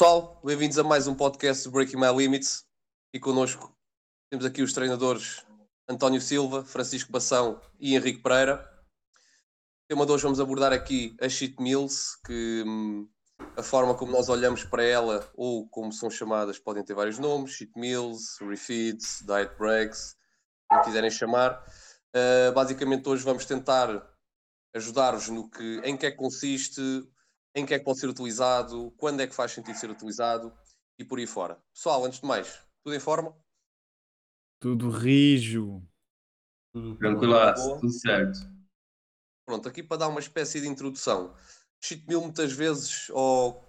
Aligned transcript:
pessoal, 0.00 0.40
bem-vindos 0.42 0.78
a 0.78 0.82
mais 0.82 1.06
um 1.06 1.14
podcast 1.14 1.64
do 1.64 1.72
Breaking 1.72 1.98
My 1.98 2.10
Limits. 2.10 2.64
E 3.12 3.20
connosco 3.20 3.76
temos 4.30 4.46
aqui 4.46 4.62
os 4.62 4.72
treinadores 4.72 5.44
António 5.86 6.22
Silva, 6.22 6.64
Francisco 6.64 7.12
Bação 7.12 7.60
e 7.78 7.94
Henrique 7.94 8.22
Pereira. 8.22 8.66
tema 9.86 10.06
de 10.06 10.12
hoje 10.12 10.22
vamos 10.22 10.40
abordar 10.40 10.72
aqui 10.72 11.14
a 11.20 11.28
cheat 11.28 11.54
meals, 11.60 12.16
que 12.24 12.64
hum, 12.66 13.10
a 13.58 13.62
forma 13.62 13.94
como 13.94 14.10
nós 14.10 14.30
olhamos 14.30 14.64
para 14.64 14.82
ela, 14.82 15.30
ou 15.34 15.68
como 15.68 15.92
são 15.92 16.08
chamadas, 16.08 16.58
podem 16.58 16.82
ter 16.82 16.94
vários 16.94 17.18
nomes: 17.18 17.50
cheat 17.50 17.72
meals, 17.76 18.38
refeeds, 18.40 19.22
diet 19.26 19.54
breaks, 19.58 20.16
como 20.66 20.82
quiserem 20.82 21.10
chamar. 21.10 21.62
Uh, 22.16 22.50
basicamente, 22.54 23.06
hoje 23.06 23.22
vamos 23.22 23.44
tentar 23.44 24.10
ajudar-vos 24.74 25.28
no 25.28 25.50
que, 25.50 25.82
em 25.84 25.94
que 25.94 26.06
é 26.06 26.10
que 26.10 26.16
consiste, 26.16 26.80
em 27.54 27.66
que 27.66 27.74
é 27.74 27.78
que 27.78 27.84
pode 27.84 27.98
ser 27.98 28.08
utilizado, 28.08 28.92
quando 28.96 29.20
é 29.20 29.26
que 29.26 29.34
faz 29.34 29.52
sentido 29.52 29.76
ser 29.76 29.90
utilizado 29.90 30.52
e 30.98 31.04
por 31.04 31.18
aí 31.18 31.26
fora. 31.26 31.62
Pessoal, 31.72 32.04
antes 32.04 32.20
de 32.20 32.26
mais, 32.26 32.62
tudo 32.82 32.94
em 32.94 33.00
forma? 33.00 33.36
Tudo 34.60 34.90
rijo. 34.90 35.82
Tudo 36.72 36.96
tranquilaço, 36.96 37.80
tudo 37.80 37.92
certo. 37.92 38.38
Pronto, 39.44 39.68
aqui 39.68 39.82
para 39.82 39.96
dar 39.96 40.08
uma 40.08 40.20
espécie 40.20 40.60
de 40.60 40.68
introdução. 40.68 41.34
Cheat 41.82 42.06
meal 42.06 42.20
muitas 42.20 42.52
vezes, 42.52 43.08
ou 43.10 43.66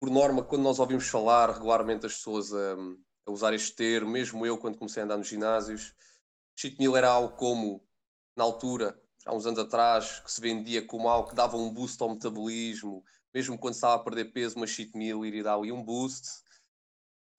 por 0.00 0.10
norma, 0.10 0.42
quando 0.42 0.62
nós 0.62 0.80
ouvimos 0.80 1.06
falar 1.06 1.50
regularmente 1.50 2.06
as 2.06 2.14
pessoas 2.14 2.52
a, 2.52 2.74
a 3.26 3.30
usar 3.30 3.54
este 3.54 3.76
termo, 3.76 4.10
mesmo 4.10 4.44
eu 4.44 4.58
quando 4.58 4.78
comecei 4.78 5.02
a 5.02 5.04
andar 5.04 5.16
nos 5.16 5.28
ginásios, 5.28 5.94
cheat 6.58 6.76
meal 6.80 6.96
era 6.96 7.08
algo 7.08 7.36
como, 7.36 7.86
na 8.36 8.42
altura, 8.42 9.00
há 9.26 9.34
uns 9.34 9.46
anos 9.46 9.58
atrás, 9.58 10.20
que 10.20 10.30
se 10.30 10.40
vendia 10.40 10.86
como 10.86 11.08
algo 11.08 11.28
que 11.28 11.34
dava 11.34 11.56
um 11.56 11.72
boost 11.72 12.02
ao 12.02 12.10
metabolismo, 12.10 13.04
mesmo 13.34 13.58
quando 13.58 13.74
estava 13.74 13.94
a 13.94 14.04
perder 14.04 14.32
peso, 14.32 14.56
uma 14.56 14.66
cheat 14.66 14.96
meal 14.96 15.24
iria 15.24 15.44
dar 15.44 15.58
um 15.58 15.82
boost. 15.82 16.42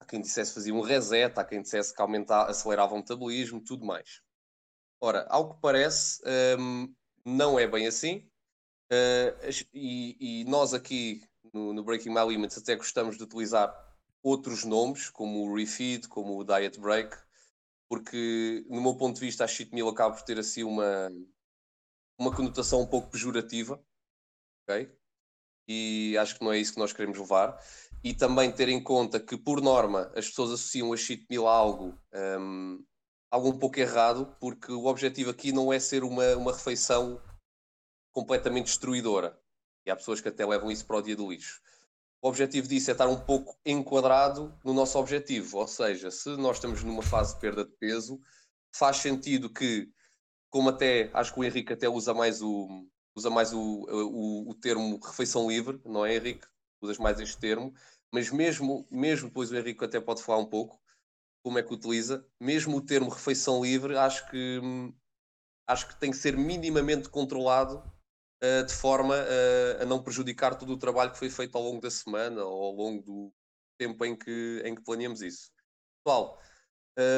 Há 0.00 0.04
quem 0.04 0.20
dissesse 0.20 0.54
fazia 0.54 0.74
um 0.74 0.80
reset, 0.80 1.38
há 1.38 1.44
quem 1.44 1.62
dissesse 1.62 1.94
que 1.94 2.02
aumentava, 2.02 2.50
acelerava 2.50 2.94
o 2.94 2.98
metabolismo, 2.98 3.60
tudo 3.60 3.84
mais. 3.84 4.20
Ora, 5.00 5.26
ao 5.28 5.54
que 5.54 5.60
parece, 5.60 6.20
um, 6.58 6.94
não 7.24 7.58
é 7.58 7.66
bem 7.66 7.86
assim. 7.86 8.28
Uh, 8.90 9.64
e, 9.72 10.16
e, 10.40 10.44
nós 10.44 10.74
aqui 10.74 11.22
no, 11.52 11.72
no, 11.72 11.82
Breaking 11.82 12.10
My 12.10 12.24
Limits 12.26 12.58
até 12.58 12.76
gostamos 12.76 13.16
de 13.16 13.22
utilizar 13.22 13.74
outros 14.22 14.64
nomes, 14.64 15.08
como 15.08 15.46
o 15.46 15.54
Refeed, 15.54 16.06
como 16.08 16.38
o 16.38 16.44
Diet 16.44 16.78
Break, 16.78 17.16
porque 17.88 18.64
no 18.68 18.80
meu 18.80 18.94
ponto 18.94 19.14
de 19.14 19.20
vista 19.20 19.44
a 19.44 19.48
cheat 19.48 19.74
meal 19.74 19.88
acaba 19.88 20.14
por 20.14 20.22
ter 20.22 20.38
assim 20.38 20.64
uma, 20.64 21.10
uma 22.18 22.34
conotação 22.34 22.80
um 22.80 22.86
pouco 22.86 23.10
pejorativa, 23.10 23.82
ok? 24.62 24.90
E 25.66 26.16
acho 26.18 26.38
que 26.38 26.44
não 26.44 26.52
é 26.52 26.58
isso 26.58 26.74
que 26.74 26.78
nós 26.78 26.92
queremos 26.92 27.18
levar. 27.18 27.58
E 28.02 28.12
também 28.12 28.52
ter 28.52 28.68
em 28.68 28.82
conta 28.82 29.18
que, 29.18 29.36
por 29.36 29.60
norma, 29.62 30.12
as 30.14 30.28
pessoas 30.28 30.52
associam 30.52 30.92
a 30.92 30.96
cheat 30.96 31.26
meal 31.30 31.48
a 31.48 31.52
algo, 31.52 31.98
um, 32.38 32.84
algo 33.30 33.48
um 33.48 33.58
pouco 33.58 33.80
errado, 33.80 34.36
porque 34.38 34.70
o 34.70 34.86
objetivo 34.86 35.30
aqui 35.30 35.52
não 35.52 35.72
é 35.72 35.80
ser 35.80 36.04
uma, 36.04 36.36
uma 36.36 36.52
refeição 36.52 37.20
completamente 38.12 38.66
destruidora. 38.66 39.38
E 39.86 39.90
há 39.90 39.96
pessoas 39.96 40.20
que 40.20 40.28
até 40.28 40.44
levam 40.44 40.70
isso 40.70 40.86
para 40.86 40.98
o 40.98 41.02
dia 41.02 41.16
do 41.16 41.30
lixo. 41.30 41.60
O 42.22 42.28
objetivo 42.28 42.68
disso 42.68 42.90
é 42.90 42.92
estar 42.92 43.06
um 43.06 43.20
pouco 43.20 43.58
enquadrado 43.66 44.58
no 44.64 44.72
nosso 44.72 44.98
objetivo. 44.98 45.58
Ou 45.58 45.68
seja, 45.68 46.10
se 46.10 46.30
nós 46.36 46.56
estamos 46.56 46.82
numa 46.82 47.02
fase 47.02 47.34
de 47.34 47.40
perda 47.40 47.64
de 47.64 47.72
peso, 47.72 48.20
faz 48.74 48.98
sentido 48.98 49.52
que 49.52 49.90
como 50.54 50.68
até 50.68 51.10
acho 51.12 51.34
que 51.34 51.40
o 51.40 51.44
Henrique 51.44 51.72
até 51.72 51.88
usa 51.88 52.14
mais 52.14 52.40
o 52.40 52.86
usa 53.16 53.28
mais 53.28 53.52
o, 53.52 53.58
o, 53.58 54.50
o 54.50 54.54
termo 54.54 55.00
refeição 55.04 55.48
livre, 55.48 55.80
não 55.84 56.06
é 56.06 56.14
Henrique? 56.14 56.46
Usas 56.80 56.96
mais 56.96 57.18
este 57.18 57.36
termo, 57.38 57.74
mas 58.12 58.30
mesmo, 58.30 58.86
mesmo 58.88 59.26
depois 59.28 59.50
o 59.50 59.56
Henrique 59.56 59.84
até 59.84 60.00
pode 60.00 60.22
falar 60.22 60.38
um 60.38 60.46
pouco 60.46 60.80
como 61.42 61.58
é 61.58 61.62
que 61.62 61.74
utiliza, 61.74 62.24
mesmo 62.40 62.76
o 62.76 62.80
termo 62.80 63.10
refeição 63.10 63.64
livre, 63.64 63.96
acho 63.96 64.30
que 64.30 64.60
acho 65.66 65.88
que 65.88 65.98
tem 65.98 66.12
que 66.12 66.16
ser 66.16 66.36
minimamente 66.36 67.08
controlado 67.08 67.78
uh, 68.40 68.64
de 68.64 68.74
forma 68.74 69.16
uh, 69.16 69.82
a 69.82 69.84
não 69.84 70.04
prejudicar 70.04 70.54
todo 70.56 70.72
o 70.72 70.78
trabalho 70.78 71.10
que 71.10 71.18
foi 71.18 71.30
feito 71.30 71.58
ao 71.58 71.64
longo 71.64 71.80
da 71.80 71.90
semana 71.90 72.44
ou 72.44 72.62
ao 72.62 72.72
longo 72.72 73.02
do 73.02 73.32
tempo 73.76 74.04
em 74.04 74.16
que, 74.16 74.62
em 74.64 74.72
que 74.72 74.84
planeamos 74.84 75.20
isso. 75.20 75.50
Pessoal, 76.04 76.40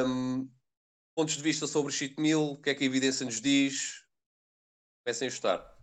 um, 0.06 0.48
pontos 1.16 1.34
de 1.34 1.42
vista 1.42 1.66
sobre 1.66 1.90
o 1.90 1.94
cheat 1.94 2.20
meal, 2.20 2.52
o 2.52 2.60
que 2.60 2.68
é 2.68 2.74
que 2.74 2.84
a 2.84 2.86
evidência 2.86 3.24
nos 3.24 3.40
diz? 3.40 4.04
Comecem 5.02 5.26
a 5.26 5.28
estudar. 5.30 5.76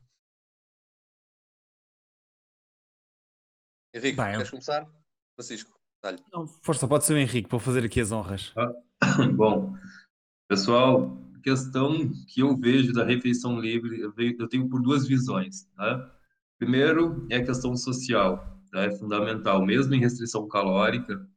Henrique, 3.96 4.18
Bem, 4.18 4.32
queres 4.34 4.50
começar? 4.52 4.88
Francisco, 5.36 5.80
dá-lhe. 6.04 6.20
Força, 6.62 6.88
pode 6.88 7.06
ser 7.06 7.14
o 7.14 7.18
Henrique, 7.18 7.50
para 7.50 7.60
fazer 7.60 7.84
aqui 7.84 8.00
as 8.00 8.12
honras. 8.12 8.54
Ah, 8.56 8.72
bom, 9.36 9.76
pessoal, 10.48 11.18
a 11.36 11.40
questão 11.40 12.12
que 12.28 12.42
eu 12.42 12.56
vejo 12.56 12.94
da 12.94 13.04
refeição 13.04 13.60
livre, 13.60 14.02
eu, 14.02 14.14
eu 14.18 14.48
tenho 14.48 14.70
por 14.70 14.82
duas 14.84 15.08
visões. 15.08 15.68
Né? 15.76 16.12
Primeiro 16.60 17.26
é 17.32 17.38
a 17.38 17.46
questão 17.46 17.76
social, 17.76 18.62
tá? 18.72 18.82
é 18.82 18.92
fundamental, 18.92 19.66
mesmo 19.66 19.96
em 19.96 20.00
restrição 20.00 20.48
calórica, 20.48 21.28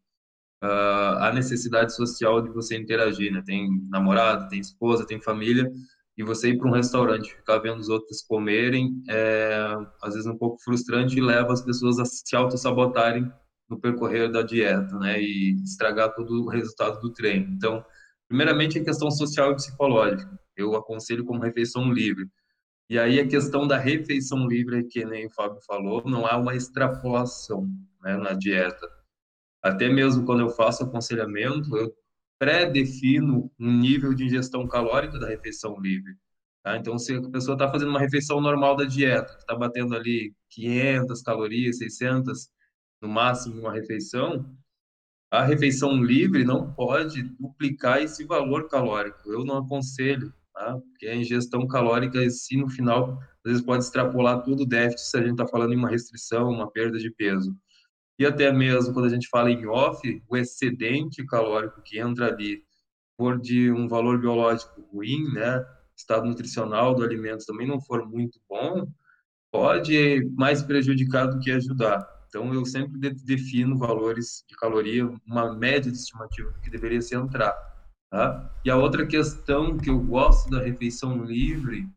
uh, 0.63 1.19
a 1.21 1.33
necessidade 1.35 1.95
social 1.95 2.41
de 2.41 2.51
você 2.51 2.77
interagir, 2.77 3.33
né? 3.33 3.43
Tem 3.45 3.69
namorado, 3.89 4.49
tem 4.49 4.61
esposa, 4.61 5.07
tem 5.07 5.21
família, 5.21 5.71
e 6.17 6.23
você 6.23 6.51
ir 6.51 6.59
para 6.59 6.69
um 6.69 6.73
restaurante, 6.73 7.35
ficar 7.35 7.59
vendo 7.59 7.79
os 7.79 7.89
outros 7.89 8.23
comerem, 8.23 9.03
é 9.09 9.75
às 10.03 10.15
vezes 10.15 10.27
um 10.27 10.37
pouco 10.37 10.63
frustrante 10.63 11.17
e 11.17 11.21
leva 11.21 11.53
as 11.53 11.63
pessoas 11.63 11.99
a 11.99 12.05
se 12.05 12.35
auto-sabotarem 12.35 13.31
no 13.69 13.79
percorrer 13.79 14.31
da 14.31 14.43
dieta, 14.43 14.99
né? 14.99 15.21
E 15.21 15.57
estragar 15.63 16.15
todo 16.15 16.45
o 16.45 16.49
resultado 16.49 17.01
do 17.01 17.13
treino. 17.13 17.53
Então, 17.53 17.85
primeiramente, 18.29 18.79
a 18.79 18.85
questão 18.85 19.11
social 19.11 19.53
e 19.53 19.57
psicológica. 19.57 20.39
Eu 20.57 20.75
aconselho 20.75 21.25
como 21.25 21.43
refeição 21.43 21.93
livre. 21.93 22.27
E 22.89 22.99
aí 22.99 23.19
a 23.19 23.27
questão 23.27 23.67
da 23.67 23.77
refeição 23.77 24.47
livre, 24.47 24.85
que 24.85 25.05
nem 25.05 25.27
o 25.27 25.31
Fábio 25.31 25.59
falou, 25.67 26.03
não 26.07 26.25
há 26.25 26.37
uma 26.37 26.55
extrapolação 26.55 27.69
né, 28.01 28.17
na 28.17 28.33
dieta. 28.33 28.87
Até 29.67 29.89
mesmo 29.89 30.25
quando 30.25 30.41
eu 30.41 30.51
faço 30.51 30.85
aconselhamento, 30.85 31.77
eu 31.77 31.93
pré-defino 32.39 33.51
um 33.59 33.73
nível 33.79 34.15
de 34.15 34.25
ingestão 34.25 34.67
calórica 34.67 35.19
da 35.19 35.27
refeição 35.27 35.81
livre. 35.81 36.15
Tá? 36.63 36.77
Então, 36.77 36.99
se 36.99 37.15
a 37.15 37.31
pessoa 37.31 37.55
está 37.55 37.69
fazendo 37.71 37.89
uma 37.89 38.01
refeição 38.01 38.41
normal 38.41 38.77
da 38.77 38.85
dieta, 38.85 39.37
está 39.39 39.55
batendo 39.55 39.97
ali 39.97 40.35
500 40.51 41.23
calorias, 41.23 41.79
600 41.79 42.49
no 43.03 43.09
máximo 43.09 43.61
uma 43.61 43.73
refeição, 43.73 44.57
a 45.31 45.43
refeição 45.43 46.03
livre 46.03 46.45
não 46.45 46.73
pode 46.73 47.23
duplicar 47.23 48.01
esse 48.01 48.25
valor 48.25 48.69
calórico. 48.69 49.31
Eu 49.31 49.45
não 49.45 49.59
aconselho, 49.59 50.33
tá? 50.55 50.79
porque 50.79 51.09
a 51.09 51.17
ingestão 51.17 51.67
calórica, 51.67 52.29
se 52.31 52.57
no 52.57 52.69
final, 52.69 53.19
às 53.45 53.51
vezes 53.51 53.63
pode 53.63 53.83
extrapolar 53.83 54.43
todo 54.43 54.63
o 54.63 54.67
déficit 54.67 55.11
se 55.11 55.17
a 55.17 55.23
gente 55.23 55.33
está 55.33 55.47
falando 55.47 55.73
em 55.73 55.77
uma 55.77 55.91
restrição, 55.91 56.51
uma 56.51 56.71
perda 56.71 56.99
de 56.99 57.11
peso 57.11 57.57
e 58.19 58.25
até 58.27 58.51
mesmo 58.53 58.93
quando 58.93 59.07
a 59.07 59.11
gente 59.11 59.29
fala 59.29 59.51
em 59.51 59.67
off, 59.67 60.23
o 60.29 60.37
excedente 60.37 61.25
calórico 61.27 61.83
que 61.83 61.99
entra 61.99 62.29
ali, 62.29 62.63
for 63.17 63.41
de 63.41 63.71
um 63.71 63.89
valor 63.89 64.21
biológico 64.21 64.81
ruim, 64.93 65.25
né, 65.33 65.65
estado 65.97 66.27
nutricional 66.27 66.95
do 66.95 67.03
alimento 67.03 67.47
também 67.47 67.67
não 67.67 67.81
for 67.81 68.07
muito 68.07 68.39
bom, 68.49 68.87
pode 69.51 70.31
mais 70.37 70.63
prejudicar 70.63 71.27
do 71.27 71.39
que 71.39 71.51
ajudar. 71.51 72.07
Então, 72.29 72.53
eu 72.53 72.65
sempre 72.67 72.99
defino 72.99 73.79
valores 73.79 74.45
de 74.47 74.55
caloria, 74.57 75.09
uma 75.27 75.55
média 75.57 75.91
de 75.91 75.97
estimativa 75.97 76.51
do 76.51 76.61
que 76.61 76.69
deveria 76.69 77.01
se 77.01 77.15
entrar. 77.15 77.55
Tá? 78.11 78.55
E 78.65 78.71
a 78.71 78.77
outra 78.77 79.07
questão 79.07 79.79
que 79.79 79.89
eu 79.89 79.99
gosto 79.99 80.51
da 80.51 80.63
refeição 80.63 81.25
livre 81.25 81.89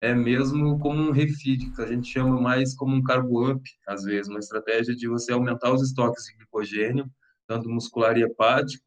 é 0.00 0.14
mesmo 0.14 0.78
como 0.78 1.00
um 1.00 1.10
refeed, 1.10 1.74
que 1.74 1.82
a 1.82 1.86
gente 1.86 2.08
chama 2.08 2.40
mais 2.40 2.74
como 2.74 2.94
um 2.94 3.02
carbo 3.02 3.50
up, 3.50 3.62
às 3.86 4.04
vezes, 4.04 4.28
uma 4.28 4.38
estratégia 4.38 4.94
de 4.94 5.08
você 5.08 5.32
aumentar 5.32 5.72
os 5.72 5.82
estoques 5.82 6.24
de 6.24 6.36
glicogênio, 6.36 7.10
tanto 7.46 7.68
muscular 7.68 8.16
e 8.16 8.22
hepático, 8.22 8.84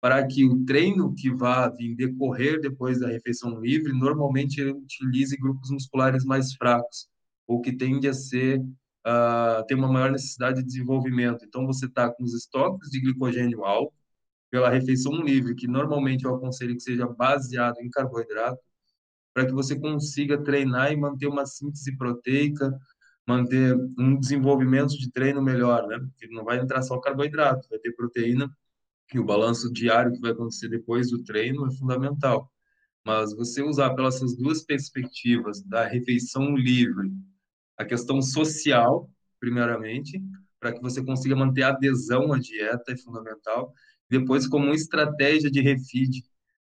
para 0.00 0.26
que 0.26 0.46
o 0.46 0.64
treino 0.64 1.14
que 1.14 1.30
vá 1.30 1.68
vir 1.68 1.94
decorrer 1.94 2.60
depois 2.60 3.00
da 3.00 3.08
refeição 3.08 3.60
livre, 3.60 3.92
normalmente 3.92 4.60
ele 4.60 4.72
utilize 4.72 5.36
grupos 5.36 5.70
musculares 5.70 6.24
mais 6.24 6.54
fracos, 6.54 7.08
ou 7.46 7.60
que 7.60 7.76
tende 7.76 8.08
a 8.08 8.14
ser, 8.14 8.60
uh, 8.60 9.66
ter 9.68 9.74
uma 9.74 9.88
maior 9.92 10.10
necessidade 10.10 10.60
de 10.60 10.66
desenvolvimento. 10.66 11.44
Então, 11.44 11.66
você 11.66 11.84
está 11.86 12.08
com 12.10 12.24
os 12.24 12.32
estoques 12.32 12.90
de 12.90 13.00
glicogênio 13.00 13.64
alto, 13.64 13.92
pela 14.50 14.70
refeição 14.70 15.12
livre, 15.22 15.54
que 15.54 15.68
normalmente 15.68 16.24
eu 16.24 16.34
aconselho 16.34 16.74
que 16.74 16.82
seja 16.82 17.06
baseado 17.06 17.78
em 17.80 17.90
carboidrato, 17.90 18.60
para 19.32 19.46
que 19.46 19.52
você 19.52 19.78
consiga 19.78 20.42
treinar 20.42 20.92
e 20.92 20.96
manter 20.96 21.26
uma 21.26 21.46
síntese 21.46 21.96
proteica, 21.96 22.76
manter 23.26 23.76
um 23.98 24.18
desenvolvimento 24.18 24.98
de 24.98 25.10
treino 25.10 25.42
melhor, 25.42 25.86
né? 25.86 25.98
Porque 25.98 26.26
não 26.34 26.44
vai 26.44 26.58
entrar 26.58 26.82
só 26.82 26.98
carboidrato, 26.98 27.68
vai 27.68 27.78
ter 27.78 27.92
proteína 27.92 28.50
e 29.12 29.18
o 29.18 29.24
balanço 29.24 29.72
diário 29.72 30.12
que 30.12 30.20
vai 30.20 30.30
acontecer 30.30 30.68
depois 30.68 31.10
do 31.10 31.22
treino 31.24 31.66
é 31.66 31.70
fundamental. 31.72 32.50
Mas 33.04 33.34
você 33.34 33.62
usar 33.62 33.94
pelas 33.94 34.20
duas 34.36 34.62
perspectivas 34.62 35.62
da 35.62 35.86
refeição 35.86 36.54
livre, 36.56 37.10
a 37.76 37.84
questão 37.84 38.20
social, 38.20 39.10
primeiramente, 39.40 40.22
para 40.60 40.72
que 40.72 40.80
você 40.80 41.02
consiga 41.02 41.34
manter 41.34 41.62
a 41.62 41.70
adesão 41.70 42.32
à 42.32 42.38
dieta, 42.38 42.92
é 42.92 42.96
fundamental. 42.96 43.72
Depois, 44.08 44.46
como 44.46 44.74
estratégia 44.74 45.50
de 45.50 45.60
refeed 45.60 46.22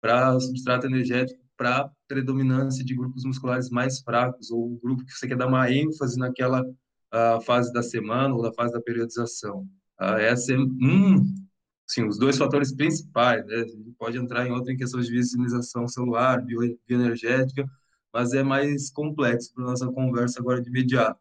para 0.00 0.38
substrato 0.40 0.86
energético 0.86 1.43
para 1.64 1.90
predominância 2.06 2.84
de 2.84 2.94
grupos 2.94 3.24
musculares 3.24 3.70
mais 3.70 4.00
fracos, 4.00 4.50
ou 4.50 4.72
um 4.72 4.78
grupo 4.78 5.02
que 5.02 5.12
você 5.12 5.26
quer 5.26 5.34
dar 5.34 5.46
uma 5.46 5.70
ênfase 5.72 6.18
naquela 6.18 6.60
uh, 6.60 7.40
fase 7.40 7.72
da 7.72 7.82
semana 7.82 8.34
ou 8.34 8.42
da 8.42 8.52
fase 8.52 8.74
da 8.74 8.82
periodização. 8.82 9.62
Uh, 9.98 10.20
essa 10.20 10.52
é 10.52 10.58
um, 10.58 11.24
sim, 11.86 12.06
os 12.06 12.18
dois 12.18 12.36
fatores 12.36 12.70
principais. 12.70 13.46
Né? 13.46 13.54
A 13.54 13.66
gente 13.66 13.92
pode 13.98 14.18
entrar 14.18 14.46
em 14.46 14.52
outra 14.52 14.74
em 14.74 14.76
questões 14.76 15.06
de 15.06 15.12
visibilização 15.12 15.88
celular, 15.88 16.44
bio, 16.44 16.78
bioenergética, 16.86 17.66
mas 18.12 18.34
é 18.34 18.42
mais 18.42 18.90
complexo 18.90 19.54
para 19.54 19.64
nossa 19.64 19.90
conversa 19.90 20.40
agora 20.40 20.60
de 20.60 20.68
imediato. 20.68 21.18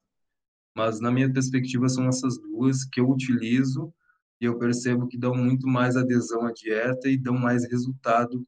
Mas, 0.76 1.00
na 1.00 1.10
minha 1.10 1.32
perspectiva, 1.32 1.88
são 1.88 2.06
essas 2.10 2.38
duas 2.38 2.84
que 2.84 3.00
eu 3.00 3.10
utilizo 3.10 3.94
e 4.42 4.46
eu 4.46 4.58
percebo 4.58 5.08
que 5.08 5.18
dão 5.18 5.34
muito 5.34 5.70
mais 5.70 5.96
adesão 5.96 6.46
à 6.46 6.52
dieta 6.52 7.08
e 7.08 7.18
dão 7.18 7.38
mais 7.38 7.64
resultado 7.72 8.46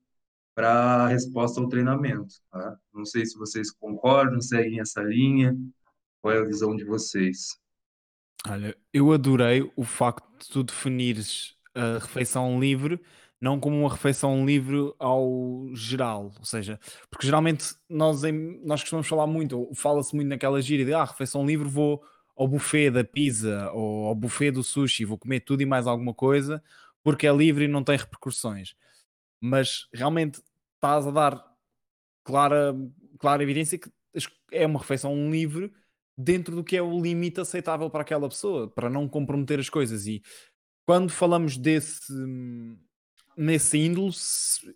para 0.56 0.72
a 0.72 1.08
resposta 1.10 1.60
ao 1.60 1.68
treinamento. 1.68 2.36
Tá? 2.50 2.78
Não 2.94 3.06
sei 3.06 3.26
se 3.26 3.38
vocês 3.38 3.70
concordam, 3.72 4.42
seguem 4.42 4.80
essa 4.80 5.04
linha, 5.04 5.56
qual 6.22 6.34
é 6.34 6.40
a 6.40 6.46
visão 6.46 6.76
de 6.76 6.84
vocês? 6.84 7.58
Olha, 8.48 8.76
eu 8.94 9.12
adorei 9.12 9.70
o 9.76 9.84
facto 9.84 10.26
de 10.40 10.50
tu 10.50 10.64
definires 10.64 11.56
a 11.76 12.00
refeição 12.00 12.60
livre 12.60 13.02
não 13.40 13.60
como 13.60 13.80
uma 13.80 13.90
refeição 13.90 14.46
livre 14.46 14.94
ao 14.98 15.70
geral, 15.74 16.32
ou 16.40 16.46
seja, 16.46 16.80
porque 17.10 17.28
geralmente 17.28 17.76
nós, 17.88 18.24
em, 18.24 18.60
nós 18.66 18.82
costumamos 18.82 19.08
falar 19.08 19.28
muito, 19.28 19.70
fala-se 19.76 20.16
muito 20.16 20.30
naquela 20.30 20.62
gíria 20.62 20.86
de 20.86 20.94
ah, 20.94 21.04
refeição 21.04 21.46
livre 21.46 21.68
vou 21.68 22.04
ao 22.36 22.48
buffet 22.48 22.90
da 22.90 23.04
pizza 23.04 23.72
ou 23.72 24.08
ao 24.08 24.16
buffet 24.16 24.52
do 24.52 24.64
sushi, 24.64 25.06
vou 25.06 25.18
comer 25.18 25.42
tudo 25.42 25.62
e 25.62 25.66
mais 25.66 25.86
alguma 25.86 26.14
coisa, 26.14 26.64
porque 27.04 27.28
é 27.28 27.34
livre 27.34 27.66
e 27.66 27.68
não 27.68 27.84
tem 27.84 27.98
repercussões. 27.98 28.76
Mas 29.46 29.88
realmente 29.94 30.42
estás 30.76 31.06
a 31.08 31.12
dar 31.12 31.46
clara, 32.24 32.76
clara 33.20 33.44
evidência 33.44 33.78
que 33.78 33.90
é 34.52 34.66
uma 34.66 34.80
refeição 34.80 35.30
livre 35.30 35.72
dentro 36.18 36.56
do 36.56 36.64
que 36.64 36.78
é 36.78 36.82
o 36.82 37.02
limite 37.02 37.42
aceitável 37.42 37.90
para 37.90 38.02
aquela 38.02 38.30
pessoa, 38.30 38.70
para 38.70 38.90
não 38.90 39.08
comprometer 39.08 39.60
as 39.60 39.70
coisas. 39.70 40.08
E 40.08 40.22
quando 40.86 41.12
falamos 41.12 41.58
desse 41.58 42.14
nesse 43.38 43.78
índolo, 43.78 44.12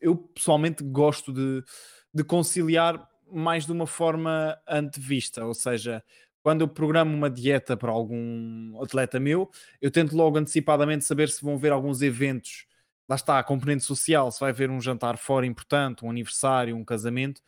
eu 0.01 0.17
pessoalmente 0.17 0.83
gosto 0.83 1.31
de, 1.31 1.63
de 2.13 2.23
conciliar 2.23 3.07
mais 3.31 3.65
de 3.65 3.71
uma 3.71 3.87
forma 3.87 4.59
antevista, 4.67 5.45
ou 5.45 5.53
seja, 5.53 6.03
quando 6.41 6.61
eu 6.61 6.67
programo 6.67 7.15
uma 7.15 7.29
dieta 7.29 7.77
para 7.77 7.91
algum 7.91 8.81
atleta 8.81 9.19
meu, 9.19 9.49
eu 9.81 9.91
tento 9.91 10.15
logo 10.15 10.37
antecipadamente 10.37 11.05
saber 11.05 11.29
se 11.29 11.43
vão 11.43 11.57
ver 11.57 11.71
alguns 11.71 12.01
eventos. 12.01 12.65
Lá 13.09 13.15
está, 13.15 13.39
a 13.39 13.43
componente 13.43 13.83
social, 13.83 14.31
se 14.31 14.39
vai 14.39 14.51
haver 14.51 14.69
um 14.69 14.79
jantar 14.79 15.17
fora 15.17 15.45
importante, 15.45 16.05
um 16.05 16.11
aniversário, 16.11 16.75
um 16.75 16.85
casamento, 16.85 17.41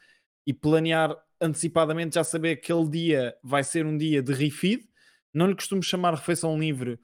e 0.46 0.54
planear 0.54 1.16
antecipadamente, 1.40 2.16
já 2.16 2.24
saber 2.24 2.56
que 2.58 2.72
aquele 2.72 2.90
dia 2.90 3.36
vai 3.44 3.64
ser 3.64 3.86
um 3.86 3.96
dia 3.96 4.24
de 4.24 4.34
refeed. 4.34 4.84
Não 5.34 5.48
lhe 5.48 5.56
costumo 5.56 5.84
chamar 5.84 6.16
refeição 6.16 6.58
livre, 6.60 7.00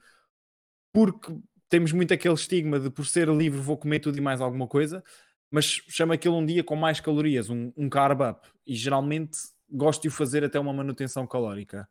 porque 0.92 1.32
temos 1.68 1.92
muito 1.92 2.12
aquele 2.12 2.34
estigma 2.34 2.80
de 2.80 2.90
por 2.90 3.06
ser 3.06 3.28
livre 3.28 3.60
vou 3.60 3.76
comer 3.76 4.00
tudo 4.00 4.18
e 4.18 4.20
mais 4.20 4.40
alguma 4.40 4.66
coisa, 4.66 5.04
mas 5.50 5.64
chama 5.88 6.14
aquilo 6.14 6.36
um 6.36 6.44
dia 6.44 6.64
com 6.64 6.76
mais 6.76 7.00
calorias, 7.00 7.48
um, 7.50 7.72
um 7.76 7.88
carb 7.88 8.20
up, 8.22 8.48
e 8.66 8.74
geralmente 8.74 9.38
gosto 9.70 10.02
de 10.02 10.08
o 10.08 10.10
fazer 10.10 10.44
até 10.44 10.58
uma 10.58 10.72
manutenção 10.72 11.26
calórica. 11.26 11.88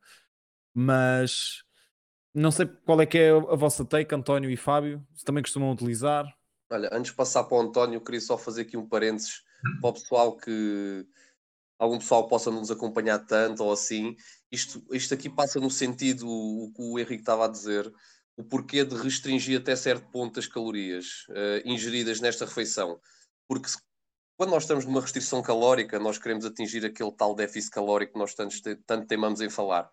Mas 0.73 1.63
não 2.33 2.51
sei 2.51 2.65
qual 2.65 3.01
é 3.01 3.05
que 3.05 3.17
é 3.17 3.31
a 3.31 3.55
vossa 3.55 3.85
take, 3.85 4.13
António 4.13 4.49
e 4.49 4.57
Fábio, 4.57 5.05
se 5.13 5.23
também 5.23 5.43
costumam 5.43 5.71
utilizar. 5.71 6.25
Olha, 6.69 6.89
antes 6.91 7.11
de 7.11 7.17
passar 7.17 7.43
para 7.45 7.57
o 7.57 7.61
António, 7.61 8.01
queria 8.01 8.19
só 8.19 8.37
fazer 8.37 8.63
aqui 8.63 8.75
um 8.75 8.87
parênteses 8.87 9.41
para 9.81 9.89
o 9.89 9.93
pessoal 9.93 10.35
que 10.35 11.05
algum 11.79 11.97
pessoal 11.97 12.27
possa 12.27 12.51
não 12.51 12.59
nos 12.59 12.71
acompanhar 12.71 13.19
tanto 13.19 13.63
ou 13.63 13.71
assim. 13.71 14.15
Isto, 14.51 14.83
isto 14.91 15.13
aqui 15.13 15.29
passa 15.29 15.59
no 15.59 15.71
sentido 15.71 16.27
o 16.27 16.71
que 16.75 16.81
o 16.81 16.99
Henrique 16.99 17.21
estava 17.21 17.45
a 17.45 17.47
dizer, 17.47 17.91
o 18.35 18.43
porquê 18.43 18.83
de 18.83 18.95
restringir 18.95 19.59
até 19.59 19.75
certo 19.75 20.09
ponto 20.11 20.39
as 20.39 20.47
calorias 20.47 21.25
uh, 21.29 21.61
ingeridas 21.65 22.19
nesta 22.19 22.45
refeição. 22.45 22.99
Porque 23.47 23.69
quando 24.35 24.51
nós 24.51 24.63
estamos 24.63 24.85
numa 24.85 25.01
restrição 25.01 25.41
calórica, 25.41 25.97
nós 25.99 26.17
queremos 26.17 26.45
atingir 26.45 26.85
aquele 26.85 27.11
tal 27.11 27.33
déficit 27.33 27.71
calórico 27.71 28.13
que 28.13 28.19
nós 28.19 28.33
tanto, 28.33 28.55
tanto 28.85 29.07
teimamos 29.07 29.41
em 29.41 29.49
falar. 29.49 29.89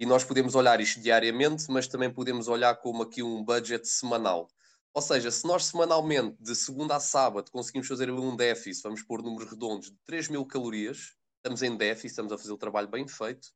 E 0.00 0.04
nós 0.04 0.24
podemos 0.24 0.54
olhar 0.54 0.80
isto 0.80 1.00
diariamente, 1.00 1.64
mas 1.68 1.86
também 1.86 2.12
podemos 2.12 2.48
olhar 2.48 2.74
como 2.76 3.04
aqui 3.04 3.22
um 3.22 3.42
budget 3.44 3.86
semanal. 3.88 4.48
Ou 4.94 5.00
seja, 5.00 5.30
se 5.30 5.46
nós 5.46 5.64
semanalmente, 5.64 6.36
de 6.40 6.54
segunda 6.54 6.96
a 6.96 7.00
sábado, 7.00 7.50
conseguimos 7.50 7.88
fazer 7.88 8.10
um 8.10 8.36
déficit, 8.36 8.82
vamos 8.82 9.02
pôr 9.02 9.22
números 9.22 9.50
redondos, 9.50 9.90
de 9.90 9.96
3 10.04 10.28
mil 10.28 10.44
calorias, 10.44 11.14
estamos 11.36 11.62
em 11.62 11.76
déficit, 11.76 12.08
estamos 12.08 12.32
a 12.32 12.38
fazer 12.38 12.52
o 12.52 12.58
trabalho 12.58 12.88
bem 12.88 13.08
feito. 13.08 13.48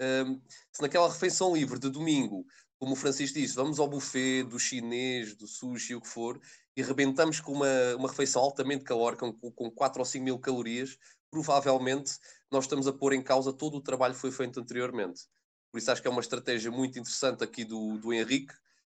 Um, 0.00 0.40
se 0.72 0.82
naquela 0.82 1.08
refeição 1.08 1.54
livre 1.54 1.78
de 1.78 1.88
domingo 1.88 2.44
como 2.82 2.94
o 2.94 2.96
Francisco 2.96 3.38
disse, 3.38 3.54
vamos 3.54 3.78
ao 3.78 3.86
buffet 3.86 4.42
do 4.42 4.58
chinês, 4.58 5.36
do 5.36 5.46
sushi, 5.46 5.94
o 5.94 6.00
que 6.00 6.08
for, 6.08 6.40
e 6.76 6.82
rebentamos 6.82 7.38
com 7.38 7.52
uma, 7.52 7.94
uma 7.96 8.08
refeição 8.08 8.42
altamente 8.42 8.82
calórica, 8.82 9.32
com, 9.34 9.52
com 9.52 9.70
4 9.70 10.00
ou 10.00 10.04
5 10.04 10.24
mil 10.24 10.36
calorias, 10.36 10.98
provavelmente 11.30 12.18
nós 12.50 12.64
estamos 12.64 12.88
a 12.88 12.92
pôr 12.92 13.12
em 13.12 13.22
causa 13.22 13.52
todo 13.52 13.76
o 13.76 13.80
trabalho 13.80 14.14
que 14.14 14.20
foi 14.20 14.32
feito 14.32 14.58
anteriormente. 14.58 15.28
Por 15.70 15.78
isso 15.78 15.92
acho 15.92 16.02
que 16.02 16.08
é 16.08 16.10
uma 16.10 16.20
estratégia 16.20 16.72
muito 16.72 16.98
interessante 16.98 17.44
aqui 17.44 17.64
do, 17.64 17.98
do 17.98 18.12
Henrique, 18.12 18.52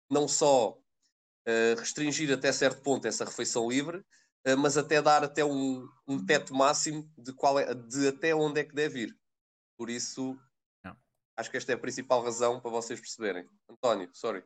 não 0.09 0.27
só 0.27 0.75
restringir 1.77 2.31
até 2.33 2.51
certo 2.51 2.81
ponto 2.81 3.07
essa 3.07 3.25
refeição 3.25 3.69
livre, 3.69 3.97
uh, 4.47 4.57
mas 4.57 4.77
até 4.77 5.01
dar 5.01 5.23
até 5.23 5.43
um, 5.45 5.87
um 6.07 6.23
teto 6.25 6.53
máximo 6.53 7.09
de, 7.17 7.33
qual 7.33 7.59
é, 7.59 7.73
de 7.73 8.07
até 8.07 8.33
onde 8.33 8.61
é 8.61 8.63
que 8.63 8.73
deve 8.73 9.03
ir. 9.03 9.17
Por 9.77 9.89
isso, 9.89 10.37
Acho 11.37 11.51
que 11.51 11.57
esta 11.57 11.73
é 11.73 11.75
a 11.75 11.77
principal 11.77 12.23
razão 12.23 12.61
para 12.61 12.71
vocês 12.71 12.99
perceberem. 12.99 13.45
António, 13.69 14.09
sorry. 14.13 14.41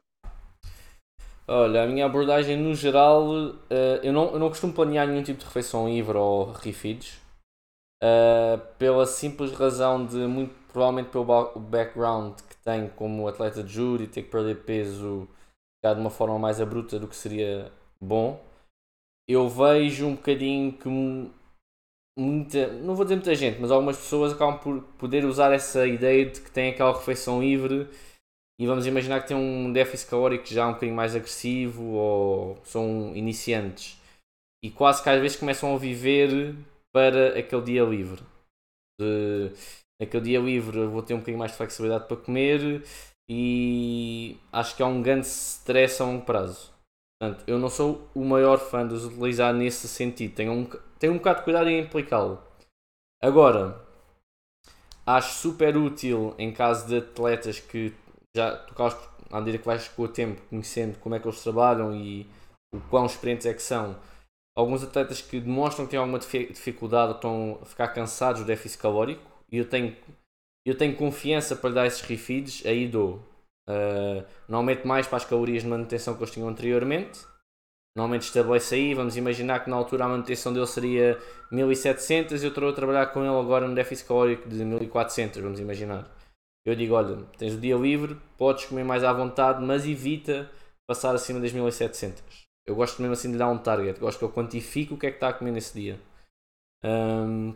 Olha, 1.48 1.84
a 1.84 1.88
minha 1.88 2.06
abordagem 2.06 2.58
no 2.58 2.74
geral, 2.74 3.28
uh, 3.28 3.66
eu, 4.04 4.12
não, 4.12 4.32
eu 4.32 4.40
não 4.40 4.50
costumo 4.50 4.74
planear 4.74 5.08
nenhum 5.08 5.24
tipo 5.24 5.40
de 5.40 5.46
refeição 5.46 5.88
livre 5.88 6.18
ou 6.18 6.52
refeeds, 6.52 7.20
uh, 8.04 8.60
pela 8.78 9.06
simples 9.06 9.52
razão 9.52 10.06
de, 10.06 10.18
muito 10.18 10.54
provavelmente 10.72 11.10
pelo 11.10 11.26
background 11.60 12.40
que 12.42 12.58
tenho 12.58 12.90
como 12.92 13.28
atleta 13.28 13.64
de 13.64 13.72
júri, 13.72 14.08
ter 14.08 14.24
que 14.24 14.30
perder 14.30 14.64
peso 14.64 15.28
de 15.84 16.00
uma 16.00 16.10
forma 16.10 16.38
mais 16.38 16.60
abrupta 16.60 17.00
do 17.00 17.08
que 17.08 17.16
seria 17.16 17.72
bom. 18.02 18.44
Eu 19.28 19.48
vejo 19.48 20.08
um 20.08 20.16
bocadinho 20.16 20.74
que 20.74 20.90
muita, 22.18 22.68
não 22.74 22.96
vou 22.96 23.06
dizer 23.06 23.16
muita 23.16 23.36
gente, 23.36 23.60
mas 23.60 23.72
algumas 23.72 23.98
pessoas 23.98 24.34
acabam 24.34 24.60
por 24.60 24.82
poder 24.98 25.26
usar 25.26 25.54
essa 25.54 25.88
ideia 25.88 26.26
de 26.26 26.42
que 26.42 26.52
tem 26.52 26.72
aquela 26.72 26.94
refeição 26.94 27.42
livre 27.42 27.88
e 28.60 28.68
vamos 28.68 28.86
imaginar 28.86 29.22
que 29.22 29.30
tem 29.30 29.38
um 29.38 29.72
déficit 29.72 30.10
calórico 30.10 30.46
já 30.48 30.68
um 30.68 30.74
bocadinho 30.74 30.96
mais 30.96 31.16
agressivo 31.16 31.84
ou 31.94 32.60
são 32.66 33.16
iniciantes 33.16 33.98
e 34.64 34.70
quase 34.70 35.02
que 35.02 35.10
às 35.10 35.22
vezes 35.22 35.38
começam 35.38 35.74
a 35.74 35.78
viver 35.78 36.56
para 36.94 37.40
aquele 37.40 37.62
dia 37.62 37.84
livre. 37.84 38.22
De, 39.00 39.52
naquele 40.02 40.24
dia 40.24 40.40
livre 40.40 40.86
vou 40.88 41.02
ter 41.02 41.14
um 41.14 41.20
bocadinho 41.20 41.40
mais 41.40 41.52
de 41.52 41.58
flexibilidade 41.58 42.08
para 42.08 42.18
comer 42.18 42.84
e 43.30 44.38
acho 44.52 44.76
que 44.76 44.82
é 44.82 44.86
um 44.86 45.02
grande 45.02 45.28
stress 45.28 46.02
a 46.02 46.06
longo 46.06 46.26
prazo. 46.26 46.74
Portanto, 47.22 47.44
eu 47.46 47.60
não 47.60 47.70
sou 47.70 48.10
o 48.16 48.26
maior 48.26 48.58
fã 48.58 48.88
de 48.88 48.94
os 48.94 49.06
utilizar 49.06 49.54
nesse 49.54 49.88
sentido. 49.88 50.34
Tenho 50.34 50.52
um, 50.52 50.66
tenho 50.98 51.14
um 51.14 51.18
bocado 51.18 51.40
de 51.40 51.44
cuidado 51.44 51.70
em 51.70 51.84
aplicá-lo. 51.84 52.42
Agora, 53.22 53.86
acho 55.06 55.36
super 55.36 55.78
útil 55.78 56.34
em 56.38 56.52
caso 56.52 56.88
de 56.88 56.98
atletas 56.98 57.60
que 57.60 57.94
já 58.36 58.56
tocaste 58.58 59.08
à 59.32 59.40
medida 59.40 59.58
que 59.60 59.66
vais 59.66 59.88
com 59.90 60.04
o 60.04 60.08
tempo, 60.08 60.42
conhecendo 60.50 60.98
como 61.00 61.14
é 61.14 61.20
que 61.20 61.28
eles 61.28 61.44
trabalham 61.44 61.96
e 61.96 62.28
o 62.74 62.80
quão 62.90 63.06
experientes 63.06 63.46
é 63.46 63.54
que 63.54 63.62
são. 63.62 63.96
Alguns 64.58 64.84
atletas 64.84 65.22
que 65.22 65.40
demonstram 65.40 65.86
que 65.86 65.92
têm 65.92 66.00
alguma 66.00 66.20
dificuldade 66.20 67.12
ou 67.12 67.16
estão 67.16 67.60
a 67.62 67.66
ficar 67.66 67.90
cansados 67.90 68.42
do 68.42 68.48
déficit 68.48 68.82
calórico 68.82 69.22
e 69.52 69.58
eu 69.58 69.70
tenho, 69.70 69.96
eu 70.70 70.78
tenho 70.78 70.96
confiança 70.96 71.56
para 71.56 71.70
dar 71.72 71.88
esses 71.88 72.02
refeeds, 72.02 72.66
aí 72.66 72.88
dou. 72.88 73.26
Uh, 73.68 74.26
normalmente 74.48 74.86
mais 74.88 75.06
para 75.06 75.18
as 75.18 75.26
calorias 75.26 75.64
de 75.64 75.70
manutenção 75.70 76.16
que 76.16 76.22
eles 76.22 76.32
tinham 76.32 76.48
anteriormente. 76.48 77.20
Normalmente 77.96 78.24
estabelece 78.24 78.76
aí, 78.76 78.94
vamos 78.94 79.18
imaginar 79.18 79.64
que 79.64 79.70
na 79.70 79.76
altura 79.76 80.06
a 80.06 80.08
manutenção 80.08 80.54
dele 80.54 80.68
seria 80.68 81.20
1700 81.52 82.42
e 82.42 82.46
eu 82.46 82.50
estou 82.50 82.70
a 82.70 82.74
trabalhar 82.74 83.08
com 83.08 83.20
ele 83.20 83.30
agora 83.30 83.68
no 83.68 83.76
déficit 83.76 84.08
calórico 84.08 84.48
de 84.48 84.64
1400, 84.64 85.42
vamos 85.42 85.60
imaginar. 85.60 86.10
Eu 86.66 86.76
digo, 86.76 86.94
olha, 86.94 87.18
tens 87.38 87.54
o 87.54 87.58
dia 87.58 87.76
livre, 87.76 88.16
podes 88.38 88.66
comer 88.66 88.84
mais 88.84 89.04
à 89.04 89.12
vontade, 89.12 89.64
mas 89.64 89.86
evita 89.86 90.50
passar 90.88 91.16
acima 91.16 91.40
das 91.40 91.52
1700. 91.52 92.24
Eu 92.66 92.76
gosto 92.76 93.02
mesmo 93.02 93.14
assim 93.14 93.32
de 93.32 93.38
dar 93.38 93.50
um 93.50 93.58
target, 93.58 94.00
gosto 94.00 94.20
que 94.20 94.26
eu 94.26 94.32
quantifique 94.32 94.94
o 94.94 94.98
que 94.98 95.08
é 95.08 95.10
que 95.10 95.18
está 95.18 95.30
a 95.30 95.34
comer 95.34 95.52
nesse 95.52 95.74
dia. 95.74 96.00
Um, 96.84 97.56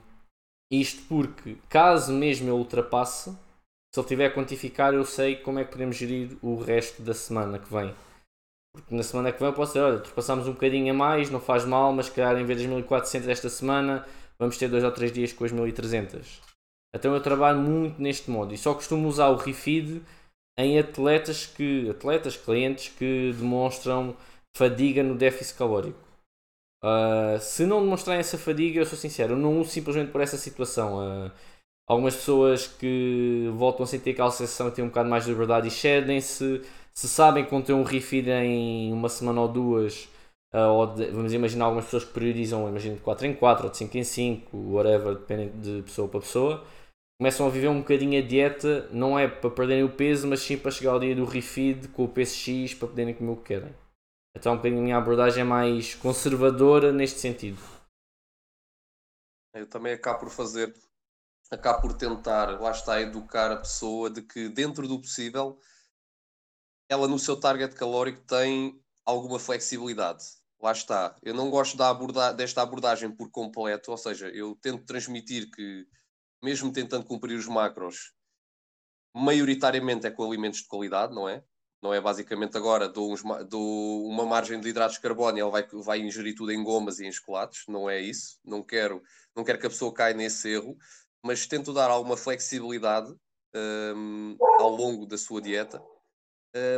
isto 0.71 1.01
porque, 1.07 1.57
caso 1.69 2.11
mesmo 2.13 2.49
eu 2.49 2.57
ultrapasse, 2.57 3.31
se 3.93 3.99
ele 3.99 4.07
tiver 4.07 4.25
a 4.27 4.33
quantificar, 4.33 4.93
eu 4.93 5.05
sei 5.05 5.35
como 5.35 5.59
é 5.59 5.63
que 5.63 5.71
podemos 5.71 5.95
gerir 5.95 6.37
o 6.41 6.55
resto 6.55 7.01
da 7.01 7.13
semana 7.13 7.59
que 7.59 7.71
vem. 7.71 7.93
Porque 8.75 8.95
na 8.95 9.03
semana 9.03 9.31
que 9.31 9.39
vem 9.39 9.49
eu 9.49 9.53
posso 9.53 9.73
dizer, 9.73 9.85
olha, 9.85 9.99
passamos 9.99 10.47
um 10.47 10.53
bocadinho 10.53 10.91
a 10.91 10.97
mais, 10.97 11.29
não 11.29 11.39
faz 11.39 11.63
mal, 11.63 11.93
mas 11.93 12.09
calhar 12.09 12.35
em 12.37 12.45
vez 12.45 12.59
das 12.59 12.67
1400 12.67 13.27
esta 13.29 13.49
semana, 13.49 14.05
vamos 14.39 14.57
ter 14.57 14.67
dois 14.67 14.83
ou 14.83 14.91
três 14.91 15.11
dias 15.11 15.31
com 15.31 15.45
as 15.45 15.51
1300. 15.51 16.41
Então 16.95 17.13
eu 17.13 17.21
trabalho 17.21 17.59
muito 17.59 18.01
neste 18.01 18.31
modo 18.31 18.53
e 18.53 18.57
só 18.57 18.73
costumo 18.73 19.07
usar 19.07 19.29
o 19.29 19.35
refeed 19.35 20.01
em 20.57 20.79
atletas 20.79 21.45
que 21.45 21.89
atletas, 21.89 22.37
clientes 22.37 22.89
que 22.89 23.31
demonstram 23.33 24.15
fadiga 24.55 25.01
no 25.01 25.15
déficit 25.15 25.57
calórico. 25.57 25.99
Uh, 26.83 27.39
se 27.39 27.65
não 27.65 27.81
demonstrarem 27.81 28.19
essa 28.19 28.37
fadiga, 28.37 28.79
eu 28.79 28.85
sou 28.85 28.97
sincero, 28.97 29.33
eu 29.33 29.37
não 29.37 29.61
uso 29.61 29.69
simplesmente 29.69 30.11
por 30.11 30.21
essa 30.21 30.37
situação. 30.37 30.97
Uh, 30.99 31.31
algumas 31.87 32.15
pessoas 32.15 32.67
que 32.67 33.49
voltam 33.55 33.85
a 33.85 34.09
aquela 34.09 34.31
sensação 34.31 34.67
e 34.67 34.71
têm 34.71 34.83
um 34.83 34.89
bocado 34.89 35.09
mais 35.09 35.23
de 35.23 35.31
liberdade 35.31 35.67
e 35.67 35.71
cedem-se. 35.71 36.61
Se 36.93 37.07
sabem 37.07 37.45
que 37.45 37.51
vão 37.51 37.61
ter 37.61 37.73
um 37.73 37.83
refeed 37.83 38.27
em 38.27 38.91
uma 38.91 39.09
semana 39.09 39.41
ou 39.41 39.47
duas, 39.47 40.09
uh, 40.53 40.69
ou 40.69 40.87
de, 40.87 41.05
vamos 41.07 41.33
imaginar 41.33 41.65
algumas 41.65 41.85
pessoas 41.85 42.03
que 42.03 42.13
priorizam, 42.13 42.67
imagina 42.67 42.95
de 42.95 43.01
4 43.01 43.27
em 43.27 43.33
4 43.33 43.65
ou 43.65 43.71
de 43.71 43.77
5 43.77 43.97
em 43.97 44.03
5, 44.03 44.57
whatever, 44.57 45.15
dependendo 45.15 45.57
de 45.61 45.81
pessoa 45.83 46.07
para 46.07 46.19
pessoa 46.19 46.63
começam 47.23 47.47
a 47.47 47.49
viver 47.49 47.69
um 47.69 47.79
bocadinho 47.79 48.21
a 48.21 48.25
dieta, 48.25 48.89
não 48.91 49.17
é 49.17 49.29
para 49.29 49.49
perderem 49.49 49.85
o 49.85 49.89
peso, 49.89 50.27
mas 50.27 50.41
sim 50.41 50.57
para 50.57 50.71
chegar 50.71 50.91
ao 50.91 50.99
dia 50.99 51.15
do 51.15 51.23
refeed 51.23 51.87
com 51.93 52.03
o 52.03 52.07
peso 52.09 52.35
X 52.35 52.73
para 52.73 52.89
poderem 52.89 53.13
comer 53.13 53.31
o 53.31 53.37
que 53.37 53.43
querem. 53.43 53.82
Então 54.35 54.53
um 54.53 54.57
bocadinho 54.57 54.81
a 54.81 54.83
minha 54.83 54.97
abordagem 54.97 55.41
é 55.41 55.43
mais 55.43 55.95
conservadora 55.95 56.91
neste 56.91 57.19
sentido. 57.19 57.61
Eu 59.53 59.69
também 59.69 59.93
acabo 59.93 60.21
por 60.21 60.29
fazer, 60.29 60.73
acabo 61.51 61.81
por 61.81 61.93
tentar, 61.93 62.59
lá 62.59 62.71
está, 62.71 62.99
educar 62.99 63.51
a 63.51 63.57
pessoa 63.57 64.09
de 64.09 64.23
que 64.23 64.49
dentro 64.49 64.87
do 64.87 64.99
possível 64.99 65.59
ela 66.89 67.07
no 67.07 67.19
seu 67.19 67.39
target 67.39 67.75
calórico 67.75 68.21
tem 68.25 68.81
alguma 69.05 69.39
flexibilidade. 69.39 70.23
Lá 70.61 70.71
está. 70.71 71.15
Eu 71.21 71.33
não 71.33 71.49
gosto 71.49 71.75
da 71.75 71.89
aborda 71.89 72.31
desta 72.31 72.61
abordagem 72.61 73.11
por 73.11 73.29
completo, 73.29 73.91
ou 73.91 73.97
seja, 73.97 74.29
eu 74.29 74.55
tento 74.55 74.85
transmitir 74.85 75.49
que 75.51 75.87
mesmo 76.41 76.71
tentando 76.71 77.05
cumprir 77.05 77.37
os 77.37 77.47
macros, 77.47 78.13
maioritariamente 79.15 80.07
é 80.07 80.11
com 80.11 80.25
alimentos 80.25 80.61
de 80.61 80.67
qualidade, 80.67 81.13
não 81.13 81.27
é? 81.27 81.43
Não 81.83 81.93
é 81.93 81.99
basicamente 81.99 82.55
agora 82.55 82.87
dou, 82.87 83.11
uns, 83.11 83.21
dou 83.49 84.07
uma 84.07 84.25
margem 84.25 84.57
de 84.57 84.69
hidratos 84.69 84.95
de 84.95 85.01
carbono 85.01 85.37
e 85.37 85.41
ele 85.41 85.51
vai, 85.51 85.67
vai 85.69 85.99
ingerir 85.99 86.33
tudo 86.33 86.53
em 86.53 86.63
gomas 86.63 87.01
e 87.01 87.05
em 87.05 87.11
chocolates, 87.11 87.65
não 87.67 87.89
é 87.89 87.99
isso. 87.99 88.39
Não 88.41 88.63
quero, 88.63 89.03
não 89.35 89.43
quero 89.43 89.59
que 89.59 89.67
a 89.67 89.69
pessoa 89.69 89.93
caia 89.93 90.13
nesse 90.13 90.47
erro, 90.47 90.77
mas 91.21 91.45
tento 91.45 91.73
dar 91.73 91.91
alguma 91.91 92.15
flexibilidade 92.15 93.13
um, 93.53 94.37
ao 94.59 94.69
longo 94.69 95.05
da 95.05 95.17
sua 95.17 95.41
dieta. 95.41 95.83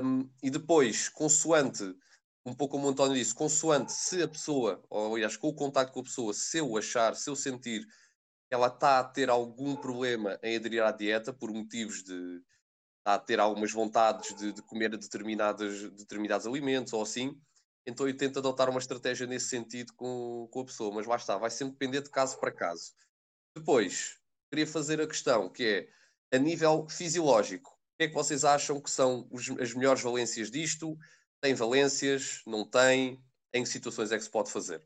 Um, 0.04 0.28
e 0.42 0.50
depois, 0.50 1.08
consoante, 1.08 1.84
um 2.44 2.56
pouco 2.56 2.72
como 2.72 2.88
o 2.88 2.90
António 2.90 3.14
disse, 3.16 3.36
consoante 3.36 3.92
se 3.92 4.24
a 4.24 4.28
pessoa, 4.28 4.84
ou 4.90 5.14
aliás, 5.14 5.38
com 5.38 5.50
o 5.50 5.54
contacto 5.54 5.94
com 5.94 6.00
a 6.00 6.04
pessoa, 6.04 6.34
se 6.34 6.58
eu 6.58 6.76
achar, 6.78 7.16
se 7.16 7.30
eu 7.30 7.36
sentir 7.36 7.86
ela 8.50 8.68
está 8.68 9.00
a 9.00 9.04
ter 9.04 9.30
algum 9.30 9.76
problema 9.76 10.40
em 10.42 10.56
aderir 10.56 10.84
à 10.84 10.92
dieta 10.92 11.32
por 11.32 11.52
motivos 11.52 12.04
de 12.04 12.42
a 13.06 13.20
ter 13.20 13.40
algumas 13.40 13.72
vontades 13.72 14.36
de, 14.36 14.52
de 14.52 14.62
comer 14.64 14.90
determinadas, 14.98 15.92
determinados 15.92 16.48
alimentos 16.48 16.92
ou 16.92 17.04
assim, 17.04 17.40
então 17.86 18.08
eu 18.08 18.18
tento 18.18 18.40
adotar 18.40 18.68
uma 18.70 18.80
estratégia 18.80 19.28
nesse 19.28 19.48
sentido 19.48 19.94
com, 19.94 20.48
com 20.52 20.62
a 20.62 20.66
pessoa, 20.66 20.94
mas 20.94 21.06
lá 21.06 21.16
está, 21.16 21.38
vai 21.38 21.52
sempre 21.52 21.74
depender 21.74 22.02
de 22.02 22.10
caso 22.10 22.40
para 22.40 22.52
caso. 22.52 22.94
Depois, 23.56 24.20
queria 24.50 24.66
fazer 24.66 25.00
a 25.00 25.08
questão 25.08 25.48
que 25.50 25.64
é 26.32 26.36
a 26.36 26.40
nível 26.40 26.88
fisiológico, 26.90 27.72
o 27.72 27.98
que 27.98 28.04
é 28.04 28.08
que 28.10 28.14
vocês 28.14 28.44
acham 28.44 28.82
que 28.82 28.92
são 28.92 29.26
os, 29.32 29.50
as 29.52 29.74
melhores 29.74 30.02
valências 30.02 30.52
disto? 30.52 30.98
Tem 31.40 31.54
valências? 31.54 32.42
Não 32.46 32.66
tem? 32.66 33.24
Em 33.54 33.64
que 33.64 33.70
situações 33.70 34.12
é 34.12 34.18
que 34.18 34.24
se 34.24 34.30
pode 34.30 34.52
fazer? 34.52 34.86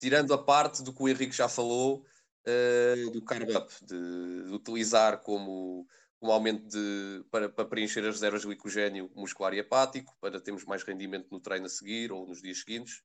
Tirando 0.00 0.32
a 0.32 0.42
parte 0.42 0.82
do 0.82 0.94
que 0.94 1.02
o 1.02 1.08
Henrique 1.08 1.36
já 1.36 1.46
falou, 1.46 2.06
uh, 2.46 3.10
do 3.10 3.22
carb 3.22 3.50
up, 3.50 3.70
de, 3.84 4.44
de, 4.44 4.54
utilizar 4.54 5.20
como, 5.20 5.86
como 6.24 6.32
aumento 6.32 6.66
de, 6.70 7.22
para, 7.30 7.50
para 7.50 7.66
preencher 7.66 8.00
as 8.00 8.14
reservas 8.14 8.40
de 8.40 8.46
glicogênio 8.46 9.10
muscular 9.14 9.52
e 9.52 9.58
hepático, 9.58 10.16
para 10.22 10.40
termos 10.40 10.64
mais 10.64 10.82
rendimento 10.82 11.28
no 11.30 11.38
treino 11.38 11.66
a 11.66 11.68
seguir 11.68 12.10
ou 12.10 12.26
nos 12.26 12.40
dias 12.40 12.60
seguintes. 12.60 13.02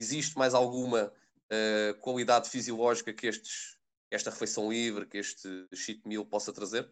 Existe 0.00 0.38
mais 0.38 0.54
alguma 0.54 1.12
uh, 1.12 2.00
qualidade 2.00 2.48
fisiológica 2.48 3.12
que 3.12 3.26
estes, 3.26 3.76
esta 4.10 4.30
refeição 4.30 4.70
livre, 4.70 5.04
que 5.04 5.18
este 5.18 5.66
cheat 5.74 6.00
meal 6.08 6.24
possa 6.24 6.50
trazer? 6.50 6.90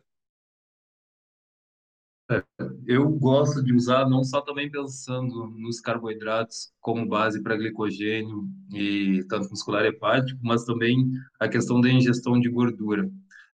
Eu 2.86 3.08
gosto 3.08 3.62
de 3.62 3.72
usar 3.72 4.06
não 4.06 4.22
só 4.22 4.42
também 4.42 4.70
pensando 4.70 5.46
nos 5.46 5.80
carboidratos 5.80 6.74
como 6.78 7.08
base 7.08 7.42
para 7.42 7.56
glicogênio 7.56 8.46
e 8.70 9.24
tanto 9.30 9.48
muscular 9.48 9.86
hepático, 9.86 10.38
mas 10.42 10.64
também 10.64 11.10
a 11.40 11.48
questão 11.48 11.80
da 11.80 11.88
ingestão 11.88 12.38
de 12.38 12.50
gordura. 12.50 13.10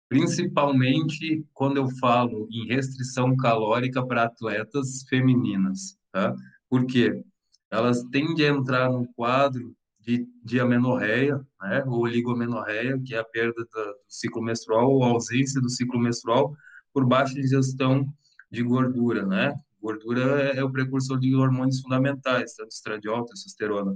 Principalmente 0.08 1.46
quando 1.54 1.78
eu 1.78 1.90
falo 2.00 2.48
em 2.52 2.68
restrição 2.68 3.36
calórica 3.36 4.06
para 4.06 4.24
atletas 4.24 5.04
femininas, 5.10 5.98
tá? 6.12 6.36
Por 6.70 6.86
quê? 6.86 7.24
Elas 7.72 8.04
tendem 8.12 8.48
a 8.48 8.50
entrar 8.50 8.90
no 8.90 9.08
quadro 9.14 9.76
de, 10.00 10.28
de 10.44 10.60
amenorreia, 10.60 11.40
né? 11.62 11.84
Ou 11.88 12.02
oligomenorreia, 12.04 13.00
que 13.04 13.16
é 13.16 13.20
a 13.20 13.24
perda 13.24 13.64
do 13.64 13.96
ciclo 14.08 14.42
menstrual 14.42 14.92
ou 14.92 15.04
ausência 15.04 15.60
do 15.60 15.70
ciclo 15.70 16.00
menstrual 16.00 16.56
por 16.94 17.06
baixa 17.06 17.40
ingestão 17.40 18.06
de 18.52 18.64
gordura, 18.64 19.26
né? 19.26 19.54
Gordura 19.82 20.42
é, 20.44 20.58
é 20.58 20.64
o 20.64 20.72
precursor 20.72 21.20
de 21.20 21.36
hormônios 21.36 21.82
fundamentais, 21.82 22.54
tanto 22.56 22.72
estradiol, 22.72 23.26
testosterona. 23.26 23.96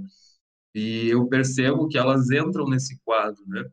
E 0.74 1.08
eu 1.08 1.26
percebo 1.28 1.88
que 1.88 1.98
elas 1.98 2.30
entram 2.30 2.68
nesse 2.68 2.98
quadro, 3.04 3.42
né? 3.46 3.64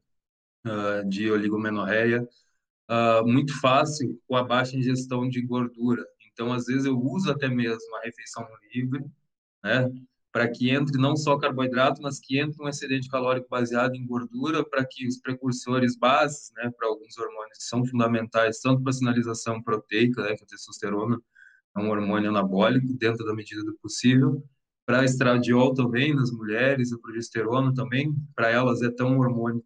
Uh, 0.68 1.08
de 1.08 1.32
oligomenorreia, 1.32 2.28
uh, 2.90 3.26
muito 3.26 3.58
fácil 3.60 4.20
com 4.28 4.36
a 4.36 4.44
baixa 4.44 4.76
ingestão 4.76 5.28
de 5.28 5.42
gordura. 5.42 6.06
Então, 6.32 6.54
às 6.54 6.66
vezes, 6.66 6.86
eu 6.86 7.00
uso 7.00 7.32
até 7.32 7.48
mesmo 7.48 7.96
a 7.96 8.02
refeição 8.02 8.46
livre, 8.74 9.04
né? 9.64 9.90
Para 10.32 10.48
que 10.48 10.70
entre 10.70 11.00
não 11.00 11.16
só 11.16 11.38
carboidrato, 11.38 12.02
mas 12.02 12.20
que 12.20 12.38
entre 12.40 12.62
um 12.62 12.68
excedente 12.68 13.10
calórico 13.10 13.48
baseado 13.50 13.96
em 13.96 14.06
gordura, 14.06 14.64
para 14.64 14.86
que 14.86 15.08
os 15.08 15.18
precursores 15.18 15.98
bases, 15.98 16.52
né, 16.56 16.72
para 16.78 16.88
alguns 16.88 17.18
hormônios 17.18 17.58
que 17.58 17.64
são 17.64 17.84
fundamentais, 17.86 18.60
tanto 18.60 18.84
para 18.84 18.92
a 18.92 18.94
sinalização 18.94 19.64
proteica, 19.64 20.22
né, 20.22 20.36
que 20.36 20.44
a 20.44 20.48
testosterona 20.48 21.20
é 21.76 21.80
um 21.80 21.90
hormônio 21.90 22.30
anabólico, 22.30 22.94
dentro 22.94 23.26
da 23.26 23.34
medida 23.34 23.64
do 23.64 23.74
possível, 23.82 24.44
para 24.86 25.04
estradiol 25.04 25.74
também 25.74 26.14
nas 26.14 26.32
mulheres, 26.32 26.94
a 26.94 27.00
progesterona 27.00 27.74
também, 27.74 28.14
para 28.36 28.50
elas 28.50 28.82
é 28.82 28.92
tão 28.92 29.18
hormônio, 29.18 29.64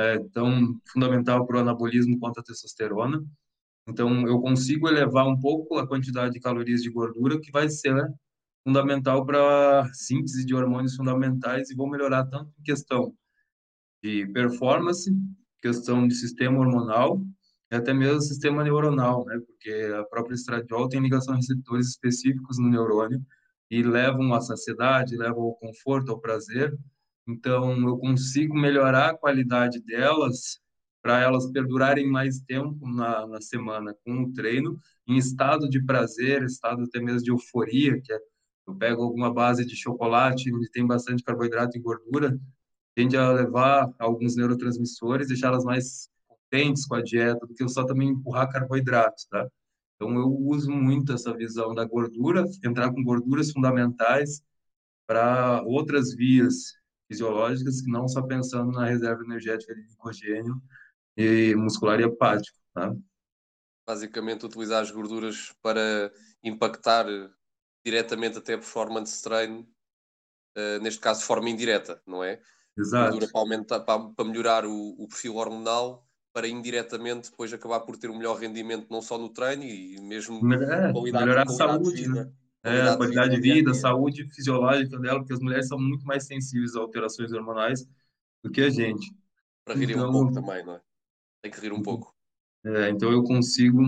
é 0.00 0.18
tão 0.32 0.80
fundamental 0.92 1.46
para 1.46 1.58
o 1.58 1.60
anabolismo 1.60 2.18
quanto 2.18 2.40
a 2.40 2.42
testosterona. 2.42 3.24
Então, 3.88 4.26
eu 4.26 4.40
consigo 4.40 4.88
elevar 4.88 5.26
um 5.26 5.38
pouco 5.38 5.78
a 5.78 5.86
quantidade 5.86 6.34
de 6.34 6.40
calorias 6.40 6.82
de 6.82 6.90
gordura, 6.90 7.40
que 7.40 7.50
vai 7.50 7.68
ser 7.68 7.94
fundamental 8.64 9.24
para 9.24 9.88
síntese 9.92 10.44
de 10.44 10.54
hormônios 10.54 10.94
fundamentais 10.94 11.70
e 11.70 11.74
vão 11.74 11.88
melhorar 11.88 12.26
tanto 12.26 12.52
em 12.58 12.62
questão 12.62 13.14
de 14.02 14.26
performance, 14.28 15.10
questão 15.60 16.06
de 16.06 16.14
sistema 16.14 16.58
hormonal 16.58 17.22
e 17.70 17.76
até 17.76 17.92
mesmo 17.92 18.20
sistema 18.20 18.64
neuronal, 18.64 19.24
né? 19.26 19.38
Porque 19.46 19.70
a 19.98 20.04
própria 20.04 20.34
estradiol 20.34 20.88
tem 20.88 21.00
ligação 21.00 21.34
a 21.34 21.36
receptores 21.36 21.88
específicos 21.88 22.58
no 22.58 22.68
neurônio 22.68 23.24
e 23.70 23.82
levam 23.82 24.34
à 24.34 24.40
saciedade, 24.40 25.16
levam 25.16 25.42
ao 25.44 25.54
conforto, 25.54 26.10
ao 26.10 26.20
prazer. 26.20 26.76
Então, 27.30 27.76
eu 27.88 27.96
consigo 27.98 28.54
melhorar 28.54 29.10
a 29.10 29.16
qualidade 29.16 29.80
delas 29.80 30.60
para 31.02 31.20
elas 31.20 31.50
perdurarem 31.50 32.06
mais 32.06 32.40
tempo 32.40 32.86
na, 32.86 33.26
na 33.26 33.40
semana 33.40 33.94
com 34.04 34.24
o 34.24 34.32
treino, 34.32 34.76
em 35.06 35.16
estado 35.16 35.68
de 35.68 35.82
prazer, 35.84 36.42
estado 36.42 36.82
até 36.82 37.00
mesmo 37.00 37.22
de 37.22 37.30
euforia, 37.30 38.00
que 38.00 38.12
é 38.12 38.18
eu 38.66 38.74
pego 38.76 39.02
alguma 39.02 39.32
base 39.32 39.64
de 39.66 39.74
chocolate, 39.74 40.54
onde 40.54 40.70
tem 40.70 40.86
bastante 40.86 41.24
carboidrato 41.24 41.76
e 41.76 41.80
gordura, 41.80 42.38
tende 42.94 43.16
a 43.16 43.32
levar 43.32 43.92
alguns 43.98 44.36
neurotransmissores, 44.36 45.28
deixá-las 45.28 45.64
mais 45.64 46.08
contentes 46.28 46.86
com 46.86 46.94
a 46.94 47.02
dieta, 47.02 47.46
do 47.46 47.54
que 47.54 47.62
eu 47.62 47.68
só 47.68 47.84
também 47.84 48.10
empurrar 48.10 48.50
carboidratos, 48.50 49.24
tá? 49.26 49.48
Então, 49.96 50.14
eu 50.14 50.28
uso 50.28 50.70
muito 50.70 51.12
essa 51.12 51.36
visão 51.36 51.74
da 51.74 51.84
gordura, 51.84 52.44
entrar 52.64 52.92
com 52.92 53.02
gorduras 53.02 53.50
fundamentais 53.50 54.42
para 55.06 55.62
outras 55.64 56.14
vias 56.14 56.79
fisiológicas, 57.10 57.80
que 57.80 57.90
não 57.90 58.06
só 58.06 58.22
pensando 58.22 58.70
na 58.70 58.86
reserva 58.86 59.24
energética 59.24 59.74
de 59.74 59.82
glicogênio 59.82 60.62
e 61.16 61.56
muscular 61.56 61.98
e 61.98 62.04
hepático, 62.04 62.56
tá? 62.72 62.94
Basicamente, 63.84 64.46
utilizar 64.46 64.80
as 64.80 64.92
gorduras 64.92 65.52
para 65.60 66.12
impactar 66.44 67.06
diretamente 67.84 68.38
até 68.38 68.54
a 68.54 68.58
performance 68.58 69.20
treino, 69.20 69.66
uh, 70.56 70.80
neste 70.80 71.00
caso 71.00 71.20
de 71.20 71.26
forma 71.26 71.50
indireta, 71.50 72.00
não 72.06 72.22
é? 72.22 72.40
Exato. 72.78 73.18
Para, 73.18 73.40
aumentar, 73.40 73.80
para, 73.80 73.98
para 74.10 74.24
melhorar 74.24 74.64
o, 74.64 74.94
o, 74.96 75.08
perfil 75.08 75.34
hormonal 75.34 76.06
para 76.32 76.46
indiretamente 76.46 77.30
depois 77.30 77.52
acabar 77.52 77.80
por 77.80 77.96
ter 77.96 78.08
um 78.08 78.16
melhor 78.16 78.38
rendimento 78.38 78.86
não 78.88 79.02
só 79.02 79.18
no 79.18 79.28
treino 79.28 79.64
e 79.64 80.00
mesmo 80.00 80.36
É, 80.54 80.92
qualidade, 80.92 81.24
melhorar 81.24 81.42
a 81.42 81.46
qualidade 81.46 81.48
de 81.48 81.56
saúde, 81.56 82.08
né? 82.08 82.32
É, 82.62 82.82
a 82.82 82.96
qualidade 82.96 83.34
de 83.36 83.40
vida, 83.40 83.70
a 83.70 83.74
saúde 83.74 84.28
fisiológica 84.34 84.98
dela, 84.98 85.18
porque 85.20 85.32
as 85.32 85.40
mulheres 85.40 85.66
são 85.68 85.78
muito 85.78 86.04
mais 86.04 86.26
sensíveis 86.26 86.76
a 86.76 86.80
alterações 86.80 87.32
hormonais 87.32 87.88
do 88.44 88.50
que 88.50 88.60
a 88.60 88.68
gente. 88.70 89.14
Para 89.64 89.76
um 89.78 89.82
Então- 89.82 90.12
pouco 90.12 90.32
também, 90.32 90.64
não 90.64 90.74
é? 90.74 90.80
Tem 91.42 91.50
que 91.50 91.60
rir 91.60 91.72
um 91.72 91.82
pouco. 91.82 92.14
É, 92.64 92.90
então 92.90 93.10
eu 93.10 93.22
consigo 93.22 93.80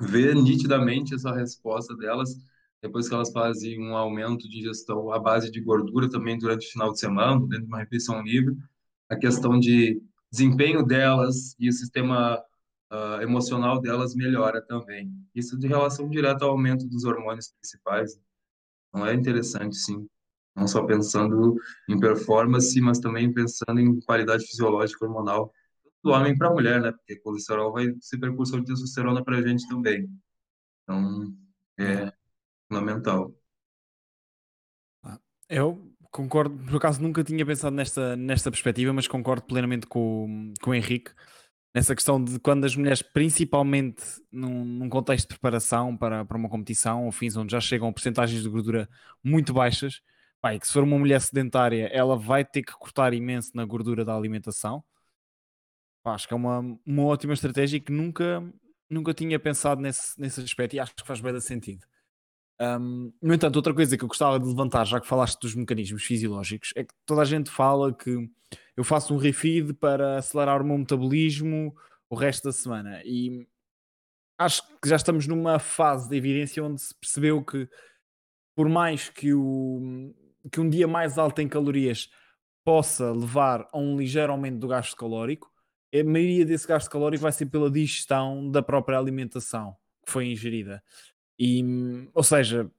ver 0.00 0.34
nitidamente 0.34 1.14
essa 1.14 1.32
resposta 1.32 1.96
delas 1.96 2.36
depois 2.82 3.08
que 3.08 3.14
elas 3.14 3.30
fazem 3.32 3.80
um 3.80 3.96
aumento 3.96 4.48
de 4.48 4.58
ingestão 4.58 5.10
à 5.12 5.18
base 5.18 5.50
de 5.50 5.60
gordura 5.60 6.08
também 6.10 6.38
durante 6.38 6.66
o 6.66 6.70
final 6.70 6.92
de 6.92 6.98
semana, 7.00 7.40
dentro 7.40 7.62
de 7.62 7.66
uma 7.66 7.78
refeição 7.78 8.20
livre, 8.22 8.56
a 9.08 9.16
questão 9.16 9.58
de 9.58 10.00
desempenho 10.30 10.84
delas 10.84 11.54
e 11.58 11.68
o 11.68 11.72
sistema 11.72 12.42
ah, 12.90 13.18
emocional 13.22 13.80
delas 13.80 14.14
melhora 14.14 14.62
também. 14.62 15.10
Isso 15.34 15.58
de 15.58 15.66
relação 15.66 16.08
direta 16.08 16.44
ao 16.44 16.52
aumento 16.52 16.86
dos 16.86 17.04
hormônios 17.04 17.48
principais. 17.48 18.18
Não 18.92 19.06
é 19.06 19.14
interessante, 19.14 19.76
sim. 19.76 20.08
Não 20.54 20.66
só 20.66 20.84
pensando 20.84 21.56
em 21.88 21.98
performance, 21.98 22.80
mas 22.80 22.98
também 22.98 23.32
pensando 23.32 23.78
em 23.80 24.00
qualidade 24.00 24.46
fisiológica 24.46 25.04
hormonal 25.04 25.52
do 26.02 26.10
homem 26.12 26.36
para 26.36 26.48
a 26.48 26.52
mulher, 26.52 26.80
né? 26.80 26.92
Porque 26.92 27.16
colesterol 27.16 27.72
vai 27.72 27.92
ser 28.00 28.18
precursor 28.18 28.60
de 28.60 28.66
testosterona 28.66 29.22
para 29.22 29.38
a 29.38 29.42
gente 29.42 29.68
também. 29.68 30.08
Então, 30.82 31.34
é 31.78 32.12
fundamental. 32.68 33.34
Eu 35.48 35.92
concordo, 36.10 36.56
por 36.64 36.76
acaso 36.76 37.02
nunca 37.02 37.22
tinha 37.22 37.44
pensado 37.44 37.74
nesta, 37.74 38.16
nesta 38.16 38.50
perspectiva, 38.50 38.92
mas 38.92 39.06
concordo 39.06 39.44
plenamente 39.44 39.86
com, 39.86 40.54
com 40.62 40.70
o 40.70 40.74
Henrique 40.74 41.12
nessa 41.76 41.94
questão 41.94 42.24
de 42.24 42.40
quando 42.40 42.64
as 42.64 42.74
mulheres, 42.74 43.02
principalmente 43.02 44.02
num, 44.32 44.64
num 44.64 44.88
contexto 44.88 45.28
de 45.28 45.34
preparação 45.34 45.94
para, 45.94 46.24
para 46.24 46.38
uma 46.38 46.48
competição 46.48 47.04
ou 47.04 47.12
fins 47.12 47.36
onde 47.36 47.52
já 47.52 47.60
chegam 47.60 47.86
a 47.86 47.92
porcentagens 47.92 48.42
de 48.42 48.48
gordura 48.48 48.88
muito 49.22 49.52
baixas, 49.52 50.00
e 50.54 50.58
que 50.58 50.66
se 50.66 50.72
for 50.72 50.84
uma 50.84 50.98
mulher 50.98 51.20
sedentária, 51.20 51.90
ela 51.92 52.16
vai 52.16 52.46
ter 52.46 52.62
que 52.62 52.72
cortar 52.72 53.12
imenso 53.12 53.50
na 53.54 53.62
gordura 53.66 54.06
da 54.06 54.16
alimentação. 54.16 54.82
Pá, 56.02 56.14
acho 56.14 56.26
que 56.26 56.32
é 56.32 56.36
uma, 56.36 56.60
uma 56.86 57.02
ótima 57.04 57.34
estratégia 57.34 57.76
e 57.76 57.80
que 57.80 57.92
nunca, 57.92 58.42
nunca 58.88 59.12
tinha 59.12 59.38
pensado 59.38 59.82
nesse, 59.82 60.18
nesse 60.18 60.40
aspecto 60.40 60.76
e 60.76 60.80
acho 60.80 60.94
que 60.94 61.06
faz 61.06 61.20
bem 61.20 61.38
sentido. 61.40 61.84
Um, 62.60 63.12
no 63.20 63.34
entanto, 63.34 63.56
outra 63.56 63.74
coisa 63.74 63.96
que 63.96 64.04
eu 64.04 64.08
gostava 64.08 64.40
de 64.40 64.46
levantar, 64.46 64.84
já 64.86 65.00
que 65.00 65.06
falaste 65.06 65.38
dos 65.40 65.54
mecanismos 65.54 66.02
fisiológicos, 66.02 66.72
é 66.74 66.84
que 66.84 66.94
toda 67.04 67.22
a 67.22 67.24
gente 67.24 67.50
fala 67.50 67.92
que 67.92 68.28
eu 68.76 68.84
faço 68.84 69.14
um 69.14 69.18
refeed 69.18 69.74
para 69.74 70.18
acelerar 70.18 70.62
o 70.62 70.64
meu 70.64 70.78
metabolismo 70.78 71.74
o 72.08 72.14
resto 72.14 72.44
da 72.44 72.52
semana. 72.52 73.02
E 73.04 73.46
acho 74.38 74.62
que 74.80 74.88
já 74.88 74.96
estamos 74.96 75.26
numa 75.26 75.58
fase 75.58 76.08
de 76.08 76.16
evidência 76.16 76.64
onde 76.64 76.80
se 76.80 76.94
percebeu 76.94 77.42
que, 77.44 77.68
por 78.54 78.68
mais 78.68 79.08
que, 79.08 79.34
o, 79.34 80.14
que 80.50 80.60
um 80.60 80.68
dia 80.68 80.86
mais 80.86 81.18
alto 81.18 81.40
em 81.40 81.48
calorias 81.48 82.08
possa 82.64 83.12
levar 83.12 83.68
a 83.72 83.78
um 83.78 83.96
ligeiro 83.96 84.32
aumento 84.32 84.58
do 84.58 84.68
gasto 84.68 84.96
calórico, 84.96 85.50
a 85.94 86.04
maioria 86.04 86.44
desse 86.44 86.66
gasto 86.66 86.90
calórico 86.90 87.22
vai 87.22 87.32
ser 87.32 87.46
pela 87.46 87.70
digestão 87.70 88.50
da 88.50 88.62
própria 88.62 88.98
alimentação 88.98 89.76
que 90.04 90.12
foi 90.12 90.26
ingerida. 90.26 90.82
E, 91.38 91.62
ou 92.14 92.22
seja, 92.22 92.70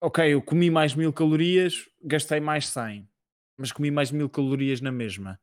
ok, 0.00 0.34
eu 0.34 0.42
comi 0.42 0.70
mais 0.70 0.94
mil 0.94 1.12
calorias, 1.12 1.88
gastei 2.02 2.40
mais 2.40 2.68
100, 2.68 3.08
mas 3.56 3.72
comi 3.72 3.90
mais 3.90 4.10
mil 4.10 4.28
calorias 4.28 4.80
na 4.80 4.92
mesma. 4.92 5.40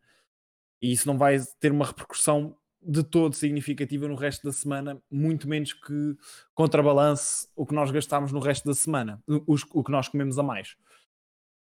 E 0.81 0.91
isso 0.91 1.07
não 1.07 1.17
vai 1.17 1.37
ter 1.59 1.71
uma 1.71 1.85
repercussão 1.85 2.55
de 2.81 3.03
todo 3.03 3.35
significativa 3.35 4.07
no 4.07 4.15
resto 4.15 4.43
da 4.45 4.53
semana, 4.53 5.01
muito 5.11 5.49
menos 5.49 5.73
que 5.73 6.15
contrabalance 6.53 7.47
o 7.55 7.65
que 7.65 7.73
nós 7.75 7.91
gastamos 7.91 8.31
no 8.31 8.39
resto 8.39 8.65
da 8.65 8.73
semana, 8.73 9.21
os- 9.47 9.65
o 9.73 9.83
que 9.83 9.91
nós 9.91 10.07
comemos 10.07 10.39
a 10.39 10.43
mais. 10.43 10.75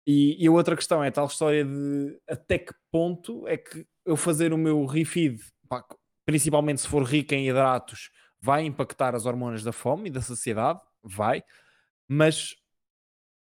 E, 0.08 0.44
e 0.44 0.48
a 0.48 0.52
outra 0.52 0.76
questão 0.76 1.04
é 1.04 1.08
a 1.08 1.12
tal 1.12 1.26
história 1.28 1.66
de 1.66 2.20
até 2.30 2.60
que 2.60 2.74
ponto 2.92 3.48
é 3.48 3.58
que 3.58 3.86
eu 4.06 4.16
fazer 4.16 4.54
o 4.54 4.58
meu 4.58 4.86
refeed, 4.86 5.40
pá, 5.68 5.84
principalmente 6.26 6.82
se 6.82 6.88
for 6.88 7.04
rico 7.04 7.34
em 7.34 7.50
hidratos, 7.50 8.12
vai 8.40 8.64
impactar 8.66 9.16
as 9.16 9.26
hormonas 9.26 9.64
da 9.64 9.72
fome 9.72 10.10
e 10.10 10.12
da 10.12 10.22
saciedade, 10.22 10.80
vai, 11.06 11.44
mas 12.08 12.56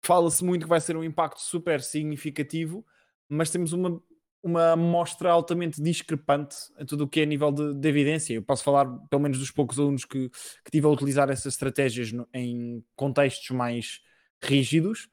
fala-se 0.03 0.43
muito 0.43 0.63
que 0.63 0.69
vai 0.69 0.79
ser 0.79 0.95
um 0.95 1.03
impacto 1.03 1.39
super 1.39 1.81
significativo, 1.81 2.85
mas 3.27 3.49
temos 3.49 3.73
uma, 3.73 4.01
uma 4.41 4.71
amostra 4.71 5.31
altamente 5.31 5.81
discrepante 5.81 6.55
em 6.79 6.85
tudo 6.85 7.03
o 7.03 7.07
que 7.07 7.21
é 7.21 7.25
nível 7.25 7.51
de, 7.51 7.73
de 7.73 7.89
evidência. 7.89 8.33
Eu 8.33 8.43
posso 8.43 8.63
falar, 8.63 8.85
pelo 9.09 9.21
menos, 9.21 9.37
dos 9.39 9.51
poucos 9.51 9.79
alunos 9.79 10.05
que, 10.05 10.29
que 10.63 10.71
tive 10.71 10.85
a 10.85 10.89
utilizar 10.89 11.29
essas 11.29 11.53
estratégias 11.53 12.11
no- 12.11 12.27
em 12.33 12.83
contextos 12.95 13.49
mais 13.49 13.99
rígidos, 14.41 15.09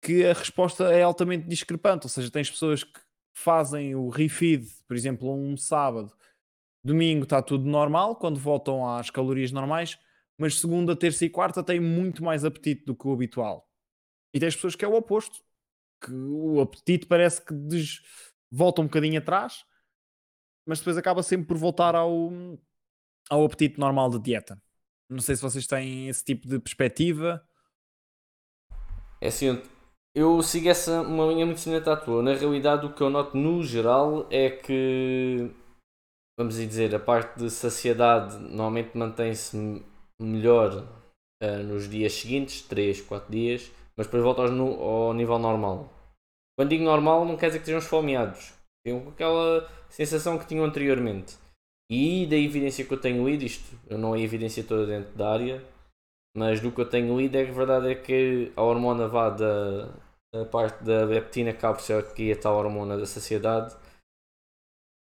que 0.00 0.24
a 0.24 0.32
resposta 0.32 0.92
é 0.92 1.02
altamente 1.02 1.48
discrepante. 1.48 2.06
Ou 2.06 2.10
seja, 2.10 2.30
tens 2.30 2.50
pessoas 2.50 2.84
que 2.84 3.00
fazem 3.32 3.94
o 3.94 4.08
refeed, 4.08 4.64
por 4.86 4.96
exemplo, 4.96 5.32
um 5.32 5.56
sábado, 5.56 6.12
domingo 6.82 7.24
está 7.24 7.42
tudo 7.42 7.64
normal, 7.66 8.16
quando 8.16 8.38
voltam 8.38 8.88
às 8.88 9.10
calorias 9.10 9.52
normais, 9.52 9.98
mas 10.38 10.60
segunda, 10.60 10.96
terça 10.96 11.24
e 11.26 11.30
quarta 11.30 11.62
têm 11.64 11.80
muito 11.80 12.24
mais 12.24 12.44
apetite 12.44 12.84
do 12.86 12.96
que 12.96 13.08
o 13.08 13.12
habitual. 13.12 13.68
E 14.34 14.40
tens 14.40 14.54
pessoas 14.56 14.76
que 14.76 14.84
é 14.84 14.88
o 14.88 14.94
oposto, 14.94 15.38
que 16.02 16.12
o 16.12 16.60
apetite 16.60 17.06
parece 17.06 17.44
que 17.44 17.54
des... 17.54 18.00
volta 18.50 18.82
um 18.82 18.86
bocadinho 18.86 19.18
atrás, 19.18 19.64
mas 20.66 20.78
depois 20.78 20.96
acaba 20.98 21.22
sempre 21.22 21.46
por 21.48 21.56
voltar 21.56 21.94
ao, 21.94 22.30
ao 23.30 23.44
apetite 23.44 23.78
normal 23.80 24.10
de 24.10 24.20
dieta. 24.20 24.60
Não 25.08 25.20
sei 25.20 25.36
se 25.36 25.42
vocês 25.42 25.66
têm 25.66 26.08
esse 26.08 26.24
tipo 26.24 26.46
de 26.46 26.58
perspectiva. 26.58 27.42
É 29.20 29.28
assim, 29.28 29.60
eu- 30.14 30.42
sigo 30.42 30.68
essa 30.68 31.00
uma 31.02 31.26
linha 31.26 31.46
muito 31.46 31.60
semelhante 31.60 31.90
à 31.90 31.96
tua. 31.96 32.22
Na 32.22 32.34
realidade, 32.34 32.86
o 32.86 32.94
que 32.94 33.02
eu 33.02 33.10
noto 33.10 33.36
no 33.36 33.62
geral 33.62 34.26
é 34.30 34.50
que, 34.50 35.50
vamos 36.38 36.56
dizer, 36.56 36.94
a 36.94 37.00
parte 37.00 37.38
de 37.38 37.50
saciedade 37.50 38.38
normalmente 38.38 38.96
mantém-se 38.96 39.84
melhor 40.20 40.86
ah, 41.42 41.58
nos 41.58 41.88
dias 41.88 42.12
seguintes, 42.12 42.62
3, 42.62 43.00
4 43.00 43.30
dias, 43.30 43.70
mas 43.96 44.06
depois 44.06 44.22
volta 44.22 44.48
nu- 44.50 44.80
ao 44.82 45.14
nível 45.14 45.38
normal. 45.38 45.92
Quando 46.58 46.70
digo 46.70 46.84
normal, 46.84 47.24
não 47.24 47.36
quer 47.36 47.46
dizer 47.46 47.58
que 47.58 47.62
estejam 47.62 47.78
esfomeados. 47.78 48.52
Tenham 48.84 49.08
aquela 49.08 49.68
sensação 49.88 50.38
que 50.38 50.46
tinham 50.46 50.64
anteriormente. 50.64 51.36
E 51.90 52.26
da 52.26 52.36
evidência 52.36 52.84
que 52.84 52.92
eu 52.92 53.00
tenho 53.00 53.26
lido, 53.28 53.44
isto 53.44 53.78
não 53.90 54.14
é 54.14 54.20
evidência 54.20 54.62
toda 54.64 54.86
dentro 54.86 55.16
da 55.16 55.32
área, 55.32 55.64
mas 56.36 56.60
do 56.60 56.70
que 56.70 56.80
eu 56.80 56.88
tenho 56.88 57.18
lido 57.18 57.36
é 57.36 57.44
que 57.44 57.50
a 57.50 57.54
verdade 57.54 57.90
é 57.90 57.94
que 57.94 58.52
a 58.56 58.62
hormona 58.62 59.08
vá 59.08 59.30
da, 59.30 59.86
da 60.34 60.44
parte 60.44 60.84
da 60.84 61.04
leptina, 61.04 61.52
que 61.52 61.60
por 61.60 61.80
ser 61.80 61.98
aqui 62.04 62.32
a 62.32 62.36
tal 62.36 62.56
hormona 62.56 62.98
da 62.98 63.06
saciedade, 63.06 63.74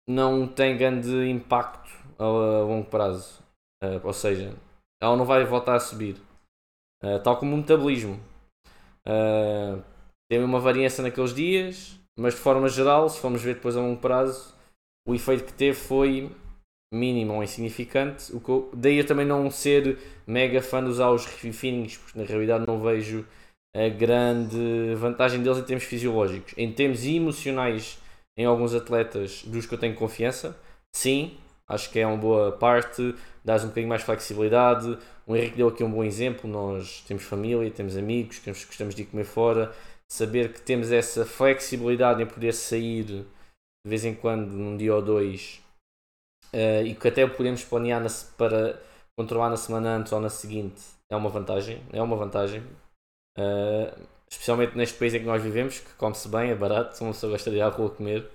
não 0.08 0.48
tem 0.48 0.76
grande 0.76 1.28
impacto 1.28 1.90
a, 2.18 2.24
a 2.24 2.62
longo 2.64 2.88
prazo. 2.88 3.42
Eh, 3.82 4.00
ou 4.02 4.12
seja, 4.12 4.54
ela 5.02 5.16
não 5.16 5.24
vai 5.24 5.44
voltar 5.44 5.74
a 5.74 5.80
subir. 5.80 6.16
Eh, 7.02 7.18
tal 7.18 7.36
como 7.36 7.54
o 7.54 7.58
metabolismo. 7.58 8.20
Eh, 9.04 9.78
tem 10.30 10.42
uma 10.44 10.60
variância 10.60 11.02
naqueles 11.02 11.34
dias, 11.34 11.98
mas 12.16 12.34
de 12.34 12.40
forma 12.40 12.68
geral, 12.68 13.08
se 13.08 13.18
formos 13.18 13.42
ver 13.42 13.56
depois 13.56 13.76
a 13.76 13.80
longo 13.80 14.00
prazo, 14.00 14.54
o 15.06 15.14
efeito 15.14 15.44
que 15.44 15.52
teve 15.52 15.76
foi 15.76 16.30
mínimo 16.94 17.34
ou 17.34 17.42
insignificante. 17.42 18.32
O 18.32 18.40
que 18.40 18.48
eu, 18.48 18.70
daí 18.72 18.98
eu 18.98 19.06
também 19.06 19.26
não 19.26 19.50
ser 19.50 19.98
mega 20.24 20.62
fã 20.62 20.82
de 20.82 20.90
usar 20.90 21.10
os 21.10 21.26
refinings, 21.26 21.96
porque 21.96 22.18
na 22.18 22.24
realidade 22.24 22.66
não 22.66 22.80
vejo 22.80 23.26
a 23.74 23.88
grande 23.88 24.94
vantagem 24.96 25.42
deles 25.42 25.58
em 25.58 25.64
termos 25.64 25.84
fisiológicos. 25.84 26.54
Em 26.56 26.72
termos 26.72 27.04
emocionais, 27.04 27.98
em 28.36 28.44
alguns 28.44 28.72
atletas 28.72 29.42
dos 29.44 29.66
que 29.66 29.74
eu 29.74 29.78
tenho 29.78 29.96
confiança, 29.96 30.56
sim, 30.94 31.36
acho 31.72 31.90
que 31.90 31.98
é 31.98 32.06
uma 32.06 32.16
boa 32.16 32.52
parte, 32.52 33.14
dás 33.44 33.64
um 33.64 33.68
bocadinho 33.68 33.88
mais 33.88 34.02
flexibilidade. 34.02 34.98
O 35.26 35.34
Henrique 35.34 35.56
deu 35.56 35.68
aqui 35.68 35.82
um 35.82 35.90
bom 35.90 36.04
exemplo. 36.04 36.48
Nós 36.48 37.02
temos 37.06 37.24
família, 37.24 37.70
temos 37.70 37.96
amigos, 37.96 38.38
que 38.38 38.50
gostamos 38.50 38.94
de 38.94 39.02
ir 39.02 39.06
comer 39.06 39.24
fora. 39.24 39.72
Saber 40.10 40.52
que 40.52 40.60
temos 40.60 40.92
essa 40.92 41.24
flexibilidade 41.24 42.22
em 42.22 42.26
poder 42.26 42.52
sair 42.52 43.04
de 43.04 43.24
vez 43.86 44.04
em 44.04 44.14
quando, 44.14 44.50
num 44.50 44.76
dia 44.76 44.94
ou 44.94 45.02
dois, 45.02 45.60
eh, 46.52 46.82
e 46.84 46.94
que 46.94 47.08
até 47.08 47.26
podemos 47.26 47.64
planear 47.64 48.00
na 48.00 48.08
para 48.36 48.80
controlar 49.18 49.50
na 49.50 49.56
semana 49.56 49.96
antes 49.96 50.12
ou 50.12 50.20
na 50.20 50.28
seguinte, 50.28 50.82
é 51.10 51.16
uma 51.16 51.30
vantagem. 51.30 51.82
É 51.92 52.02
uma 52.02 52.16
vantagem. 52.16 52.62
Eh, 53.38 53.94
especialmente 54.30 54.76
neste 54.76 54.98
país 54.98 55.14
em 55.14 55.20
que 55.20 55.26
nós 55.26 55.42
vivemos, 55.42 55.80
que 55.80 55.94
come-se 55.94 56.28
bem, 56.28 56.50
é 56.50 56.54
barato, 56.54 57.02
uma 57.02 57.12
pessoa 57.12 57.32
gosta 57.32 57.50
de 57.50 57.56
ir 57.56 57.62
à 57.62 57.68
rua 57.68 57.90
comer. 57.90 58.28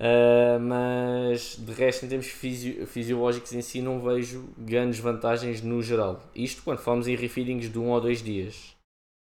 Uh, 0.00 0.60
mas 0.60 1.56
de 1.56 1.72
resto, 1.72 2.06
em 2.06 2.08
termos 2.08 2.28
fisio- 2.28 2.86
fisiológicos 2.86 3.52
em 3.52 3.60
si, 3.60 3.82
não 3.82 4.00
vejo 4.00 4.48
grandes 4.56 5.00
vantagens 5.00 5.60
no 5.60 5.82
geral. 5.82 6.22
Isto 6.34 6.62
quando 6.62 6.78
falamos 6.78 7.08
em 7.08 7.16
refeedings 7.16 7.68
de 7.68 7.78
um 7.80 7.90
ou 7.90 8.00
dois 8.00 8.22
dias. 8.22 8.76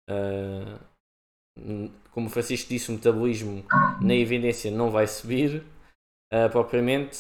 Uh, 0.10 0.80
como 2.12 2.28
o 2.28 2.30
Francisco 2.30 2.68
disse, 2.68 2.90
o 2.90 2.94
metabolismo 2.96 3.64
na 4.02 4.16
evidência 4.16 4.72
não 4.72 4.90
vai 4.90 5.06
subir 5.06 5.64
uh, 6.34 6.50
propriamente. 6.52 7.18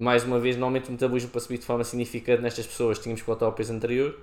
mais 0.00 0.22
uma 0.22 0.38
vez, 0.38 0.54
normalmente 0.56 0.88
o 0.88 0.92
metabolismo 0.92 1.30
para 1.30 1.40
subir 1.40 1.58
de 1.58 1.66
forma 1.66 1.82
significante 1.82 2.42
nestas 2.42 2.66
pessoas 2.66 3.00
tínhamos 3.00 3.22
que 3.22 3.26
voltar 3.26 3.46
ao 3.46 3.52
peso 3.52 3.72
anterior. 3.72 4.18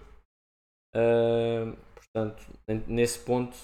Portanto, 1.94 2.42
nesse 2.88 3.20
ponto 3.20 3.58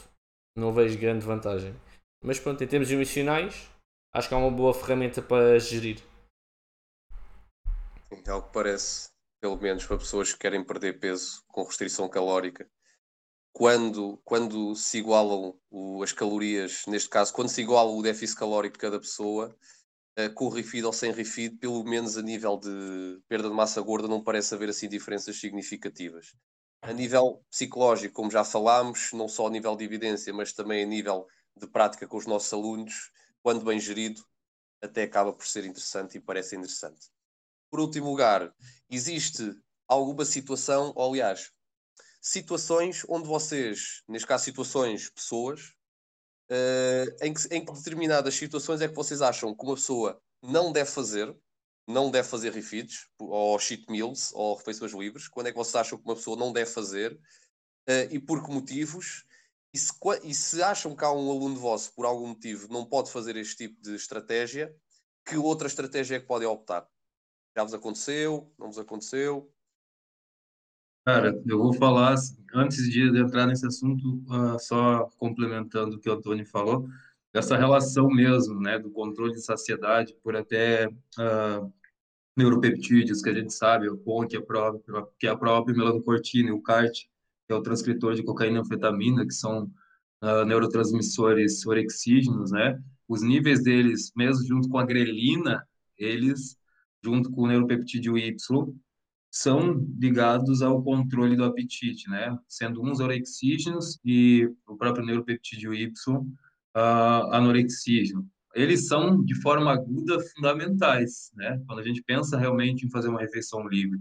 não 0.58 0.74
vejo 0.74 1.00
grande 1.00 1.26
vantagem. 1.26 1.74
Mas 2.22 2.38
pronto, 2.38 2.62
em 2.62 2.68
termos 2.68 2.92
emocionais, 2.92 3.71
acho 4.14 4.28
que 4.28 4.34
é 4.34 4.38
uma 4.38 4.52
boa 4.52 4.74
ferramenta 4.74 5.22
para 5.22 5.58
gerir. 5.60 6.02
É 8.26 8.30
algo 8.30 8.48
que 8.48 8.54
parece, 8.54 9.10
pelo 9.40 9.58
menos 9.58 9.86
para 9.86 9.98
pessoas 9.98 10.34
que 10.34 10.40
querem 10.40 10.64
perder 10.64 11.00
peso 11.00 11.44
com 11.48 11.64
restrição 11.64 12.10
calórica. 12.10 12.70
Quando, 13.54 14.22
quando 14.24 14.76
se 14.76 15.00
igualam 15.00 15.58
o, 15.70 16.04
as 16.04 16.12
calorias, 16.12 16.86
neste 16.88 17.10
caso, 17.10 17.34
quando 17.34 17.50
se 17.50 17.62
iguala 17.62 17.90
o 17.90 18.02
déficit 18.02 18.38
calórico 18.38 18.74
de 18.74 18.80
cada 18.80 19.00
pessoa, 19.00 19.56
uh, 20.20 20.34
com 20.34 20.50
refeed 20.50 20.86
ou 20.86 20.94
sem 20.94 21.12
refeed, 21.12 21.58
pelo 21.58 21.84
menos 21.84 22.18
a 22.18 22.22
nível 22.22 22.58
de 22.58 23.20
perda 23.28 23.50
de 23.50 23.56
massa 23.56 23.82
gorda, 23.82 24.08
não 24.08 24.24
parece 24.24 24.54
haver 24.54 24.70
assim 24.70 24.88
diferenças 24.88 25.38
significativas. 25.38 26.34
A 26.82 26.94
nível 26.94 27.44
psicológico, 27.50 28.16
como 28.16 28.32
já 28.32 28.44
falámos, 28.44 29.12
não 29.14 29.28
só 29.28 29.48
a 29.48 29.50
nível 29.50 29.76
de 29.76 29.84
evidência, 29.84 30.34
mas 30.34 30.54
também 30.54 30.84
a 30.84 30.88
nível 30.88 31.28
de 31.56 31.68
prática 31.68 32.08
com 32.08 32.18
os 32.18 32.26
nossos 32.26 32.52
alunos, 32.54 33.12
quando 33.44 33.66
bem 33.66 33.80
gerido, 33.80 34.24
até 34.82 35.04
acaba 35.04 35.32
por 35.34 35.46
ser 35.46 35.66
interessante 35.66 36.18
e 36.18 36.22
parece 36.22 36.56
interessante. 36.56 37.08
Por 37.70 37.80
último 37.80 38.10
lugar, 38.10 38.54
existe 38.90 39.56
alguma 39.88 40.26
situação, 40.26 40.92
ou 40.96 41.12
aliás, 41.12 41.52
situações 42.22 43.04
onde 43.08 43.28
vocês, 43.28 44.04
neste 44.08 44.28
caso 44.28 44.44
situações, 44.44 45.10
pessoas, 45.10 45.74
uh, 46.50 47.26
em, 47.26 47.34
que, 47.34 47.54
em 47.54 47.66
que 47.66 47.74
determinadas 47.74 48.36
situações 48.36 48.82
é 48.82 48.88
que 48.88 48.96
vocês 48.96 49.22
acham 49.22 49.56
que 49.56 49.64
uma 49.64 49.76
pessoa 49.76 50.22
não 50.42 50.72
deve 50.72 50.90
fazer, 50.90 51.36
não 51.88 52.12
deve 52.12 52.28
fazer 52.28 52.52
refeeds, 52.52 53.08
ou 53.20 53.58
cheat 53.60 53.86
meals, 53.90 54.32
ou 54.34 54.56
refeições 54.56 54.94
livres, 54.94 55.28
quando 55.28 55.48
é 55.48 55.52
que 55.52 55.58
vocês 55.58 55.76
acham 55.76 55.98
que 55.98 56.06
uma 56.06 56.16
pessoa 56.16 56.38
não 56.38 56.52
deve 56.54 56.70
fazer, 56.70 57.14
uh, 57.14 58.08
e 58.12 58.20
por 58.20 58.44
que 58.44 58.52
motivos, 58.52 59.26
e 59.74 59.78
se, 59.78 59.94
e 60.24 60.34
se 60.34 60.62
acham 60.62 60.96
que 60.96 61.04
há 61.04 61.12
um 61.12 61.32
aluno 61.32 61.56
vosso, 61.56 61.94
por 61.96 62.06
algum 62.06 62.28
motivo, 62.28 62.72
não 62.72 62.86
pode 62.86 63.12
fazer 63.12 63.36
este 63.38 63.68
tipo 63.68 63.82
de 63.82 63.96
estratégia, 63.96 64.74
que 65.26 65.38
outra 65.38 65.68
estratégia 65.68 66.16
é 66.16 66.20
que 66.20 66.26
podem 66.26 66.48
optar? 66.48 66.88
Já 67.56 67.64
vos 67.64 67.74
aconteceu? 67.74 68.52
Não 68.58 68.68
vos 68.68 68.78
aconteceu? 68.78 69.52
Cara, 71.06 71.42
eu 71.48 71.58
vou 71.58 71.74
falar, 71.74 72.16
antes 72.54 72.90
de 72.90 73.08
entrar 73.18 73.48
nesse 73.48 73.66
assunto, 73.66 74.24
uh, 74.28 74.60
só 74.60 75.10
complementando 75.18 75.96
o 75.96 76.00
que 76.00 76.10
o 76.10 76.14
Antônio 76.14 76.46
falou, 76.46 76.88
dessa 77.34 77.58
relação 77.58 78.08
mesmo, 78.08 78.60
né, 78.60 78.78
do 78.78 78.92
controle 78.92 79.34
de 79.34 79.42
saciedade 79.42 80.16
por 80.22 80.36
até 80.36 80.88
uh, 80.88 81.74
neuropeptídeos, 82.38 83.22
que 83.22 83.30
a 83.30 83.34
gente 83.34 83.54
sabe, 83.54 83.90
o 83.90 83.98
PON, 83.98 84.28
que 84.28 84.38
é, 84.38 84.42
próprio, 84.42 85.08
que 85.18 85.28
é 85.28 85.30
a 85.30 85.38
própria 85.38 85.76
melanocortina, 85.76 86.50
e 86.50 86.54
o 86.54 86.62
CART, 86.62 87.08
que 87.52 87.54
é 87.54 87.58
o 87.58 87.62
transcritor 87.62 88.16
de 88.16 88.24
cocaína 88.24 88.60
e 88.60 88.62
anfetamina, 88.62 89.28
que 89.28 89.34
são 89.34 89.70
uh, 90.24 90.46
neurotransmissores 90.46 91.66
orexígenos, 91.66 92.50
né, 92.52 92.82
os 93.10 93.22
níveis 93.22 93.62
deles, 93.62 94.14
mesmo 94.16 94.48
junto 94.48 94.70
com 94.70 94.78
a 94.78 94.86
grelina, 94.86 95.68
eles, 95.98 96.58
junto 97.04 97.30
com 97.30 97.42
o 97.42 97.48
neuropeptídeo 97.48 98.18
Y, 98.18 98.74
são 99.30 99.86
ligados 100.00 100.62
ao 100.62 100.82
controle 100.82 101.36
do 101.36 101.44
apetite, 101.44 102.10
né? 102.10 102.38
Sendo 102.48 102.82
uns 102.82 103.00
orexígenos 103.00 104.00
e 104.04 104.50
o 104.68 104.76
próprio 104.76 105.06
neuropeptídeo 105.06 105.74
Y 105.74 105.90
uh, 106.18 107.34
anorexígeno. 107.34 108.28
Eles 108.54 108.88
são, 108.88 109.24
de 109.24 109.36
forma 109.42 109.72
aguda, 109.72 110.20
fundamentais, 110.36 111.32
né? 111.36 111.62
Quando 111.66 111.80
a 111.80 111.84
gente 111.84 112.04
pensa 112.04 112.38
realmente 112.38 112.86
em 112.86 112.90
fazer 112.90 113.08
uma 113.08 113.22
refeição 113.22 113.68
livre. 113.68 114.00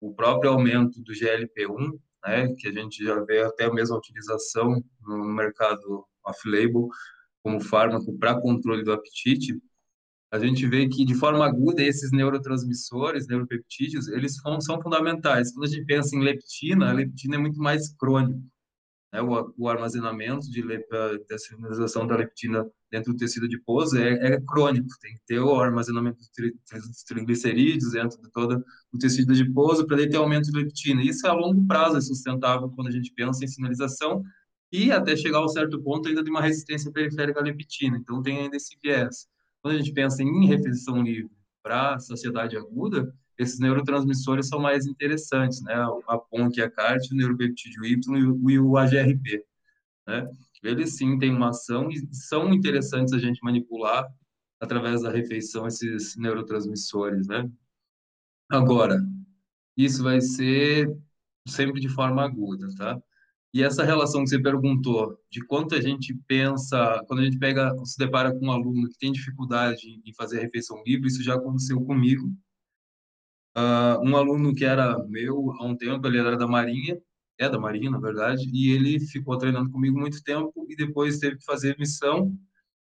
O 0.00 0.14
próprio 0.14 0.50
aumento 0.50 1.02
do 1.02 1.12
GLP-1, 1.12 1.98
né? 2.24 2.54
Que 2.58 2.68
a 2.68 2.72
gente 2.72 3.04
já 3.04 3.20
vê 3.24 3.42
até 3.42 3.64
a 3.64 3.70
utilização 3.70 4.82
no 5.00 5.24
mercado 5.24 6.04
off-label 6.24 6.88
como 7.42 7.60
fármaco 7.60 8.16
para 8.18 8.40
controle 8.40 8.84
do 8.84 8.92
apetite, 8.92 9.58
a 10.32 10.38
gente 10.38 10.66
vê 10.66 10.88
que 10.88 11.04
de 11.04 11.14
forma 11.14 11.44
aguda 11.44 11.82
esses 11.82 12.12
neurotransmissores, 12.12 13.26
neuropeptídeos, 13.26 14.08
eles 14.08 14.36
são, 14.36 14.60
são 14.60 14.80
fundamentais. 14.80 15.52
Quando 15.52 15.64
a 15.64 15.68
gente 15.68 15.84
pensa 15.86 16.14
em 16.14 16.22
leptina, 16.22 16.88
a 16.88 16.92
leptina 16.92 17.34
é 17.34 17.38
muito 17.38 17.58
mais 17.60 17.92
crônico. 17.96 18.40
Né? 19.12 19.20
O, 19.20 19.54
o, 19.56 19.68
armazenamento 19.68 20.50
de 20.50 20.62
dessa 21.28 22.06
da 22.06 22.16
leptina 22.16 22.66
dentro 22.90 23.12
do 23.12 23.18
tecido 23.18 23.46
adiposo 23.46 23.98
é, 23.98 24.34
é 24.34 24.40
crônico. 24.40 24.88
Tem 25.00 25.14
que 25.14 25.20
ter 25.26 25.40
o 25.40 25.60
armazenamento 25.60 26.18
dos 26.18 27.02
triglicerídeos 27.04 27.92
dentro 27.92 28.20
de 28.20 28.30
todo 28.30 28.64
o 28.92 28.98
tecido 28.98 29.32
adiposo 29.32 29.86
para 29.86 30.08
ter 30.08 30.16
aumento 30.16 30.50
de 30.50 30.58
leptina. 30.58 31.02
Isso 31.02 31.26
a 31.26 31.32
longo 31.32 31.66
prazo 31.66 31.96
é 31.96 32.00
sustentável 32.00 32.68
quando 32.70 32.88
a 32.88 32.92
gente 32.92 33.12
pensa 33.14 33.44
em 33.44 33.48
sinalização 33.48 34.22
e 34.72 34.92
até 34.92 35.16
chegar 35.16 35.38
a 35.38 35.44
um 35.44 35.48
certo 35.48 35.82
ponto 35.82 36.08
ainda 36.08 36.22
de 36.22 36.30
uma 36.30 36.40
resistência 36.40 36.92
periférica 36.92 37.40
à 37.40 37.42
leptina. 37.42 37.96
Então 37.96 38.22
tem 38.22 38.38
ainda 38.38 38.56
esse 38.56 38.76
viés 38.82 39.28
quando 39.62 39.74
a 39.74 39.78
gente 39.78 39.92
pensa 39.92 40.22
em 40.22 40.46
refeição 40.46 41.02
livre 41.02 41.30
para 41.62 41.98
saciedade 41.98 42.56
aguda, 42.56 43.12
esses 43.40 43.58
neurotransmissores 43.58 44.48
são 44.48 44.60
mais 44.60 44.86
interessantes, 44.86 45.62
né? 45.62 45.74
A 46.06 46.18
PONC, 46.18 46.60
a 46.60 46.70
CART, 46.70 47.10
o 47.10 47.14
neuropeptídeo 47.14 47.84
Y 47.86 48.18
e 48.50 48.58
o 48.58 48.76
AGRP, 48.76 49.44
né? 50.06 50.28
Eles 50.62 50.96
sim 50.96 51.18
têm 51.18 51.34
uma 51.34 51.48
ação 51.48 51.90
e 51.90 52.06
são 52.14 52.52
interessantes 52.52 53.14
a 53.14 53.18
gente 53.18 53.42
manipular 53.42 54.06
através 54.60 55.00
da 55.00 55.10
refeição 55.10 55.66
esses 55.66 56.16
neurotransmissores, 56.16 57.26
né? 57.28 57.50
Agora, 58.50 59.02
isso 59.74 60.02
vai 60.02 60.20
ser 60.20 60.94
sempre 61.48 61.80
de 61.80 61.88
forma 61.88 62.22
aguda, 62.22 62.68
tá? 62.76 63.00
E 63.54 63.62
essa 63.62 63.82
relação 63.82 64.22
que 64.22 64.28
você 64.28 64.40
perguntou, 64.40 65.18
de 65.30 65.40
quanto 65.46 65.74
a 65.74 65.80
gente 65.80 66.14
pensa, 66.28 67.02
quando 67.08 67.20
a 67.20 67.24
gente 67.24 67.38
pega, 67.38 67.74
se 67.86 67.96
depara 67.96 68.32
com 68.32 68.46
um 68.46 68.52
aluno 68.52 68.86
que 68.88 68.98
tem 68.98 69.10
dificuldade 69.10 70.00
em 70.04 70.12
fazer 70.12 70.40
refeição 70.40 70.82
livre, 70.86 71.08
isso 71.08 71.22
já 71.22 71.36
aconteceu 71.36 71.80
comigo. 71.80 72.30
Uh, 73.56 74.00
um 74.02 74.16
aluno 74.16 74.54
que 74.54 74.64
era 74.64 74.98
meu 75.06 75.52
há 75.58 75.64
um 75.64 75.76
tempo, 75.76 76.06
ele 76.06 76.18
era 76.18 76.36
da 76.36 76.46
Marinha, 76.46 77.00
é 77.38 77.48
da 77.48 77.58
Marinha, 77.58 77.90
na 77.90 77.98
verdade, 77.98 78.48
e 78.52 78.72
ele 78.72 79.00
ficou 79.00 79.36
treinando 79.38 79.70
comigo 79.70 79.98
muito 79.98 80.22
tempo 80.22 80.66
e 80.68 80.76
depois 80.76 81.18
teve 81.18 81.38
que 81.38 81.44
fazer 81.44 81.76
missão 81.78 82.36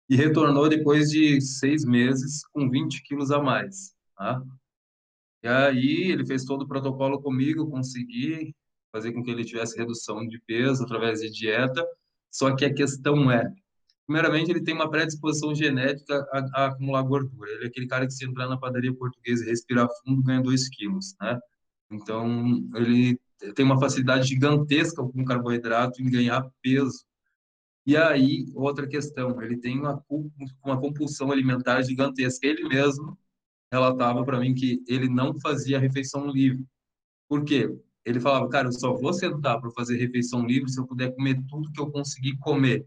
e 0.09 0.17
retornou 0.17 0.69
depois 0.69 1.11
de 1.11 1.41
seis 1.41 1.85
meses 1.85 2.47
com 2.53 2.71
20 2.71 3.03
quilos 3.03 3.31
a 3.31 3.43
mais. 3.43 3.95
Tá? 4.17 4.43
E 5.43 5.49
aí 5.49 6.11
ele 6.11 6.25
fez 6.25 6.45
todo 6.45 6.63
o 6.63 6.69
protocolo 6.69 7.21
comigo, 7.21 7.69
consegui, 7.71 8.55
fazer 8.93 9.13
com 9.13 9.23
que 9.23 9.31
ele 9.31 9.45
tivesse 9.45 9.77
redução 9.77 10.27
de 10.27 10.41
peso 10.41 10.85
através 10.85 11.21
de 11.21 11.31
dieta. 11.31 11.85
Só 12.31 12.55
que 12.55 12.65
a 12.65 12.73
questão 12.73 13.31
é, 13.31 13.53
primeiramente, 14.07 14.51
ele 14.51 14.63
tem 14.63 14.75
uma 14.75 14.91
predisposição 14.91 15.55
genética 15.55 16.27
a, 16.33 16.63
a 16.63 16.67
acumular 16.67 17.03
gordura. 17.03 17.51
Ele 17.53 17.65
é 17.65 17.67
aquele 17.69 17.87
cara 17.87 18.07
que 18.07 18.13
se 18.13 18.25
entrar 18.25 18.49
na 18.49 18.59
padaria 18.59 18.95
portuguesa 18.95 19.45
e 19.45 19.49
respirar 19.49 19.89
fundo 20.03 20.23
ganha 20.23 20.43
2 20.43 20.69
quilos, 20.69 21.15
né? 21.21 21.39
Então, 21.91 22.67
ele 22.75 23.19
tem 23.55 23.65
uma 23.65 23.79
facilidade 23.79 24.29
gigantesca 24.29 25.03
com 25.03 25.25
carboidrato 25.25 26.03
em 26.03 26.11
ganhar 26.11 26.49
peso. 26.63 27.05
E 27.87 27.97
aí, 27.97 28.47
outra 28.55 28.87
questão, 28.87 29.41
ele 29.43 29.59
tem 29.59 29.79
uma, 29.79 30.03
uma 30.65 30.81
compulsão 30.81 31.31
alimentar 31.31 31.83
gigantesca. 31.83 32.47
Ele 32.47 32.67
mesmo 32.67 33.19
relatava 33.73 34.25
para 34.25 34.41
mim 34.41 34.55
que 34.55 34.83
ele 34.89 35.09
não 35.09 35.39
fazia 35.41 35.79
refeição 35.79 36.27
livre. 36.29 36.65
Por 37.29 37.45
quê? 37.45 37.71
ele 38.05 38.21
falava, 38.21 38.49
cara, 38.49 38.69
eu 38.69 38.73
só 38.73 38.93
vou 38.93 39.13
sentar 39.13 39.61
para 39.61 39.71
fazer 39.71 39.97
refeição 39.97 40.47
livre 40.47 40.71
se 40.71 40.79
eu 40.79 40.87
puder 40.87 41.15
comer 41.15 41.43
tudo 41.49 41.73
que 41.73 41.81
eu 41.81 41.91
conseguir 41.91 42.37
comer. 42.37 42.87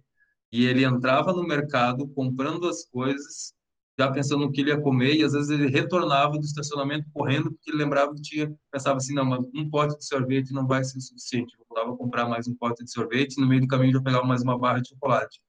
E 0.51 0.65
ele 0.65 0.83
entrava 0.83 1.33
no 1.33 1.43
mercado 1.43 2.07
comprando 2.09 2.67
as 2.67 2.85
coisas, 2.85 3.53
já 3.99 4.11
pensando 4.11 4.45
no 4.45 4.51
que 4.51 4.61
ele 4.61 4.69
ia 4.69 4.79
comer, 4.79 5.15
e 5.15 5.23
às 5.23 5.33
vezes 5.33 5.49
ele 5.49 5.67
retornava 5.67 6.37
do 6.37 6.45
estacionamento 6.45 7.09
correndo, 7.11 7.51
porque 7.51 7.71
ele 7.71 7.79
lembrava 7.79 8.13
que 8.13 8.21
tinha, 8.21 8.55
pensava 8.71 8.97
assim, 8.97 9.13
não, 9.13 9.25
mas 9.25 9.39
um 9.53 9.69
pote 9.69 9.97
de 9.97 10.05
sorvete 10.05 10.53
não 10.53 10.67
vai 10.67 10.83
ser 10.83 11.01
suficiente. 11.01 11.55
Eu 11.57 11.65
voltava 11.67 11.97
comprar 11.97 12.27
mais 12.27 12.47
um 12.47 12.55
pote 12.55 12.83
de 12.83 12.91
sorvete, 12.91 13.37
e 13.37 13.41
no 13.41 13.47
meio 13.47 13.61
do 13.61 13.67
caminho 13.67 13.97
eu 13.97 14.03
pegava 14.03 14.25
mais 14.25 14.41
uma 14.41 14.57
barra 14.57 14.79
de 14.79 14.89
chocolate. 14.89 15.41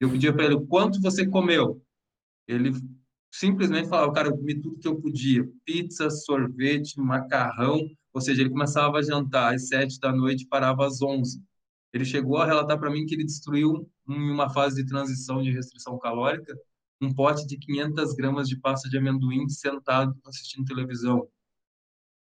Eu 0.00 0.10
pedia 0.10 0.32
para 0.32 0.46
ele, 0.46 0.66
quanto 0.66 1.00
você 1.00 1.26
comeu? 1.26 1.82
Ele 2.48 2.72
simplesmente 3.30 3.88
falava, 3.88 4.12
cara, 4.12 4.28
eu 4.28 4.36
comi 4.36 4.60
tudo 4.60 4.78
que 4.78 4.88
eu 4.88 5.00
podia, 5.00 5.46
pizza, 5.64 6.10
sorvete, 6.10 6.98
macarrão, 6.98 7.78
ou 8.12 8.20
seja, 8.20 8.40
ele 8.42 8.50
começava 8.50 8.98
a 8.98 9.02
jantar 9.02 9.54
às 9.54 9.68
sete 9.68 10.00
da 10.00 10.10
noite 10.10 10.44
e 10.44 10.48
parava 10.48 10.86
às 10.86 11.00
onze. 11.00 11.40
Ele 11.92 12.04
chegou 12.04 12.38
a 12.38 12.46
relatar 12.46 12.78
para 12.78 12.90
mim 12.90 13.06
que 13.06 13.14
ele 13.14 13.24
destruiu, 13.24 13.88
em 14.12 14.30
uma 14.30 14.50
fase 14.50 14.82
de 14.82 14.88
transição 14.88 15.42
de 15.42 15.50
restrição 15.50 15.98
calórica, 15.98 16.56
um 17.00 17.12
pote 17.12 17.46
de 17.46 17.56
500 17.56 18.14
gramas 18.14 18.48
de 18.48 18.58
pasta 18.58 18.88
de 18.88 18.98
amendoim 18.98 19.48
sentado 19.48 20.14
assistindo 20.26 20.66
televisão. 20.66 21.26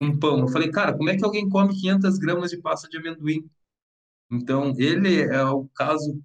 Um 0.01 0.19
pão. 0.19 0.41
Eu 0.41 0.49
falei, 0.49 0.71
cara, 0.71 0.97
como 0.97 1.09
é 1.09 1.17
que 1.17 1.25
alguém 1.25 1.49
come 1.49 1.75
500 1.75 2.19
gramas 2.19 2.51
de 2.51 2.59
pasta 2.61 2.89
de 2.89 2.99
amendoim? 2.99 3.49
Então, 4.31 4.75
ele 4.77 5.21
é 5.21 5.45
o 5.45 5.69
caso 5.69 6.21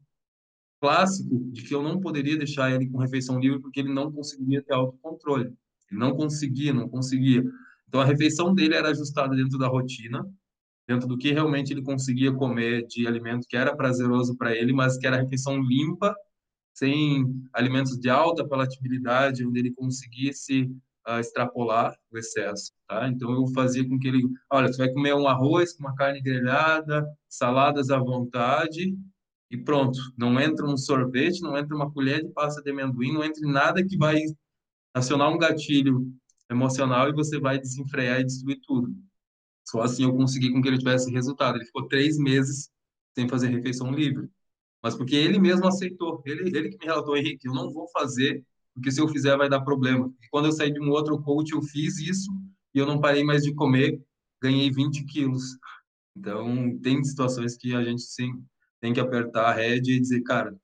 clássico 0.82 1.40
de 1.52 1.62
que 1.64 1.74
eu 1.74 1.84
não 1.84 2.02
poderia 2.02 2.36
deixar 2.36 2.72
ele 2.72 2.90
com 2.90 2.98
refeição 2.98 3.40
livre 3.40 3.62
porque 3.62 3.80
ele 3.80 3.94
não 3.94 4.12
conseguiria 4.12 4.64
ter 4.64 4.74
autocontrole. 4.74 5.54
Ele 5.90 6.00
não 6.00 6.16
conseguia, 6.16 6.74
não 6.74 6.90
conseguia. 6.90 7.44
Então 7.88 8.02
a 8.02 8.06
refeição 8.06 8.54
dele 8.54 8.74
era 8.74 8.90
ajustada 8.90 9.36
dentro 9.36 9.60
da 9.60 9.68
rotina, 9.68 10.26
dentro 10.88 11.08
do 11.08 11.18
que 11.18 11.32
realmente 11.32 11.72
ele 11.72 11.82
conseguia 11.82 12.34
comer 12.34 12.86
de 12.88 13.08
alimento 13.08 13.48
que 13.48 13.58
era 13.58 13.76
prazeroso 13.76 14.36
para 14.36 14.56
ele, 14.56 14.74
mas 14.74 14.98
que 14.98 15.08
era 15.08 15.22
refeição 15.22 15.62
limpa, 15.62 16.16
sem 16.74 17.26
alimentos 17.54 17.98
de 17.98 18.10
alta 18.10 18.48
palatabilidade, 18.48 19.46
onde 19.46 19.60
ele 19.60 19.74
conseguisse 19.74 20.64
uh, 21.08 21.20
extrapolar 21.20 21.96
o 22.12 22.18
excesso, 22.18 22.72
tá? 22.88 23.08
Então 23.08 23.32
eu 23.32 23.48
fazia 23.48 23.88
com 23.88 24.00
que 24.00 24.08
ele, 24.08 24.24
olha, 24.50 24.68
você 24.68 24.78
vai 24.78 24.94
comer 24.94 25.14
um 25.14 25.28
arroz 25.28 25.74
com 25.74 25.84
uma 25.84 25.96
carne 25.96 26.22
grelhada, 26.22 27.06
saladas 27.28 27.90
à 27.90 27.98
vontade 27.98 28.96
e 29.50 29.58
pronto. 29.58 30.00
Não 30.18 30.40
entra 30.40 30.66
um 30.66 30.78
sorvete, 30.78 31.42
não 31.42 31.58
entra 31.58 31.76
uma 31.76 31.92
colher 31.92 32.24
de 32.24 32.30
pasta 32.30 32.62
de 32.62 32.72
amendoim, 32.72 33.14
não 33.14 33.24
entra 33.24 33.48
nada 33.48 33.86
que 33.86 33.98
vai 33.98 34.20
acionar 34.94 35.30
um 35.30 35.38
gatilho 35.38 36.08
emocional 36.50 37.10
e 37.10 37.14
você 37.14 37.40
vai 37.40 37.60
desenfrear 37.60 38.22
e 38.22 38.26
destruir 38.26 38.60
tudo. 38.62 38.94
Só 39.66 39.82
assim 39.82 40.04
eu 40.04 40.14
consegui 40.16 40.52
com 40.52 40.62
que 40.62 40.68
ele 40.68 40.78
tivesse 40.78 41.12
resultado. 41.12 41.58
Ele 41.58 41.66
ficou 41.66 41.88
três 41.88 42.18
meses 42.18 42.70
sem 43.16 43.28
fazer 43.28 43.48
refeição 43.50 43.92
livre. 43.92 44.30
Mas 44.82 44.96
porque 44.96 45.16
ele 45.16 45.40
mesmo 45.40 45.68
aceitou. 45.68 46.22
Ele, 46.26 46.58
ele 46.58 46.70
que 46.70 46.78
me 46.78 46.86
relatou, 46.86 47.16
Henrique, 47.16 47.48
eu 47.48 47.54
não 47.54 47.72
vou 47.72 47.88
fazer, 47.90 48.44
porque 48.74 48.92
se 48.92 49.00
eu 49.00 49.08
fizer 49.08 49.38
vai 49.38 49.50
dar 49.50 49.62
problema. 49.62 50.12
E 50.22 50.28
quando 50.30 50.46
eu 50.46 50.52
saí 50.52 50.72
de 50.72 50.82
um 50.82 50.90
outro 50.90 51.22
coach, 51.22 51.52
eu 51.52 51.62
fiz 51.62 51.98
isso 52.00 52.32
e 52.74 52.80
eu 52.80 52.86
não 52.86 53.00
parei 53.00 53.24
mais 53.24 53.44
de 53.44 53.54
comer, 53.54 54.02
ganhei 54.42 54.72
20 54.72 55.06
quilos. 55.06 55.44
Então, 56.16 56.78
tem 56.80 57.04
situações 57.04 57.58
que 57.58 57.76
a 57.76 57.84
gente 57.84 58.02
sim 58.02 58.32
tem 58.80 58.94
que 58.94 59.00
apertar 59.00 59.46
a 59.50 59.54
rédea 59.54 59.96
e 59.96 60.00
dizer, 60.00 60.22
cara, 60.24 60.56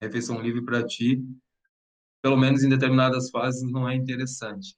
refeição 0.00 0.40
livre 0.40 0.64
para 0.64 0.84
ti, 0.84 1.22
pelo 2.22 2.36
menos 2.36 2.62
em 2.62 2.68
determinadas 2.68 3.30
fases, 3.30 3.62
não 3.70 3.88
é 3.88 3.94
interessante. 3.94 4.76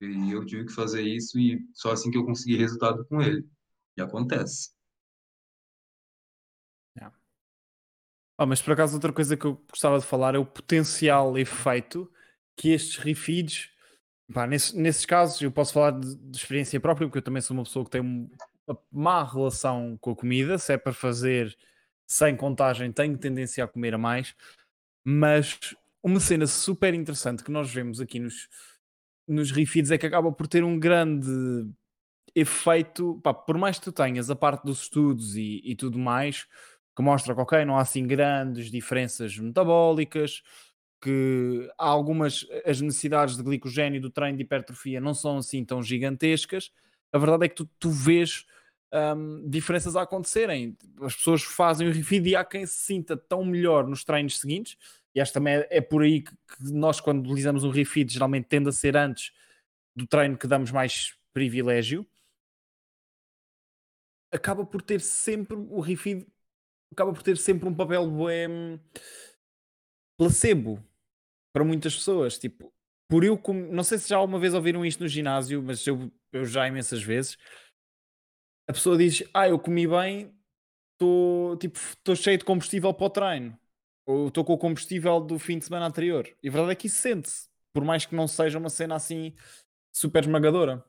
E 0.00 0.32
eu 0.32 0.44
tive 0.44 0.66
que 0.66 0.72
fazer 0.72 1.02
isso 1.02 1.38
e 1.38 1.66
só 1.72 1.92
assim 1.92 2.10
que 2.10 2.18
eu 2.18 2.24
consegui 2.24 2.56
resultado 2.56 3.04
com 3.06 3.22
ele. 3.22 3.46
E 3.96 4.02
acontece. 4.02 4.74
Oh, 8.36 8.46
mas 8.46 8.60
por 8.60 8.72
acaso 8.72 8.94
outra 8.94 9.12
coisa 9.12 9.36
que 9.36 9.44
eu 9.44 9.54
gostava 9.70 9.98
de 9.98 10.04
falar 10.04 10.34
é 10.34 10.38
o 10.38 10.44
potencial 10.44 11.38
efeito 11.38 12.10
que 12.56 12.70
estes 12.70 12.96
refeeds, 12.96 13.70
pá, 14.32 14.46
nesse, 14.46 14.76
nesses 14.76 15.06
casos 15.06 15.40
eu 15.40 15.52
posso 15.52 15.72
falar 15.72 15.92
de, 15.92 16.16
de, 16.16 16.36
experiência 16.36 16.80
própria, 16.80 17.06
porque 17.06 17.18
eu 17.18 17.22
também 17.22 17.40
sou 17.42 17.56
uma 17.56 17.62
pessoa 17.64 17.84
que 17.84 17.92
tem 17.92 18.00
uma 18.00 18.78
má 18.90 19.24
relação 19.24 19.96
com 20.00 20.10
a 20.10 20.16
comida, 20.16 20.58
se 20.58 20.72
é 20.72 20.76
para 20.76 20.92
fazer 20.92 21.56
sem 22.06 22.36
contagem 22.36 22.92
tenho 22.92 23.16
tendência 23.18 23.64
a 23.64 23.68
comer 23.68 23.94
a 23.94 23.98
mais, 23.98 24.34
mas 25.04 25.74
uma 26.02 26.20
cena 26.20 26.46
super 26.46 26.92
interessante 26.92 27.44
que 27.44 27.52
nós 27.52 27.72
vemos 27.72 28.00
aqui 28.00 28.18
nos, 28.18 28.48
nos 29.26 29.50
refeeds 29.50 29.90
é 29.90 29.98
que 29.98 30.06
acaba 30.06 30.30
por 30.32 30.46
ter 30.46 30.64
um 30.64 30.78
grande 30.78 31.30
efeito, 32.34 33.20
pá, 33.22 33.32
por 33.32 33.56
mais 33.56 33.78
que 33.78 33.84
tu 33.84 33.92
tenhas 33.92 34.30
a 34.30 34.36
parte 34.36 34.64
dos 34.64 34.82
estudos 34.82 35.36
e, 35.36 35.60
e 35.64 35.76
tudo 35.76 35.98
mais, 35.98 36.46
que 36.96 37.02
mostra 37.02 37.34
que 37.34 37.40
ok, 37.40 37.64
não 37.64 37.76
há 37.76 37.82
assim 37.82 38.06
grandes 38.06 38.70
diferenças 38.70 39.36
metabólicas, 39.38 40.42
que 41.00 41.68
há 41.78 41.86
algumas, 41.86 42.46
as 42.64 42.80
necessidades 42.80 43.36
de 43.36 43.42
glicogênio 43.42 44.00
do 44.00 44.10
treino 44.10 44.38
de 44.38 44.44
hipertrofia 44.44 45.00
não 45.00 45.14
são 45.14 45.38
assim 45.38 45.64
tão 45.64 45.82
gigantescas, 45.82 46.70
a 47.12 47.18
verdade 47.18 47.46
é 47.46 47.48
que 47.48 47.54
tu, 47.54 47.70
tu 47.78 47.90
vês 47.90 48.44
um, 49.16 49.48
diferenças 49.48 49.96
a 49.96 50.02
acontecerem. 50.02 50.76
As 51.02 51.14
pessoas 51.14 51.42
fazem 51.42 51.88
o 51.88 51.92
refeed 51.92 52.26
e 52.26 52.36
há 52.36 52.44
quem 52.44 52.66
se 52.66 52.74
sinta 52.74 53.16
tão 53.16 53.44
melhor 53.44 53.86
nos 53.86 54.04
treinos 54.04 54.40
seguintes 54.40 54.76
e 55.14 55.20
acho 55.20 55.32
também 55.32 55.54
é, 55.54 55.68
é 55.70 55.80
por 55.80 56.02
aí 56.02 56.22
que, 56.22 56.32
que, 56.32 56.72
nós, 56.72 57.00
quando 57.00 57.24
utilizamos 57.24 57.62
um 57.62 57.70
refeed, 57.70 58.12
geralmente 58.12 58.48
tende 58.48 58.68
a 58.68 58.72
ser 58.72 58.96
antes 58.96 59.32
do 59.94 60.06
treino 60.06 60.36
que 60.36 60.46
damos 60.46 60.72
mais 60.72 61.16
privilégio. 61.32 62.06
Acaba 64.32 64.66
por 64.66 64.82
ter 64.82 65.00
sempre 65.00 65.56
o 65.56 65.80
refeed 65.80 66.26
acaba 66.92 67.12
por 67.12 67.22
ter 67.22 67.36
sempre 67.36 67.68
um 67.68 67.74
papel 67.74 68.08
bem 68.08 68.80
placebo 70.16 70.82
para 71.52 71.64
muitas 71.64 71.94
pessoas. 71.94 72.38
Tipo, 72.38 72.72
por 73.08 73.24
eu, 73.24 73.40
não 73.70 73.82
sei 73.82 73.98
se 73.98 74.08
já 74.08 74.16
alguma 74.16 74.38
vez 74.38 74.54
ouviram 74.54 74.84
isto 74.84 75.02
no 75.02 75.08
ginásio, 75.08 75.62
mas 75.62 75.84
eu, 75.86 76.10
eu 76.32 76.44
já 76.44 76.66
imensas 76.68 77.02
vezes. 77.02 77.36
A 78.68 78.72
pessoa 78.72 78.96
diz: 78.96 79.22
Ah, 79.32 79.48
eu 79.48 79.58
comi 79.58 79.86
bem, 79.86 80.32
estou 80.92 81.56
tipo, 81.56 81.78
cheio 82.16 82.38
de 82.38 82.44
combustível 82.44 82.94
para 82.94 83.06
o 83.06 83.10
treino 83.10 83.58
ou 84.06 84.28
estou 84.28 84.44
com 84.44 84.52
o 84.52 84.58
combustível 84.58 85.20
do 85.20 85.38
fim 85.38 85.58
de 85.58 85.64
semana 85.64 85.86
anterior. 85.86 86.28
E 86.42 86.48
a 86.48 86.52
verdade 86.52 86.72
é 86.72 86.74
que 86.74 86.86
isso 86.86 87.00
sente-se, 87.00 87.48
por 87.72 87.84
mais 87.84 88.04
que 88.04 88.14
não 88.14 88.28
seja 88.28 88.58
uma 88.58 88.70
cena 88.70 88.94
assim 88.94 89.34
super 89.92 90.24
esmagadora. 90.24 90.84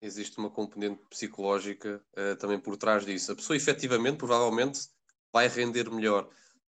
Existe 0.00 0.38
uma 0.38 0.50
componente 0.50 1.00
psicológica 1.08 2.02
uh, 2.16 2.36
também 2.36 2.58
por 2.58 2.76
trás 2.76 3.04
disso. 3.04 3.32
A 3.32 3.36
pessoa 3.36 3.56
efetivamente, 3.56 4.18
provavelmente, 4.18 4.88
vai 5.32 5.48
render 5.48 5.90
melhor, 5.90 6.28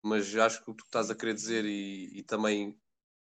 mas 0.02 0.34
acho 0.36 0.64
que 0.64 0.70
o 0.70 0.74
que 0.74 0.82
tu 0.82 0.86
estás 0.86 1.10
a 1.10 1.14
querer 1.14 1.34
dizer 1.34 1.64
e, 1.64 2.18
e 2.18 2.22
também 2.22 2.78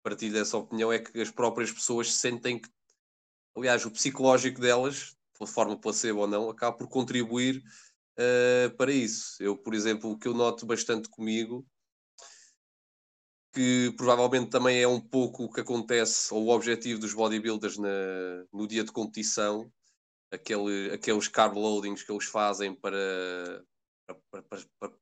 partilho 0.03 0.33
dessa 0.33 0.57
opinião 0.57 0.93
é 0.93 0.99
que 0.99 1.21
as 1.21 1.31
próprias 1.31 1.71
pessoas 1.71 2.13
sentem 2.13 2.59
que, 2.61 2.69
aliás, 3.57 3.85
o 3.87 3.91
psicológico 3.91 4.61
delas, 4.61 5.17
de 5.41 5.47
forma 5.47 5.77
placebo 5.77 6.21
ou 6.21 6.27
não, 6.29 6.51
acaba 6.51 6.77
por 6.77 6.89
contribuir 6.89 7.63
uh, 8.19 8.77
para 8.77 8.93
isso. 8.93 9.43
Eu, 9.43 9.57
por 9.57 9.75
exemplo, 9.75 10.11
o 10.11 10.19
que 10.19 10.29
eu 10.29 10.35
noto 10.35 10.67
bastante 10.67 11.09
comigo 11.09 11.67
que 13.53 13.93
provavelmente 13.97 14.51
também 14.51 14.81
é 14.81 14.89
um 14.89 15.01
pouco 15.01 15.45
o 15.45 15.53
que 15.53 15.61
acontece, 15.61 16.33
ou 16.33 16.47
o 16.47 16.49
objetivo 16.49 17.01
dos 17.01 17.13
bodybuilders 17.13 17.77
na, 17.77 17.89
no 18.53 18.67
dia 18.67 18.83
de 18.83 18.91
competição, 18.91 19.71
aquele, 20.33 20.91
aqueles 20.93 21.29
carb 21.29 21.55
loadings 21.57 22.03
que 22.03 22.11
eles 22.11 22.25
fazem 22.25 22.75
para, 22.75 23.63
para, 24.31 24.43
para, 24.43 24.67
para, 24.79 24.93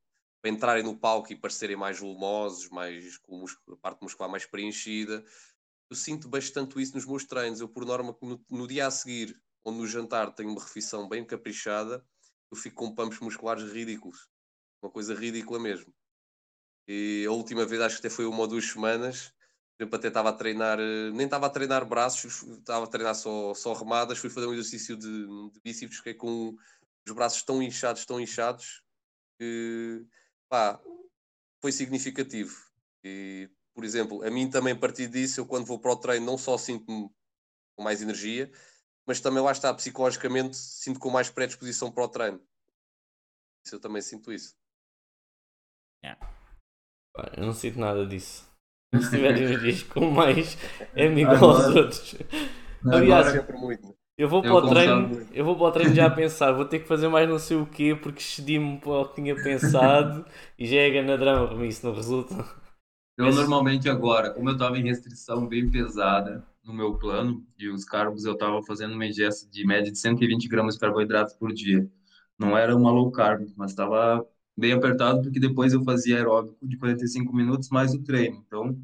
entrarem 0.44 0.82
no 0.82 0.98
palco 0.98 1.32
e 1.32 1.36
parecerem 1.36 1.76
mais 1.76 2.00
volumosos, 2.00 2.68
mais, 2.70 3.16
com 3.18 3.44
a 3.70 3.76
parte 3.76 4.02
muscular 4.02 4.30
mais 4.30 4.44
preenchida. 4.44 5.24
Eu 5.88 5.96
sinto 5.96 6.28
bastante 6.28 6.80
isso 6.80 6.94
nos 6.94 7.06
meus 7.06 7.24
treinos. 7.24 7.60
Eu, 7.60 7.68
por 7.68 7.84
norma, 7.84 8.16
no, 8.20 8.44
no 8.50 8.66
dia 8.66 8.86
a 8.86 8.90
seguir, 8.90 9.40
ou 9.62 9.72
no 9.72 9.86
jantar, 9.86 10.34
tenho 10.34 10.50
uma 10.50 10.60
refeição 10.60 11.08
bem 11.08 11.24
caprichada, 11.24 12.04
eu 12.50 12.56
fico 12.56 12.76
com 12.76 12.94
pumps 12.94 13.20
musculares 13.20 13.70
ridículos. 13.70 14.28
Uma 14.82 14.90
coisa 14.90 15.14
ridícula 15.14 15.60
mesmo. 15.60 15.94
E 16.92 17.24
a 17.24 17.30
última 17.30 17.64
vez, 17.64 17.80
acho 17.80 18.00
que 18.00 18.06
até 18.08 18.12
foi 18.12 18.26
uma 18.26 18.40
ou 18.40 18.48
duas 18.48 18.64
semanas, 18.64 19.32
eu 19.78 19.86
até 19.92 20.08
estava 20.08 20.30
a 20.30 20.32
treinar, 20.32 20.80
eh, 20.80 21.12
nem 21.12 21.26
estava 21.26 21.46
a 21.46 21.50
treinar 21.50 21.86
braços, 21.86 22.42
estava 22.42 22.84
a 22.84 22.88
treinar 22.88 23.14
só, 23.14 23.54
só 23.54 23.72
remadas, 23.74 24.18
fui 24.18 24.28
fazer 24.28 24.48
um 24.48 24.52
exercício 24.54 24.96
de, 24.96 25.08
de 25.52 25.60
bíceps, 25.62 25.98
fiquei 25.98 26.14
com 26.14 26.56
os 27.06 27.12
braços 27.14 27.44
tão 27.44 27.62
inchados, 27.62 28.04
tão 28.04 28.20
inchados, 28.20 28.82
que 29.38 30.04
pá, 30.48 30.82
foi 31.60 31.70
significativo. 31.70 32.60
E, 33.04 33.48
por 33.72 33.84
exemplo, 33.84 34.24
a 34.24 34.30
mim 34.30 34.50
também 34.50 34.72
a 34.72 34.78
partir 34.78 35.06
disso, 35.06 35.38
eu 35.38 35.46
quando 35.46 35.66
vou 35.66 35.78
para 35.78 35.92
o 35.92 35.96
treino 35.96 36.26
não 36.26 36.36
só 36.36 36.58
sinto-me 36.58 37.08
com 37.76 37.84
mais 37.84 38.02
energia, 38.02 38.50
mas 39.06 39.20
também 39.20 39.40
lá 39.40 39.52
está, 39.52 39.72
psicologicamente, 39.72 40.56
sinto 40.56 40.98
com 40.98 41.08
mais 41.08 41.30
predisposição 41.30 41.92
para 41.92 42.02
o 42.02 42.08
treino. 42.08 42.44
Isso 43.64 43.76
eu 43.76 43.80
também 43.80 44.02
sinto 44.02 44.32
isso. 44.32 44.58
Yeah. 46.02 46.39
Eu 47.36 47.46
não 47.46 47.52
sinto 47.52 47.78
nada 47.78 48.06
disso. 48.06 48.48
Se 48.94 49.10
tiver 49.10 49.36
energias 49.36 49.82
com 49.84 50.10
mais, 50.10 50.58
é 50.94 51.06
igual 51.06 51.44
aos 51.44 51.66
outros. 51.74 52.16
Aliás, 52.84 53.34
eu 54.20 54.28
vou, 54.28 54.42
para 54.42 54.54
o 54.54 54.68
treino, 54.68 55.26
eu 55.32 55.44
vou 55.44 55.56
para 55.56 55.64
o 55.66 55.72
treino 55.72 55.94
já 55.94 56.06
a 56.06 56.10
pensar, 56.10 56.52
vou 56.52 56.66
ter 56.66 56.80
que 56.80 56.88
fazer 56.88 57.08
mais 57.08 57.26
não 57.26 57.38
sei 57.38 57.56
o 57.56 57.64
quê 57.64 57.94
porque 57.94 58.20
excedi-me 58.20 58.78
para 58.78 58.90
o 58.90 59.08
que 59.08 59.14
tinha 59.14 59.34
pensado 59.34 60.26
e 60.58 60.66
já 60.66 60.76
é 60.76 61.02
na 61.02 61.16
drama, 61.16 61.64
isso 61.66 61.86
não 61.86 61.94
resulta. 61.94 62.34
Eu 63.16 63.26
Mas... 63.26 63.36
normalmente 63.36 63.88
agora, 63.88 64.30
como 64.30 64.48
eu 64.48 64.54
estava 64.54 64.78
em 64.78 64.82
restrição 64.82 65.46
bem 65.46 65.70
pesada 65.70 66.44
no 66.62 66.72
meu 66.72 66.98
plano 66.98 67.42
e 67.58 67.68
os 67.68 67.84
carbos 67.84 68.24
eu 68.24 68.32
estava 68.32 68.62
fazendo 68.62 68.94
uma 68.94 69.06
ingesta 69.06 69.48
de 69.50 69.66
média 69.66 69.90
de 69.90 69.98
120 69.98 70.48
gramas 70.48 70.74
de 70.74 70.80
carboidratos 70.80 71.34
por 71.34 71.52
dia. 71.52 71.88
Não 72.38 72.56
era 72.56 72.76
uma 72.76 72.90
low 72.90 73.10
carb, 73.10 73.46
mas 73.56 73.70
estava 73.70 74.26
bem 74.56 74.72
apertado, 74.72 75.22
porque 75.22 75.40
depois 75.40 75.72
eu 75.72 75.82
fazia 75.84 76.16
aeróbico 76.16 76.66
de 76.66 76.76
45 76.76 77.34
minutos 77.34 77.68
mais 77.70 77.94
o 77.94 78.02
treino. 78.02 78.44
Então, 78.46 78.78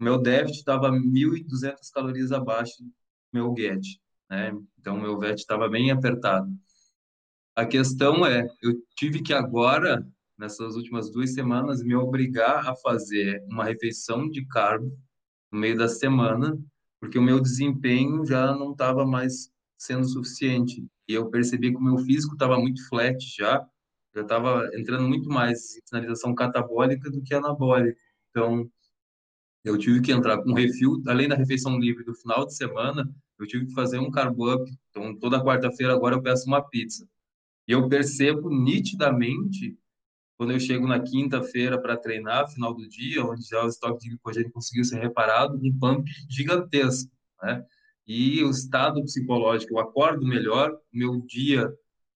meu 0.00 0.18
déficit 0.18 0.58
estava 0.58 0.90
1.200 0.90 1.90
calorias 1.92 2.32
abaixo 2.32 2.82
do 2.82 2.90
meu 3.32 3.54
GET, 3.56 4.00
né? 4.30 4.52
Então, 4.78 4.98
meu 4.98 5.18
VET 5.18 5.38
estava 5.38 5.68
bem 5.68 5.90
apertado. 5.90 6.50
A 7.54 7.66
questão 7.66 8.24
é, 8.24 8.48
eu 8.62 8.74
tive 8.96 9.22
que 9.22 9.32
agora, 9.32 10.06
nessas 10.38 10.74
últimas 10.74 11.10
duas 11.10 11.34
semanas, 11.34 11.82
me 11.82 11.94
obrigar 11.94 12.66
a 12.66 12.74
fazer 12.74 13.44
uma 13.48 13.64
refeição 13.64 14.28
de 14.28 14.44
carbo 14.46 14.90
no 15.52 15.60
meio 15.60 15.76
da 15.76 15.86
semana, 15.86 16.58
porque 16.98 17.18
o 17.18 17.22
meu 17.22 17.40
desempenho 17.40 18.24
já 18.24 18.54
não 18.54 18.72
estava 18.72 19.04
mais 19.04 19.52
sendo 19.76 20.08
suficiente. 20.08 20.84
E 21.06 21.12
eu 21.14 21.28
percebi 21.28 21.70
que 21.70 21.76
o 21.76 21.82
meu 21.82 21.98
físico 21.98 22.32
estava 22.32 22.58
muito 22.58 22.88
flat 22.88 23.18
já, 23.36 23.64
já 24.14 24.22
estava 24.22 24.68
entrando 24.74 25.08
muito 25.08 25.28
mais 25.28 25.76
em 25.76 25.80
sinalização 25.86 26.34
catabólica 26.34 27.10
do 27.10 27.22
que 27.22 27.34
anabólica. 27.34 27.98
Então, 28.30 28.70
eu 29.64 29.78
tive 29.78 30.00
que 30.00 30.12
entrar 30.12 30.42
com 30.42 30.52
refil, 30.52 31.02
além 31.06 31.28
da 31.28 31.36
refeição 31.36 31.78
livre 31.78 32.04
do 32.04 32.14
final 32.14 32.46
de 32.46 32.54
semana, 32.54 33.08
eu 33.38 33.46
tive 33.46 33.66
que 33.66 33.74
fazer 33.74 33.98
um 33.98 34.10
carb 34.10 34.38
up. 34.40 34.70
Então, 34.90 35.16
toda 35.18 35.42
quarta-feira 35.42 35.94
agora 35.94 36.16
eu 36.16 36.22
peço 36.22 36.46
uma 36.46 36.62
pizza. 36.62 37.08
E 37.66 37.72
eu 37.72 37.88
percebo 37.88 38.50
nitidamente, 38.50 39.76
quando 40.36 40.52
eu 40.52 40.60
chego 40.60 40.86
na 40.86 41.00
quinta-feira 41.00 41.80
para 41.80 41.96
treinar, 41.96 42.50
final 42.50 42.74
do 42.74 42.88
dia, 42.88 43.24
onde 43.24 43.42
já 43.48 43.64
o 43.64 43.68
estoque 43.68 44.00
de 44.00 44.10
glicogênio 44.10 44.52
conseguiu 44.52 44.84
ser 44.84 45.00
reparado, 45.00 45.56
um 45.56 45.78
pump 45.78 46.04
gigantesco, 46.28 47.10
né? 47.42 47.64
E 48.06 48.42
o 48.42 48.50
estado 48.50 49.02
psicológico, 49.04 49.74
eu 49.74 49.78
acordo 49.78 50.26
melhor, 50.26 50.76
meu 50.92 51.20
dia 51.20 51.72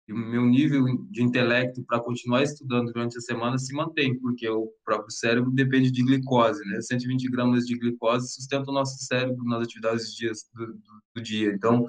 e 0.08 0.14
o 0.14 0.18
meu 0.18 0.46
nível 0.46 0.86
de 1.10 1.24
intelecto 1.24 1.84
para 1.84 2.00
continuar 2.00 2.44
estudando 2.44 2.92
durante 2.92 3.18
a 3.18 3.22
semana 3.22 3.58
se 3.58 3.74
mantém, 3.74 4.18
porque 4.20 4.48
o 4.48 4.72
próprio 4.84 5.12
cérebro 5.12 5.50
depende 5.52 5.90
de 5.92 6.04
glicose, 6.04 6.64
né? 6.66 6.80
120 6.80 7.28
gramas 7.30 7.66
de 7.66 7.78
glicose 7.78 8.32
sustenta 8.32 8.70
o 8.70 8.74
nosso 8.74 9.04
cérebro 9.04 9.44
nas 9.46 9.64
atividades 9.64 10.16
do, 10.54 10.68
do, 10.68 10.78
do 11.16 11.22
dia. 11.22 11.52
Então, 11.52 11.88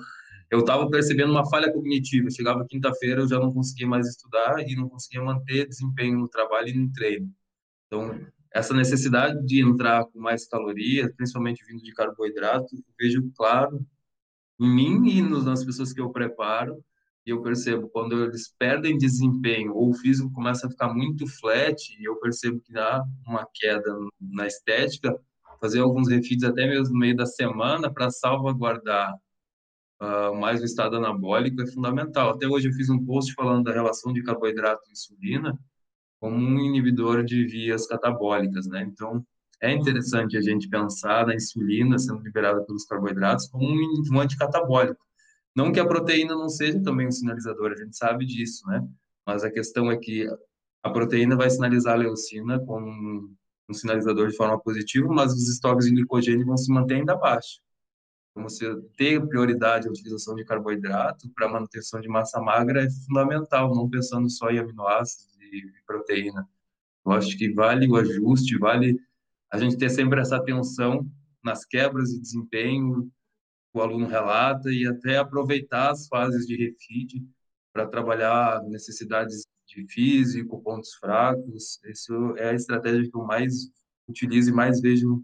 eu 0.51 0.61
estava 0.61 0.89
percebendo 0.89 1.33
uma 1.33 1.49
falha 1.49 1.71
cognitiva. 1.71 2.31
Chegava 2.31 2.67
quinta-feira, 2.67 3.21
eu 3.21 3.29
já 3.29 3.39
não 3.39 3.53
conseguia 3.53 3.87
mais 3.87 4.09
estudar 4.09 4.67
e 4.67 4.75
não 4.75 4.89
conseguia 4.89 5.23
manter 5.23 5.69
desempenho 5.69 6.19
no 6.19 6.29
trabalho 6.29 6.69
e 6.69 6.75
no 6.75 6.91
treino. 6.93 7.31
Então, 7.87 8.19
essa 8.55 8.73
necessidade 8.73 9.45
de 9.45 9.61
entrar 9.61 10.07
com 10.07 10.19
mais 10.19 10.47
calorias, 10.49 11.13
principalmente 11.15 11.65
vindo 11.67 11.83
de 11.83 11.93
carboidrato, 11.93 12.67
vejo 12.99 13.31
claro 13.37 13.85
em 14.59 14.75
mim 14.75 15.11
e 15.11 15.21
nas 15.21 15.63
pessoas 15.63 15.93
que 15.93 16.01
eu 16.01 16.11
preparo, 16.11 16.83
e 17.27 17.31
eu 17.31 17.43
percebo 17.43 17.89
quando 17.89 18.25
eles 18.25 18.55
perdem 18.57 18.97
desempenho 18.97 19.75
ou 19.75 19.91
o 19.91 19.95
físico 19.95 20.33
começa 20.33 20.67
a 20.67 20.71
ficar 20.71 20.95
muito 20.95 21.27
flat, 21.27 21.77
e 21.99 22.05
eu 22.05 22.17
percebo 22.21 22.61
que 22.61 22.73
dá 22.73 23.05
uma 23.27 23.47
queda 23.53 23.93
na 24.21 24.47
estética, 24.47 25.19
fazer 25.61 25.81
alguns 25.81 26.09
refeeds 26.09 26.45
até 26.45 26.67
mesmo 26.67 26.95
no 26.95 27.01
meio 27.01 27.17
da 27.17 27.27
semana 27.27 27.93
para 27.93 28.11
salvaguardar 28.11 29.13
uh, 30.01 30.35
mais 30.35 30.61
o 30.61 30.65
estado 30.65 30.97
anabólico 30.97 31.63
é 31.63 31.67
fundamental. 31.67 32.31
Até 32.31 32.47
hoje 32.47 32.69
eu 32.69 32.73
fiz 32.73 32.89
um 32.91 33.05
post 33.05 33.33
falando 33.35 33.65
da 33.65 33.73
relação 33.73 34.13
de 34.13 34.23
carboidrato 34.23 34.83
e 34.89 34.93
insulina 34.93 35.59
como 36.21 36.37
um 36.37 36.59
inibidor 36.61 37.25
de 37.25 37.45
vias 37.47 37.87
catabólicas, 37.87 38.67
né? 38.67 38.83
Então, 38.83 39.25
é 39.61 39.73
interessante 39.73 40.37
a 40.37 40.41
gente 40.41 40.69
pensar 40.69 41.27
na 41.27 41.35
insulina 41.35 41.99
sendo 41.99 42.23
liberada 42.23 42.65
pelos 42.65 42.85
carboidratos 42.85 43.49
como 43.49 43.67
um 43.67 44.21
anticatabólico. 44.21 45.06
Não 45.57 45.73
que 45.73 45.81
a 45.81 45.87
proteína 45.87 46.35
não 46.35 46.51
seja 46.51 46.83
também 46.83 47.09
um 47.09 47.11
sinalizador, 47.11 47.73
a 47.73 47.77
gente 47.77 47.97
sabe 47.97 48.27
disso, 48.27 48.67
né? 48.69 48.87
Mas 49.27 49.43
a 49.43 49.51
questão 49.51 49.91
é 49.91 49.97
que 49.97 50.29
a 50.83 50.91
proteína 50.91 51.35
vai 51.35 51.49
sinalizar 51.49 51.95
a 51.95 51.97
leucina 51.97 52.61
como 52.61 52.87
um, 52.87 53.35
sinalizador 53.73 54.29
de 54.29 54.37
forma 54.37 54.61
positiva, 54.61 55.09
mas 55.09 55.33
os 55.33 55.49
estoques 55.49 55.87
de 55.87 55.93
glicogênio 55.93 56.45
vão 56.45 56.59
se 56.59 56.71
manter 56.71 56.97
ainda 56.97 57.17
baixos. 57.17 57.61
Então, 58.31 58.47
você 58.47 58.77
ter 58.99 59.27
prioridade 59.27 59.89
à 59.89 59.91
utilização 59.91 60.35
de 60.35 60.45
carboidrato 60.45 61.29
para 61.35 61.49
manutenção 61.49 62.03
de 62.03 62.09
massa 62.09 62.39
magra 62.39 62.85
é 62.85 62.91
fundamental, 63.07 63.75
não 63.75 63.89
pensando 63.89 64.29
só 64.29 64.51
em 64.51 64.59
aminoácidos 64.59 65.27
e 65.41 65.65
proteína. 65.87 66.47
Eu 67.05 67.13
acho 67.13 67.37
que 67.37 67.51
vale 67.53 67.89
o 67.89 67.97
ajuste, 67.97 68.59
vale 68.59 68.95
a 69.51 69.59
gente 69.59 69.79
ter 69.79 69.89
sempre 69.89 70.21
essa 70.21 70.37
atenção 70.37 71.11
nas 71.43 71.65
quebras 71.65 72.11
de 72.11 72.21
desempenho, 72.21 73.11
o 73.79 73.83
aluno 73.83 74.07
relata 74.07 74.71
e 74.71 74.87
até 74.87 75.19
aproveitar 75.19 75.91
as 75.91 76.07
fases 76.09 76.47
de 76.47 76.57
refeed 76.57 77.27
para 77.73 77.87
trabalhar 77.87 78.63
necessidades 78.65 79.47
de 79.67 79.87
físico, 79.89 80.63
pontos 80.63 80.95
fracos. 80.95 81.79
Isso 81.85 82.35
é 82.37 82.51
a 82.51 82.55
estratégia 82.55 83.11
que 83.11 83.17
eu 83.17 83.25
mais 83.25 83.53
utilizo 84.09 84.51
e 84.51 84.55
mais 84.55 84.81
vejo 84.81 85.23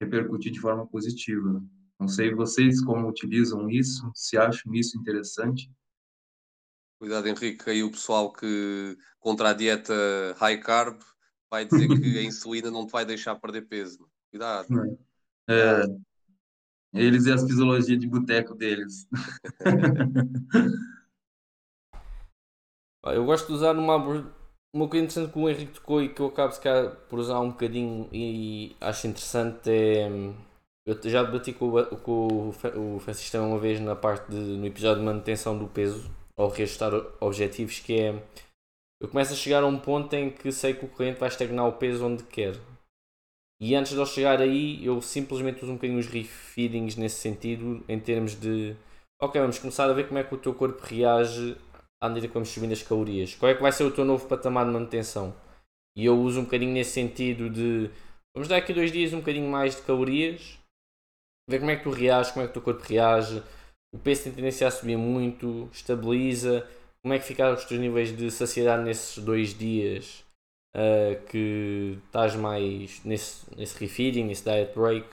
repercutir 0.00 0.52
de 0.52 0.60
forma 0.60 0.86
positiva. 0.86 1.62
Não 1.98 2.08
sei 2.08 2.34
vocês 2.34 2.82
como 2.84 3.08
utilizam 3.08 3.70
isso, 3.70 4.10
se 4.14 4.36
acham 4.36 4.74
isso 4.74 4.98
interessante. 4.98 5.70
Cuidado, 6.98 7.28
Henrique, 7.28 7.70
aí 7.70 7.82
o 7.82 7.90
pessoal 7.90 8.32
que 8.32 8.96
contra 9.20 9.50
a 9.50 9.52
dieta 9.52 9.94
high 10.38 10.58
carb 10.58 10.98
vai 11.50 11.64
dizer 11.64 11.88
que 11.88 12.18
a 12.18 12.22
insulina 12.24 12.70
não 12.70 12.86
te 12.86 12.92
vai 12.92 13.04
deixar 13.04 13.36
perder 13.36 13.62
peso. 13.62 14.08
Cuidado. 14.30 14.66
É, 15.48 15.82
eles 16.96 17.26
e 17.26 17.32
as 17.32 17.42
fisiologias 17.44 17.98
de 17.98 18.06
boteco 18.06 18.54
deles. 18.54 19.08
Eu 23.04 23.24
gosto 23.24 23.46
de 23.46 23.52
usar 23.52 23.76
uma, 23.76 23.96
uma 24.74 24.88
coisa 24.88 25.04
interessante 25.04 25.32
que 25.32 25.38
o 25.38 25.48
Henrique 25.48 25.74
tocou 25.74 26.02
e 26.02 26.08
que 26.08 26.20
eu 26.20 26.26
acabo 26.26 26.58
calhar, 26.60 26.90
por 27.08 27.20
usar 27.20 27.38
um 27.40 27.50
bocadinho 27.50 28.08
e 28.12 28.74
acho 28.80 29.06
interessante 29.06 29.70
é. 29.70 30.08
Eu 30.84 30.98
já 31.10 31.22
debati 31.24 31.52
com, 31.52 31.68
o, 31.68 31.96
com 31.96 32.48
o 32.96 33.00
Francisco 33.00 33.38
uma 33.38 33.58
vez 33.58 33.80
na 33.80 33.96
parte 33.96 34.30
de, 34.30 34.36
no 34.36 34.66
episódio 34.66 35.00
de 35.00 35.06
manutenção 35.06 35.58
do 35.58 35.66
peso 35.66 36.08
ou 36.36 36.48
reajustar 36.48 36.92
objetivos 37.20 37.80
que 37.80 37.98
é 37.98 38.22
eu 39.00 39.08
começo 39.08 39.32
a 39.32 39.36
chegar 39.36 39.64
a 39.64 39.66
um 39.66 39.78
ponto 39.78 40.14
em 40.14 40.30
que 40.30 40.52
sei 40.52 40.74
que 40.74 40.84
o 40.84 40.88
cliente 40.88 41.18
vai 41.18 41.28
estagnar 41.28 41.66
o 41.66 41.72
peso 41.72 42.06
onde 42.06 42.22
quer 42.22 42.56
e 43.60 43.74
antes 43.74 43.92
de 43.92 43.98
eu 43.98 44.06
chegar 44.06 44.40
aí, 44.40 44.84
eu 44.84 45.00
simplesmente 45.00 45.62
uso 45.62 45.72
um 45.72 45.76
bocadinho 45.76 45.98
os 45.98 46.06
refeedings 46.06 46.96
nesse 46.96 47.16
sentido, 47.16 47.82
em 47.88 47.98
termos 47.98 48.38
de 48.38 48.76
ok, 49.20 49.40
vamos 49.40 49.58
começar 49.58 49.88
a 49.88 49.94
ver 49.94 50.06
como 50.06 50.18
é 50.18 50.24
que 50.24 50.34
o 50.34 50.38
teu 50.38 50.54
corpo 50.54 50.84
reage 50.84 51.56
à 52.02 52.08
medida 52.08 52.28
que 52.28 52.34
vamos 52.34 52.50
subindo 52.50 52.72
as 52.72 52.82
calorias. 52.82 53.34
Qual 53.34 53.50
é 53.50 53.54
que 53.54 53.62
vai 53.62 53.72
ser 53.72 53.84
o 53.84 53.90
teu 53.90 54.04
novo 54.04 54.28
patamar 54.28 54.66
de 54.66 54.72
manutenção? 54.72 55.34
E 55.96 56.04
eu 56.04 56.18
uso 56.18 56.40
um 56.40 56.44
bocadinho 56.44 56.72
nesse 56.72 56.90
sentido 56.90 57.48
de 57.48 57.90
vamos 58.34 58.46
dar 58.46 58.58
aqui 58.58 58.74
dois 58.74 58.92
dias 58.92 59.14
um 59.14 59.20
bocadinho 59.20 59.50
mais 59.50 59.76
de 59.76 59.82
calorias, 59.82 60.58
ver 61.48 61.58
como 61.58 61.70
é 61.70 61.76
que 61.76 61.84
tu 61.84 61.90
reages, 61.90 62.32
como 62.32 62.44
é 62.44 62.48
que 62.48 62.50
o 62.50 62.60
teu 62.60 62.62
corpo 62.62 62.82
reage, 62.86 63.42
o 63.94 63.98
peso 63.98 64.24
tem 64.24 64.32
tendência 64.34 64.68
a 64.68 64.70
subir 64.70 64.98
muito, 64.98 65.70
estabiliza, 65.72 66.68
como 67.02 67.14
é 67.14 67.18
que 67.18 67.24
ficaram 67.24 67.54
os 67.54 67.64
teus 67.64 67.80
níveis 67.80 68.14
de 68.14 68.30
saciedade 68.30 68.84
nesses 68.84 69.16
dois 69.24 69.56
dias 69.56 70.25
uh, 70.76 71.26
que 71.26 71.98
estás 72.06 72.36
mais 72.36 73.02
nesse, 73.04 73.46
nesse 73.56 73.78
refeeding, 73.78 74.24
nesse 74.24 74.44
diet 74.44 74.74
break. 74.74 75.08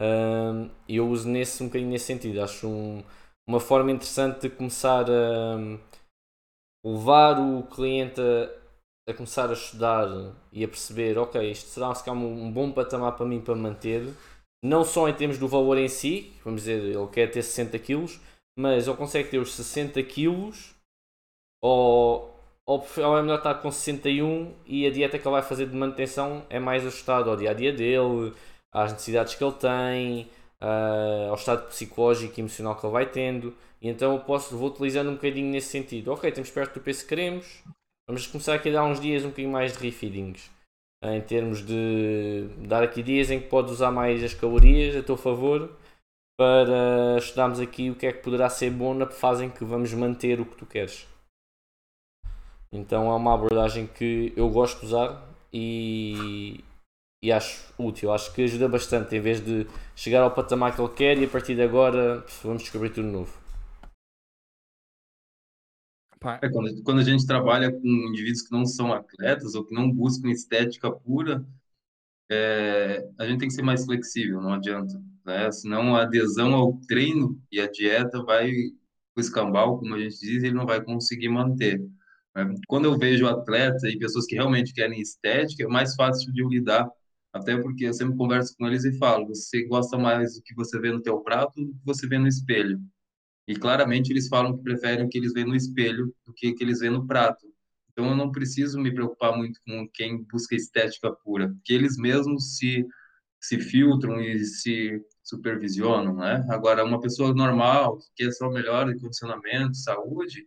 Uh, 0.00 0.70
eu 0.88 1.08
uso 1.08 1.28
nesse 1.28 1.62
um 1.62 1.66
bocadinho 1.66 1.90
nesse 1.90 2.06
sentido. 2.06 2.42
Acho 2.42 2.66
um, 2.66 3.04
uma 3.48 3.60
forma 3.60 3.92
interessante 3.92 4.42
de 4.42 4.50
começar 4.50 5.06
a 5.08 5.56
levar 6.84 7.38
o 7.40 7.62
cliente 7.64 8.20
a, 8.20 9.10
a, 9.10 9.14
começar 9.14 9.48
a 9.50 9.54
estudar 9.54 10.06
e 10.52 10.64
a 10.64 10.68
perceber, 10.68 11.18
ok, 11.18 11.50
isto 11.50 11.68
será 11.68 11.92
um, 12.12 12.46
um 12.46 12.52
bom 12.52 12.72
patamar 12.72 13.16
para 13.16 13.26
mim 13.26 13.40
para 13.40 13.54
manter, 13.54 14.14
não 14.62 14.84
só 14.84 15.08
em 15.08 15.14
termos 15.14 15.38
do 15.38 15.48
valor 15.48 15.76
em 15.78 15.88
si, 15.88 16.32
vamos 16.44 16.62
dizer, 16.62 16.82
ele 16.82 17.06
quer 17.08 17.30
ter 17.30 17.42
60 17.42 17.78
kg, 17.78 18.06
mas 18.58 18.86
ele 18.86 18.96
consegue 18.96 19.28
ter 19.28 19.38
os 19.38 19.54
60 19.54 20.02
kg 20.04 20.52
ou 21.62 22.37
ou, 22.68 22.86
é 23.18 23.22
melhor 23.22 23.38
estar 23.38 23.54
com 23.54 23.70
61 23.72 24.52
e 24.66 24.86
a 24.86 24.90
dieta 24.90 25.18
que 25.18 25.26
ele 25.26 25.32
vai 25.32 25.42
fazer 25.42 25.66
de 25.66 25.74
manutenção 25.74 26.44
é 26.50 26.58
mais 26.60 26.86
ajustada 26.86 27.30
ao 27.30 27.36
dia 27.36 27.50
a 27.50 27.54
dia 27.54 27.72
dele, 27.72 28.34
às 28.70 28.92
necessidades 28.92 29.34
que 29.34 29.42
ele 29.42 29.54
tem, 29.54 30.30
uh, 30.60 31.30
ao 31.30 31.34
estado 31.34 31.66
psicológico 31.68 32.34
e 32.36 32.40
emocional 32.42 32.76
que 32.76 32.84
ele 32.84 32.92
vai 32.92 33.06
tendo. 33.06 33.54
E 33.80 33.88
então 33.88 34.12
eu 34.12 34.20
posso, 34.20 34.54
vou 34.54 34.68
utilizando 34.68 35.08
um 35.08 35.14
bocadinho 35.14 35.50
nesse 35.50 35.68
sentido. 35.68 36.12
Ok, 36.12 36.28
estamos 36.28 36.50
perto 36.50 36.74
do 36.74 36.80
peso 36.80 37.02
que 37.04 37.08
queremos, 37.08 37.64
vamos 38.06 38.26
começar 38.26 38.52
aqui 38.54 38.68
a 38.68 38.72
dar 38.72 38.84
uns 38.84 39.00
dias 39.00 39.24
um 39.24 39.28
bocadinho 39.28 39.52
mais 39.52 39.72
de 39.72 39.82
refeedings. 39.82 40.50
Uh, 41.02 41.14
em 41.14 41.22
termos 41.22 41.64
de 41.64 42.48
dar 42.66 42.82
aqui 42.82 43.02
dias 43.02 43.30
em 43.30 43.40
que 43.40 43.48
podes 43.48 43.72
usar 43.72 43.90
mais 43.90 44.22
as 44.22 44.34
calorias 44.34 44.94
a 44.94 45.02
teu 45.02 45.16
favor 45.16 45.70
para 46.38 47.16
estudarmos 47.16 47.60
aqui 47.60 47.88
o 47.88 47.94
que 47.94 48.06
é 48.06 48.12
que 48.12 48.22
poderá 48.22 48.50
ser 48.50 48.70
bom 48.70 48.92
na 48.92 49.06
fase 49.06 49.46
em 49.46 49.50
que 49.50 49.64
vamos 49.64 49.90
manter 49.94 50.38
o 50.38 50.44
que 50.44 50.56
tu 50.56 50.66
queres. 50.66 51.08
Então 52.70 53.10
é 53.10 53.16
uma 53.16 53.34
abordagem 53.34 53.86
que 53.86 54.32
eu 54.36 54.50
gosto 54.50 54.80
de 54.80 54.86
usar 54.86 55.34
e, 55.52 56.62
e 57.22 57.32
acho 57.32 57.72
útil. 57.78 58.12
Acho 58.12 58.32
que 58.34 58.42
ajuda 58.42 58.68
bastante 58.68 59.16
em 59.16 59.20
vez 59.20 59.44
de 59.44 59.66
chegar 59.96 60.22
ao 60.22 60.34
patamar 60.34 60.74
que 60.74 60.80
ele 60.80 60.94
quer 60.94 61.18
e 61.18 61.24
a 61.24 61.28
partir 61.28 61.54
de 61.54 61.62
agora 61.62 62.24
vamos 62.42 62.62
descobrir 62.62 62.90
tudo 62.90 63.08
novo. 63.08 63.48
É, 66.42 66.48
quando, 66.48 66.82
quando 66.82 66.98
a 66.98 67.04
gente 67.04 67.26
trabalha 67.26 67.70
com 67.70 67.86
indivíduos 67.86 68.42
que 68.42 68.50
não 68.50 68.66
são 68.66 68.92
atletas 68.92 69.54
ou 69.54 69.64
que 69.64 69.74
não 69.74 69.90
buscam 69.90 70.28
estética 70.28 70.90
pura, 70.90 71.46
é, 72.30 73.08
a 73.18 73.26
gente 73.26 73.38
tem 73.38 73.48
que 73.48 73.54
ser 73.54 73.62
mais 73.62 73.84
flexível, 73.84 74.40
não 74.40 74.52
adianta. 74.52 75.00
Né? 75.24 75.50
Senão 75.52 75.94
a 75.94 76.02
adesão 76.02 76.54
ao 76.54 76.74
treino 76.88 77.40
e 77.50 77.60
a 77.60 77.70
dieta 77.70 78.22
vai 78.22 78.50
o 79.16 79.20
escambau, 79.20 79.78
como 79.78 79.94
a 79.94 79.98
gente 79.98 80.18
diz, 80.20 80.42
ele 80.42 80.54
não 80.54 80.66
vai 80.66 80.82
conseguir 80.82 81.28
manter. 81.28 81.80
Quando 82.66 82.84
eu 82.84 82.98
vejo 82.98 83.26
atleta 83.26 83.88
e 83.88 83.98
pessoas 83.98 84.26
que 84.26 84.34
realmente 84.36 84.72
querem 84.72 85.00
estética, 85.00 85.64
é 85.64 85.66
mais 85.66 85.94
fácil 85.94 86.32
de 86.32 86.42
eu 86.42 86.48
lidar, 86.48 86.88
até 87.32 87.56
porque 87.56 87.84
eu 87.86 87.92
sempre 87.92 88.16
converso 88.16 88.54
com 88.56 88.66
eles 88.66 88.84
e 88.84 88.96
falo, 88.98 89.26
você 89.26 89.64
gosta 89.66 89.98
mais 89.98 90.34
do 90.34 90.42
que 90.42 90.54
você 90.54 90.78
vê 90.78 90.92
no 90.92 91.02
teu 91.02 91.20
prato 91.20 91.52
do 91.64 91.72
que 91.72 91.84
você 91.84 92.06
vê 92.06 92.18
no 92.18 92.28
espelho. 92.28 92.80
E 93.46 93.56
claramente 93.56 94.12
eles 94.12 94.28
falam 94.28 94.56
que 94.56 94.62
preferem 94.62 95.06
o 95.06 95.08
que 95.08 95.18
eles 95.18 95.32
veem 95.32 95.46
no 95.46 95.56
espelho 95.56 96.14
do 96.26 96.32
que 96.34 96.50
o 96.50 96.54
que 96.54 96.62
eles 96.62 96.80
veem 96.80 96.92
no 96.92 97.06
prato. 97.06 97.46
Então 97.90 98.10
eu 98.10 98.16
não 98.16 98.30
preciso 98.30 98.78
me 98.78 98.94
preocupar 98.94 99.36
muito 99.36 99.58
com 99.66 99.88
quem 99.92 100.22
busca 100.30 100.54
estética 100.54 101.10
pura, 101.24 101.48
porque 101.48 101.72
eles 101.72 101.96
mesmos 101.96 102.56
se 102.56 102.86
se 103.40 103.60
filtram 103.60 104.20
e 104.20 104.44
se 104.44 105.00
supervisionam, 105.22 106.16
né? 106.16 106.44
Agora, 106.50 106.84
uma 106.84 107.00
pessoa 107.00 107.32
normal, 107.32 107.98
que 107.98 108.24
quer 108.24 108.32
só 108.32 108.50
melhora 108.50 108.92
de 108.92 109.00
condicionamento, 109.00 109.76
saúde, 109.76 110.46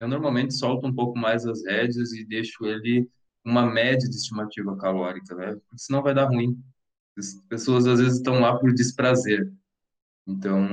eu 0.00 0.08
normalmente 0.08 0.54
solto 0.54 0.86
um 0.86 0.94
pouco 0.94 1.18
mais 1.18 1.46
as 1.46 1.64
rédeas 1.64 2.12
e 2.12 2.24
deixo 2.24 2.64
ele 2.66 3.08
uma 3.44 3.66
média 3.66 4.08
de 4.08 4.16
estimativa 4.16 4.76
calórica, 4.76 5.34
né? 5.34 5.54
Porque 5.54 5.78
senão 5.78 6.02
vai 6.02 6.14
dar 6.14 6.26
ruim. 6.26 6.58
As 7.16 7.34
pessoas 7.48 7.86
às 7.86 8.00
vezes 8.00 8.16
estão 8.16 8.40
lá 8.40 8.58
por 8.58 8.72
desprazer. 8.72 9.52
Então, 10.26 10.66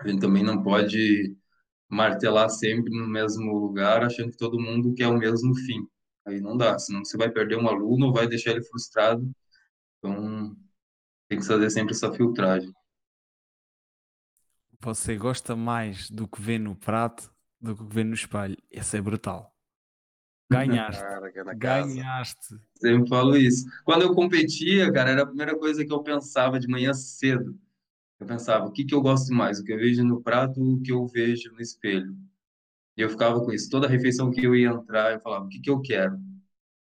a 0.00 0.08
gente 0.08 0.20
também 0.20 0.42
não 0.42 0.62
pode 0.62 1.36
martelar 1.88 2.50
sempre 2.50 2.94
no 2.94 3.08
mesmo 3.08 3.52
lugar, 3.58 4.04
achando 4.04 4.30
que 4.30 4.36
todo 4.36 4.60
mundo 4.60 4.94
quer 4.94 5.08
o 5.08 5.18
mesmo 5.18 5.54
fim. 5.54 5.86
Aí 6.26 6.40
não 6.40 6.56
dá, 6.56 6.78
senão 6.78 7.04
você 7.04 7.16
vai 7.16 7.30
perder 7.30 7.56
um 7.56 7.66
aluno, 7.66 8.12
vai 8.12 8.28
deixar 8.28 8.50
ele 8.50 8.62
frustrado. 8.62 9.28
Então, 9.98 10.54
tem 11.28 11.38
que 11.38 11.46
fazer 11.46 11.70
sempre 11.70 11.94
essa 11.94 12.12
filtragem. 12.12 12.72
Você 14.80 15.16
gosta 15.16 15.56
mais 15.56 16.08
do 16.10 16.28
que 16.28 16.40
vê 16.40 16.58
no 16.58 16.76
prato 16.76 17.32
do 17.60 17.76
que 17.76 17.94
vê 17.94 18.04
no 18.04 18.14
espelho. 18.14 18.56
Esse 18.70 18.96
é 18.96 19.00
brutal. 19.00 19.54
Ganhaste. 20.50 21.02
Ganhaste. 21.56 22.60
Sempre 22.76 23.08
falo 23.08 23.36
isso. 23.36 23.66
Quando 23.84 24.02
eu 24.02 24.14
competia, 24.14 24.92
cara, 24.92 25.10
era 25.10 25.22
a 25.22 25.26
primeira 25.26 25.56
coisa 25.58 25.84
que 25.84 25.92
eu 25.92 26.02
pensava 26.02 26.58
de 26.58 26.68
manhã 26.68 26.94
cedo. 26.94 27.58
Eu 28.18 28.26
pensava, 28.26 28.66
o 28.66 28.72
que, 28.72 28.84
que 28.84 28.94
eu 28.94 29.00
gosto 29.00 29.32
mais? 29.32 29.60
O 29.60 29.64
que 29.64 29.72
eu 29.72 29.78
vejo 29.78 30.02
no 30.04 30.20
prato 30.22 30.60
ou 30.60 30.74
o 30.74 30.82
que 30.82 30.90
eu 30.90 31.06
vejo 31.06 31.52
no 31.52 31.60
espelho? 31.60 32.16
E 32.96 33.02
eu 33.02 33.10
ficava 33.10 33.40
com 33.40 33.52
isso. 33.52 33.70
Toda 33.70 33.86
refeição 33.86 34.30
que 34.30 34.44
eu 34.44 34.56
ia 34.56 34.70
entrar, 34.70 35.12
eu 35.12 35.20
falava, 35.20 35.44
o 35.44 35.48
que, 35.48 35.60
que 35.60 35.70
eu 35.70 35.80
quero? 35.80 36.18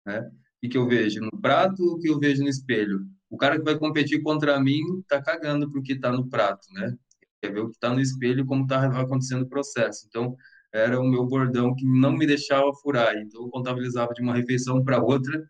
Né? 0.05 0.19
O 0.19 0.31
que, 0.61 0.69
que 0.69 0.77
eu 0.77 0.87
vejo 0.87 1.19
no 1.21 1.31
prato 1.41 1.81
ou 1.81 1.95
o 1.95 1.99
que 1.99 2.09
eu 2.09 2.19
vejo 2.19 2.43
no 2.43 2.49
espelho? 2.49 3.07
O 3.29 3.37
cara 3.37 3.57
que 3.57 3.63
vai 3.63 3.77
competir 3.77 4.21
contra 4.21 4.59
mim 4.59 4.81
tá 5.07 5.21
cagando 5.21 5.71
porque 5.71 5.97
tá 5.99 6.11
no 6.11 6.29
prato, 6.29 6.67
né? 6.73 6.95
Quer 7.41 7.51
ver 7.51 7.61
o 7.61 7.69
que 7.71 7.79
tá 7.79 7.91
no 7.91 7.99
espelho 7.99 8.45
como 8.45 8.67
tá 8.67 8.85
acontecendo 9.01 9.43
o 9.43 9.49
processo. 9.49 10.05
Então, 10.07 10.35
era 10.75 10.99
o 10.99 11.07
meu 11.07 11.25
bordão 11.25 11.73
que 11.73 11.85
não 11.85 12.11
me 12.11 12.27
deixava 12.27 12.73
furar. 12.73 13.15
Então, 13.15 13.43
eu 13.43 13.49
contabilizava 13.49 14.13
de 14.13 14.21
uma 14.21 14.35
refeição 14.35 14.83
para 14.83 15.01
outra 15.01 15.47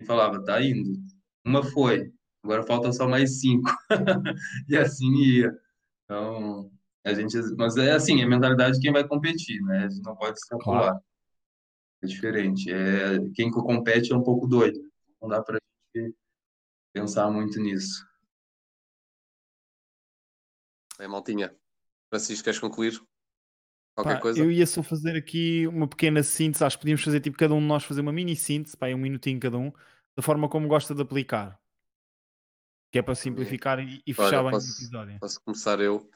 e 0.00 0.04
falava, 0.04 0.42
tá 0.42 0.62
indo. 0.62 0.90
Uma 1.44 1.62
foi, 1.62 2.10
agora 2.42 2.62
falta 2.62 2.90
só 2.92 3.06
mais 3.06 3.40
cinco. 3.40 3.70
e 4.68 4.76
assim 4.76 5.12
ia. 5.16 5.52
Então, 6.04 6.70
a 7.04 7.12
gente, 7.12 7.36
mas 7.58 7.76
é 7.76 7.92
assim, 7.92 8.20
é 8.22 8.24
a 8.24 8.28
mentalidade 8.28 8.76
de 8.76 8.80
quem 8.80 8.92
vai 8.92 9.06
competir, 9.06 9.60
né? 9.62 9.84
A 9.84 9.88
gente 9.88 10.02
não 10.02 10.16
pode 10.16 10.38
extrapolar. 10.38 10.92
Claro. 10.92 11.04
É 12.02 12.06
diferente. 12.06 12.72
É, 12.72 13.18
quem 13.34 13.50
compete 13.50 14.12
é 14.12 14.16
um 14.16 14.22
pouco 14.22 14.46
doido. 14.46 14.80
Não 15.20 15.28
dá 15.28 15.42
para 15.42 15.58
gente 15.94 16.14
pensar 16.92 17.30
muito 17.30 17.60
nisso. 17.60 18.06
É, 20.98 21.06
Maltinha. 21.06 21.54
Francisco, 22.08 22.44
queres 22.44 22.60
concluir? 22.60 23.00
Qualquer 23.94 24.14
pá, 24.14 24.20
coisa? 24.20 24.38
Eu 24.40 24.50
ia 24.50 24.66
só 24.66 24.82
fazer 24.82 25.16
aqui 25.16 25.66
uma 25.68 25.86
pequena 25.86 26.22
síntese. 26.22 26.64
Acho 26.64 26.76
que 26.76 26.82
podíamos 26.82 27.04
fazer 27.04 27.20
tipo 27.20 27.36
cada 27.36 27.54
um 27.54 27.60
de 27.60 27.66
nós 27.66 27.84
fazer 27.84 28.00
uma 28.00 28.12
mini 28.12 28.34
síntese, 28.34 28.76
pá, 28.76 28.88
um 28.88 28.98
minutinho 28.98 29.38
cada 29.38 29.56
um, 29.56 29.72
da 30.16 30.22
forma 30.22 30.48
como 30.48 30.66
gosta 30.66 30.94
de 30.94 31.02
aplicar. 31.02 31.58
Que 32.90 32.98
é 32.98 33.02
para 33.02 33.14
simplificar 33.14 33.78
e, 33.80 34.02
e 34.06 34.12
fechar 34.12 34.40
Olha, 34.40 34.42
bem 34.42 34.50
posso, 34.52 34.68
o 34.68 34.74
episódio. 34.74 35.18
Posso 35.20 35.40
começar 35.44 35.80
eu? 35.80 36.08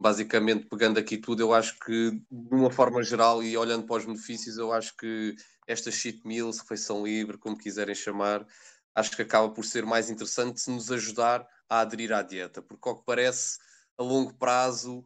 Basicamente, 0.00 0.66
pegando 0.66 0.98
aqui 0.98 1.16
tudo, 1.16 1.40
eu 1.40 1.54
acho 1.54 1.78
que, 1.78 2.10
de 2.10 2.54
uma 2.54 2.70
forma 2.70 3.02
geral 3.02 3.42
e 3.42 3.56
olhando 3.56 3.86
para 3.86 3.96
os 3.96 4.04
benefícios, 4.04 4.58
eu 4.58 4.72
acho 4.72 4.96
que 4.96 5.34
esta 5.66 5.90
cheat 5.90 6.20
meals, 6.24 6.58
refeição 6.58 7.04
livre, 7.04 7.38
como 7.38 7.56
quiserem 7.56 7.94
chamar, 7.94 8.44
acho 8.94 9.14
que 9.14 9.22
acaba 9.22 9.48
por 9.48 9.64
ser 9.64 9.84
mais 9.84 10.10
interessante 10.10 10.60
se 10.60 10.70
nos 10.70 10.90
ajudar 10.90 11.46
a 11.68 11.80
aderir 11.80 12.12
à 12.12 12.22
dieta, 12.22 12.60
porque 12.60 12.88
ao 12.88 12.98
que 12.98 13.04
parece, 13.04 13.58
a 13.96 14.02
longo 14.02 14.34
prazo, 14.34 15.04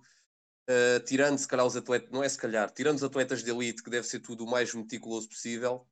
uh, 0.68 1.00
tirando 1.04 1.38
se 1.38 1.48
calhar 1.48 1.66
os 1.66 1.76
atletas, 1.76 2.10
não 2.10 2.22
é 2.22 2.28
se 2.28 2.38
calhar, 2.38 2.70
tirando 2.70 2.96
os 2.96 3.02
atletas 3.02 3.42
de 3.42 3.50
elite, 3.50 3.82
que 3.82 3.90
deve 3.90 4.06
ser 4.06 4.20
tudo 4.20 4.44
o 4.44 4.50
mais 4.50 4.72
meticuloso 4.74 5.28
possível, 5.28 5.86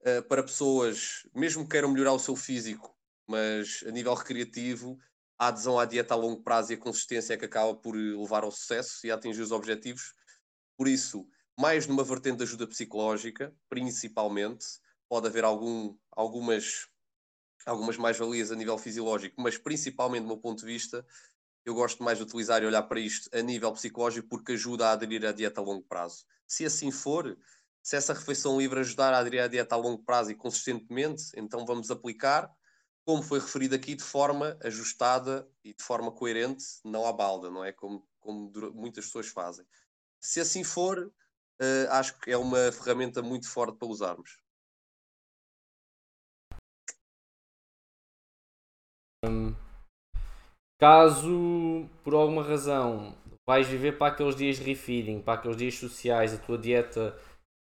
uh, 0.00 0.22
para 0.28 0.42
pessoas, 0.42 1.26
mesmo 1.34 1.64
que 1.64 1.70
queiram 1.70 1.90
melhorar 1.90 2.12
o 2.12 2.18
seu 2.18 2.34
físico, 2.34 2.96
mas 3.26 3.84
a 3.86 3.90
nível 3.90 4.14
recreativo, 4.14 4.98
a 5.38 5.48
adesão 5.48 5.78
à 5.78 5.84
dieta 5.84 6.14
a 6.14 6.16
longo 6.16 6.42
prazo 6.42 6.72
e 6.72 6.74
a 6.74 6.78
consistência 6.78 7.34
é 7.34 7.36
que 7.36 7.44
acaba 7.44 7.74
por 7.74 7.94
levar 7.94 8.42
ao 8.42 8.50
sucesso 8.50 9.06
e 9.06 9.10
a 9.10 9.14
atingir 9.14 9.42
os 9.42 9.52
objetivos. 9.52 10.14
Por 10.78 10.88
isso, 10.88 11.28
mais 11.58 11.86
numa 11.86 12.04
vertente 12.04 12.38
de 12.38 12.44
ajuda 12.44 12.66
psicológica, 12.66 13.54
principalmente, 13.68 14.64
pode 15.08 15.26
haver 15.26 15.44
algum, 15.44 15.94
algumas, 16.10 16.88
algumas 17.66 17.98
mais-valias 17.98 18.50
a 18.50 18.56
nível 18.56 18.78
fisiológico, 18.78 19.40
mas 19.40 19.58
principalmente 19.58 20.22
do 20.22 20.28
meu 20.28 20.38
ponto 20.38 20.60
de 20.60 20.66
vista, 20.66 21.04
eu 21.66 21.74
gosto 21.74 22.02
mais 22.04 22.16
de 22.16 22.24
utilizar 22.24 22.62
e 22.62 22.66
olhar 22.66 22.84
para 22.84 23.00
isto 23.00 23.28
a 23.36 23.42
nível 23.42 23.72
psicológico 23.72 24.28
porque 24.28 24.52
ajuda 24.52 24.88
a 24.88 24.92
aderir 24.92 25.26
à 25.26 25.32
dieta 25.32 25.60
a 25.60 25.64
longo 25.64 25.82
prazo. 25.82 26.24
Se 26.46 26.64
assim 26.64 26.92
for, 26.92 27.36
se 27.82 27.96
essa 27.96 28.14
refeição 28.14 28.56
livre 28.56 28.78
ajudar 28.78 29.12
a 29.12 29.18
aderir 29.18 29.42
à 29.42 29.48
dieta 29.48 29.74
a 29.74 29.78
longo 29.78 30.04
prazo 30.04 30.30
e 30.30 30.34
consistentemente, 30.36 31.24
então 31.36 31.66
vamos 31.66 31.90
aplicar 31.90 32.48
como 33.04 33.22
foi 33.22 33.40
referido 33.40 33.74
aqui, 33.74 33.94
de 33.94 34.02
forma 34.02 34.56
ajustada 34.62 35.48
e 35.64 35.74
de 35.74 35.82
forma 35.82 36.10
coerente, 36.12 36.64
não 36.84 37.04
à 37.06 37.12
balda, 37.12 37.50
não 37.50 37.64
é? 37.64 37.72
Como, 37.72 38.06
como 38.20 38.50
muitas 38.72 39.06
pessoas 39.06 39.28
fazem. 39.28 39.66
Se 40.20 40.40
assim 40.40 40.64
for, 40.64 40.98
uh, 40.98 41.90
acho 41.90 42.18
que 42.20 42.30
é 42.30 42.36
uma 42.36 42.72
ferramenta 42.72 43.22
muito 43.22 43.48
forte 43.48 43.78
para 43.78 43.88
usarmos. 43.88 44.40
Hum, 49.24 49.54
caso 50.78 51.88
por 52.04 52.14
alguma 52.14 52.42
razão 52.42 53.14
vais 53.46 53.66
viver 53.66 53.96
para 53.96 54.12
aqueles 54.12 54.34
dias 54.34 54.56
de 54.56 54.64
refeeding, 54.64 55.20
para 55.20 55.34
aqueles 55.34 55.56
dias 55.56 55.74
sociais, 55.74 56.34
a 56.34 56.38
tua 56.38 56.58
dieta 56.58 57.16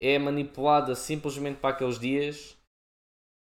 é 0.01 0.19
manipulada 0.19 0.95
simplesmente 0.95 1.59
para 1.59 1.75
aqueles 1.75 1.99
dias, 1.99 2.57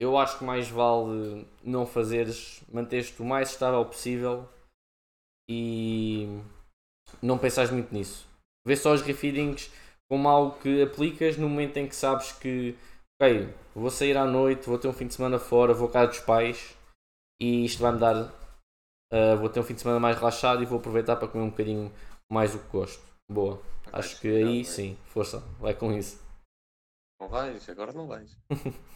eu 0.01 0.17
acho 0.17 0.39
que 0.39 0.45
mais 0.45 0.69
vale 0.69 1.47
não 1.63 1.87
fazeres, 1.87 2.63
manteres-te 2.73 3.21
o 3.23 3.25
mais 3.25 3.51
estável 3.51 3.85
possível 3.85 4.49
e 5.49 6.27
não 7.23 7.39
pensares 7.39 7.71
muito 7.71 7.93
nisso. 7.93 8.27
Vê 8.67 8.77
só 8.77 8.93
os 8.93 9.03
refeedings 9.03 9.71
como 10.09 10.29
algo 10.29 10.59
que 10.59 10.83
aplicas 10.83 11.37
no 11.37 11.49
momento 11.49 11.77
em 11.79 11.89
que 11.89 11.97
sabes 11.97 12.33
que, 12.33 12.77
ok, 13.21 13.49
vou 13.75 13.91
sair 13.91 14.17
à 14.17 14.25
noite, 14.25 14.69
vou 14.69 14.79
ter 14.79 14.89
um 14.89 14.93
fim 14.93 15.07
de 15.07 15.15
semana 15.15 15.39
fora, 15.39 15.73
vou 15.73 15.89
cá 15.89 16.05
dos 16.05 16.21
pais 16.21 16.77
e 17.41 17.65
isto 17.65 17.81
vai-me 17.81 17.99
dar. 17.99 18.42
Uh, 19.13 19.37
vou 19.39 19.51
ter 19.51 19.61
um 19.61 19.63
fim 19.63 19.75
de 19.75 19.83
semana 19.83 20.01
mais 20.01 20.17
relaxado 20.17 20.63
e 20.63 20.67
vou 20.67 20.79
aproveitar 20.79 21.17
para 21.17 21.29
comer 21.29 21.45
um 21.45 21.51
bocadinho 21.51 21.93
mais 22.31 22.55
o 22.55 22.59
que 22.59 22.69
gosto. 22.69 23.05
Boa. 23.29 23.61
Acho 23.93 24.19
que 24.19 24.29
aí 24.29 24.65
sim, 24.65 24.97
força, 25.05 25.41
vai 25.61 25.75
com 25.75 25.93
isso. 25.93 26.19
Não 27.21 27.29
vais, 27.29 27.69
agora 27.69 27.93
não 27.93 28.07
vais. 28.07 28.35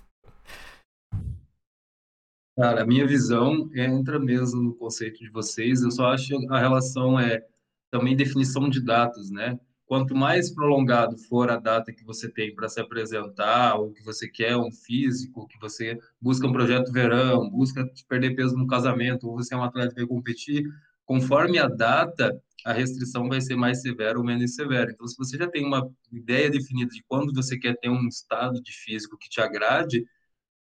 Cara, 2.59 2.83
a 2.83 2.87
minha 2.87 3.07
visão 3.07 3.71
entra 3.75 4.19
mesmo 4.19 4.63
no 4.63 4.75
conceito 4.75 5.19
de 5.19 5.29
vocês. 5.29 5.83
Eu 5.83 5.91
só 5.91 6.07
acho 6.07 6.29
que 6.29 6.47
a 6.51 6.59
relação 6.59 7.21
é 7.21 7.47
também 7.91 8.17
definição 8.17 8.71
de 8.71 8.81
datas, 8.81 9.31
né? 9.31 9.61
Quanto 9.87 10.17
mais 10.17 10.53
prolongado 10.53 11.17
for 11.17 11.49
a 11.49 11.57
data 11.57 11.93
que 11.93 12.05
você 12.05 12.29
tem 12.29 12.53
para 12.53 12.69
se 12.69 12.81
apresentar, 12.81 13.77
ou 13.77 13.93
que 13.93 14.03
você 14.03 14.29
quer 14.29 14.57
um 14.57 14.71
físico, 14.73 15.47
que 15.47 15.59
você 15.61 15.97
busca 16.21 16.47
um 16.47 16.53
projeto 16.53 16.93
verão, 16.93 17.49
busca 17.49 17.89
perder 18.09 18.35
peso 18.35 18.57
no 18.57 18.67
casamento, 18.67 19.29
ou 19.29 19.37
você 19.37 19.55
é 19.55 19.57
um 19.57 19.63
atleta 19.63 19.95
que 19.95 20.01
vai 20.01 20.09
competir, 20.09 20.65
conforme 21.05 21.59
a 21.59 21.69
data, 21.69 22.37
a 22.65 22.73
restrição 22.73 23.29
vai 23.29 23.41
ser 23.41 23.55
mais 23.55 23.81
severa 23.81 24.19
ou 24.19 24.25
menos 24.25 24.57
severa. 24.57 24.91
Então, 24.91 25.07
se 25.07 25.17
você 25.17 25.39
já 25.39 25.49
tem 25.49 25.65
uma 25.65 25.89
ideia 26.11 26.51
definida 26.51 26.91
de 26.91 27.05
quando 27.07 27.33
você 27.33 27.57
quer 27.57 27.79
ter 27.79 27.89
um 27.89 28.09
estado 28.09 28.61
de 28.61 28.73
físico 28.73 29.17
que 29.17 29.29
te 29.29 29.41
agrade, 29.41 30.05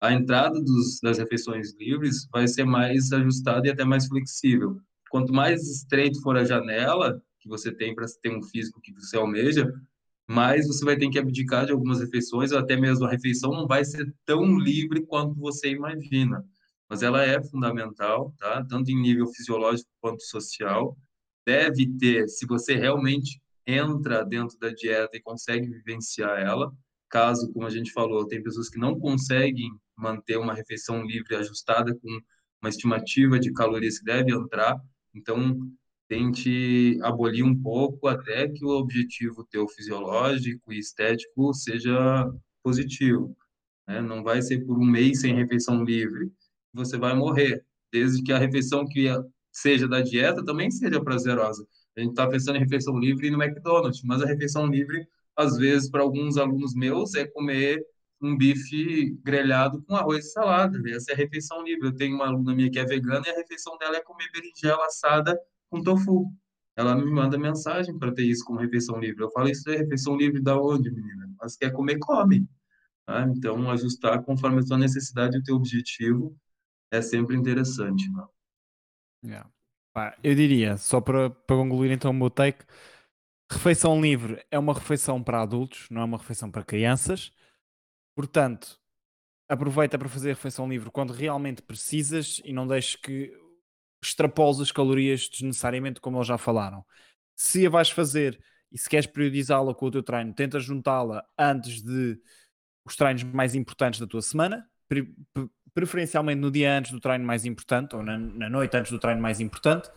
a 0.02 0.12
entrada 0.12 0.62
dos, 0.62 1.00
das 1.02 1.18
refeições 1.18 1.74
livres 1.80 2.28
vai 2.30 2.46
ser 2.46 2.66
mais 2.66 3.14
ajustada 3.14 3.68
e 3.68 3.72
até 3.72 3.86
mais 3.86 4.06
flexível. 4.06 4.82
Quanto 5.10 5.32
mais 5.32 5.62
estreito 5.66 6.22
for 6.22 6.36
a 6.36 6.44
janela 6.44 7.22
que 7.44 7.50
você 7.50 7.72
tem 7.72 7.94
para 7.94 8.06
ter 8.22 8.36
um 8.36 8.42
físico 8.42 8.80
que 8.82 8.94
você 8.94 9.18
almeja, 9.18 9.70
mais 10.26 10.66
você 10.66 10.86
vai 10.86 10.98
ter 10.98 11.10
que 11.10 11.20
abdicar 11.20 11.66
de 11.66 11.74
algumas 11.74 12.00
refeições, 12.00 12.54
ou 12.54 12.58
até 12.58 12.78
mesmo 12.78 13.06
a 13.06 13.12
refeição 13.12 13.52
não 13.52 13.68
vai 13.68 13.84
ser 13.84 14.12
tão 14.26 14.58
livre 14.58 15.06
quanto 15.06 15.36
você 15.36 15.70
imagina. 15.70 16.44
Mas 16.90 17.04
ela 17.04 17.24
é 17.24 17.42
fundamental, 17.44 18.34
tá? 18.40 18.66
tanto 18.66 18.90
em 18.90 19.02
nível 19.02 19.28
fisiológico 19.28 19.90
quanto 20.00 20.24
social. 20.24 20.98
Deve 21.46 21.86
ter, 21.98 22.30
se 22.30 22.46
você 22.46 22.76
realmente 22.76 23.42
entra 23.68 24.24
dentro 24.24 24.58
da 24.58 24.70
dieta 24.70 25.18
e 25.18 25.22
consegue 25.22 25.68
vivenciar 25.68 26.40
ela, 26.40 26.72
caso, 27.10 27.52
como 27.52 27.68
a 27.68 27.70
gente 27.70 27.92
falou, 27.92 28.26
tem 28.26 28.42
pessoas 28.42 28.70
que 28.70 28.80
não 28.80 28.98
conseguem 28.98 29.70
manter 29.98 30.38
uma 30.38 30.54
refeição 30.54 31.04
livre 31.04 31.36
ajustada 31.36 31.94
com 31.96 32.20
uma 32.62 32.70
estimativa 32.70 33.38
de 33.38 33.52
calorias 33.52 34.00
que 34.00 34.06
deve 34.06 34.32
entrar. 34.32 34.80
Então, 35.14 35.60
tente 36.14 37.00
abolir 37.02 37.44
um 37.44 37.60
pouco 37.60 38.08
até 38.08 38.48
que 38.48 38.64
o 38.64 38.70
objetivo 38.70 39.44
teu 39.46 39.68
fisiológico 39.68 40.72
e 40.72 40.78
estético 40.78 41.52
seja 41.56 42.32
positivo. 42.64 43.36
Né? 43.88 44.00
Não 44.00 44.24
vai 44.24 44.40
ser 44.42 44.64
por 44.64 44.78
um 44.78 44.86
mês 44.86 45.22
sem 45.22 45.34
refeição 45.34 45.84
livre 45.84 46.32
você 46.72 46.98
vai 46.98 47.16
morrer. 47.16 47.64
desde 47.92 48.24
que 48.24 48.34
a 48.34 48.40
refeição 48.40 48.88
que 48.88 49.08
seja 49.52 49.88
da 49.88 50.02
dieta 50.02 50.44
também 50.44 50.72
seja 50.72 51.00
prazerosa. 51.00 51.64
A 51.96 52.02
gente 52.02 52.10
está 52.10 52.28
pensando 52.28 52.56
em 52.56 52.62
refeição 52.62 52.98
livre 52.98 53.30
no 53.30 53.42
McDonald's, 53.42 54.02
mas 54.04 54.20
a 54.24 54.26
refeição 54.26 54.66
livre, 54.66 55.08
às 55.36 55.58
vezes, 55.58 55.92
para 55.92 56.02
alguns 56.02 56.38
alunos 56.38 56.74
meus, 56.74 57.14
é 57.14 57.28
comer 57.28 57.86
um 58.20 58.36
bife 58.36 59.12
grelhado 59.24 59.84
com 59.84 59.96
arroz 59.96 60.26
e 60.26 60.32
salada. 60.32 60.82
Essa 60.90 61.12
é 61.12 61.14
a 61.14 61.18
refeição 61.18 61.62
livre. 61.62 61.90
Eu 61.90 61.96
tenho 61.96 62.16
uma 62.16 62.26
aluna 62.26 62.56
minha 62.56 62.72
que 62.72 62.80
é 62.80 62.86
vegana 62.86 63.24
e 63.28 63.30
a 63.30 63.36
refeição 63.36 63.78
dela 63.78 63.98
é 63.98 64.02
comer 64.02 64.28
berinjela 64.32 64.84
assada 64.86 65.40
com 65.74 65.82
tofu. 65.82 66.32
Ela 66.76 66.96
me 66.96 67.10
manda 67.10 67.38
mensagem 67.38 67.98
para 67.98 68.14
ter 68.14 68.24
isso 68.24 68.46
como 68.46 68.60
refeição 68.60 69.00
livre. 69.00 69.24
Eu 69.24 69.32
falo, 69.32 69.50
isso 69.50 69.70
é 69.72 69.78
refeição 69.78 70.16
livre 70.16 70.42
da 70.42 70.60
onde, 70.60 70.92
menina? 70.92 71.28
Mas 71.42 71.56
quer 71.56 71.72
comer, 71.72 71.98
come. 71.98 72.48
Ah, 73.08 73.26
então, 73.28 73.70
ajustar 73.72 74.24
conforme 74.24 74.60
a 74.60 74.62
sua 74.62 74.78
necessidade 74.78 75.36
e 75.36 75.40
o 75.40 75.44
teu 75.44 75.56
objetivo 75.56 76.38
é 76.92 77.02
sempre 77.02 77.36
interessante. 77.36 78.10
Não? 78.12 78.30
Yeah. 79.26 79.50
eu 80.24 80.36
diria, 80.36 80.78
só 80.78 81.02
para, 81.02 81.30
para 81.30 81.56
concluir 81.56 81.92
então 81.92 82.12
o 82.12 82.14
meu 82.14 82.30
take, 82.30 82.64
refeição 83.52 84.00
livre 84.00 84.44
é 84.50 84.58
uma 84.60 84.74
refeição 84.74 85.24
para 85.24 85.42
adultos, 85.42 85.88
não 85.90 86.02
é 86.02 86.06
uma 86.06 86.18
refeição 86.18 86.52
para 86.52 86.64
crianças. 86.64 87.32
Portanto, 88.16 88.80
aproveita 89.50 89.98
para 89.98 90.10
fazer 90.10 90.32
a 90.32 90.34
refeição 90.34 90.68
livre 90.68 90.92
quando 90.92 91.14
realmente 91.14 91.62
precisas 91.62 92.42
e 92.46 92.54
não 92.54 92.68
deixes 92.68 92.96
que 92.96 93.43
extrapoles 94.08 94.60
as 94.60 94.72
calorias 94.72 95.30
desnecessariamente, 95.30 96.00
como 96.00 96.18
eles 96.18 96.28
já 96.28 96.38
falaram. 96.38 96.86
Se 97.36 97.66
a 97.66 97.70
vais 97.70 97.90
fazer 97.90 98.40
e 98.72 98.78
se 98.78 98.90
queres 98.90 99.08
periodizá-la 99.08 99.74
com 99.74 99.86
o 99.86 99.92
teu 99.92 100.04
treino, 100.04 100.34
tenta 100.34 100.60
juntá-la 100.60 101.24
antes 101.38 101.82
de 101.82 102.20
os 102.86 102.96
treinos 102.96 103.24
mais 103.24 103.56
importantes 103.56 104.00
da 104.00 104.08
tua 104.08 104.22
semana, 104.22 104.68
pre 104.88 105.14
preferencialmente 105.74 106.40
no 106.40 106.52
dia 106.52 106.78
antes 106.78 106.92
do 106.92 107.00
treino 107.00 107.26
mais 107.26 107.46
importante 107.46 107.96
ou 107.96 108.04
na, 108.04 108.16
na 108.16 108.48
noite 108.48 108.78
antes 108.78 108.92
do 108.92 109.00
treino 109.00 109.20
mais 109.20 109.40
importante. 109.40 109.90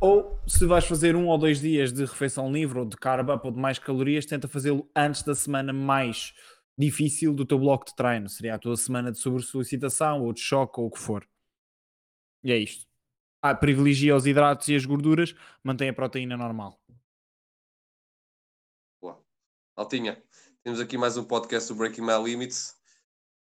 Ou 0.00 0.36
se 0.48 0.66
vais 0.66 0.84
fazer 0.84 1.14
um 1.14 1.28
ou 1.28 1.38
dois 1.38 1.60
dias 1.60 1.92
de 1.92 2.04
refeição 2.04 2.52
livre 2.52 2.80
ou 2.80 2.84
de 2.84 2.96
carb 2.96 3.30
up 3.30 3.46
ou 3.46 3.52
de 3.52 3.60
mais 3.60 3.78
calorias, 3.78 4.26
tenta 4.26 4.48
fazê-lo 4.48 4.90
antes 4.96 5.22
da 5.22 5.32
semana 5.32 5.72
mais 5.72 6.34
difícil 6.76 7.32
do 7.32 7.44
teu 7.44 7.56
bloco 7.56 7.86
de 7.86 7.94
treino. 7.94 8.28
Seria 8.28 8.56
a 8.56 8.58
tua 8.58 8.76
semana 8.76 9.12
de 9.12 9.18
sobressolicitação 9.18 10.22
ou 10.22 10.32
de 10.32 10.40
choque 10.40 10.80
ou 10.80 10.88
o 10.88 10.90
que 10.90 10.98
for. 10.98 11.24
E 12.42 12.52
é 12.52 12.58
isto. 12.58 12.86
Ah, 13.40 13.54
privilegia 13.54 14.16
os 14.16 14.26
hidratos 14.26 14.68
e 14.68 14.76
as 14.76 14.84
gorduras, 14.84 15.34
mantém 15.62 15.88
a 15.88 15.94
proteína 15.94 16.36
normal. 16.36 16.80
Boa. 19.00 19.24
Altinha, 19.76 20.22
temos 20.62 20.80
aqui 20.80 20.96
mais 20.96 21.16
um 21.16 21.24
podcast 21.24 21.68
do 21.68 21.76
Breaking 21.76 22.02
My 22.02 22.22
Limits. 22.22 22.76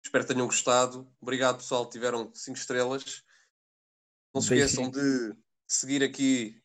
Espero 0.03 0.25
que 0.25 0.33
tenham 0.33 0.47
gostado. 0.47 1.11
Obrigado, 1.21 1.59
pessoal. 1.59 1.89
Tiveram 1.89 2.31
5 2.35 2.57
estrelas. 2.57 3.23
Não 4.35 4.41
se 4.41 4.55
esqueçam 4.55 4.91
de 4.91 5.37
seguir 5.67 6.03
aqui, 6.03 6.63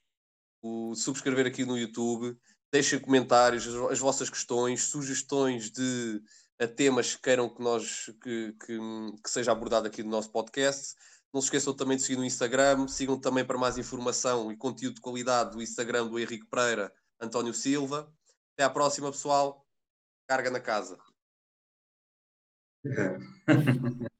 o, 0.61 0.95
subscrever 0.95 1.45
aqui 1.45 1.65
no 1.65 1.77
YouTube. 1.77 2.38
Deixem 2.71 2.99
comentários, 2.99 3.67
as, 3.67 3.91
as 3.91 3.99
vossas 3.99 4.29
questões, 4.29 4.83
sugestões 4.83 5.71
de 5.71 6.21
a 6.57 6.67
temas 6.67 7.15
que 7.15 7.21
queiram 7.21 7.49
que 7.49 7.61
nós 7.61 8.05
que, 8.21 8.53
que, 8.65 8.79
que 9.21 9.29
seja 9.29 9.51
abordado 9.51 9.88
aqui 9.88 10.03
no 10.03 10.09
nosso 10.09 10.31
podcast. 10.31 10.95
Não 11.36 11.41
se 11.41 11.47
esqueçam 11.47 11.73
também 11.73 11.97
de 11.97 12.03
seguir 12.03 12.15
no 12.15 12.23
Instagram, 12.23 12.88
sigam 12.88 13.19
também 13.19 13.43
para 13.43 13.57
mais 13.57 13.77
informação 13.77 14.53
e 14.53 14.55
conteúdo 14.55 14.95
de 14.95 15.01
qualidade 15.01 15.57
o 15.57 15.61
Instagram 15.61 16.07
do 16.07 16.17
Henrique 16.17 16.45
Pereira, 16.45 16.93
António 17.19 17.53
Silva. 17.53 18.09
Até 18.53 18.63
à 18.63 18.69
próxima, 18.69 19.11
pessoal. 19.11 19.67
Carga 20.29 20.49
na 20.49 20.61
casa. 20.61 20.97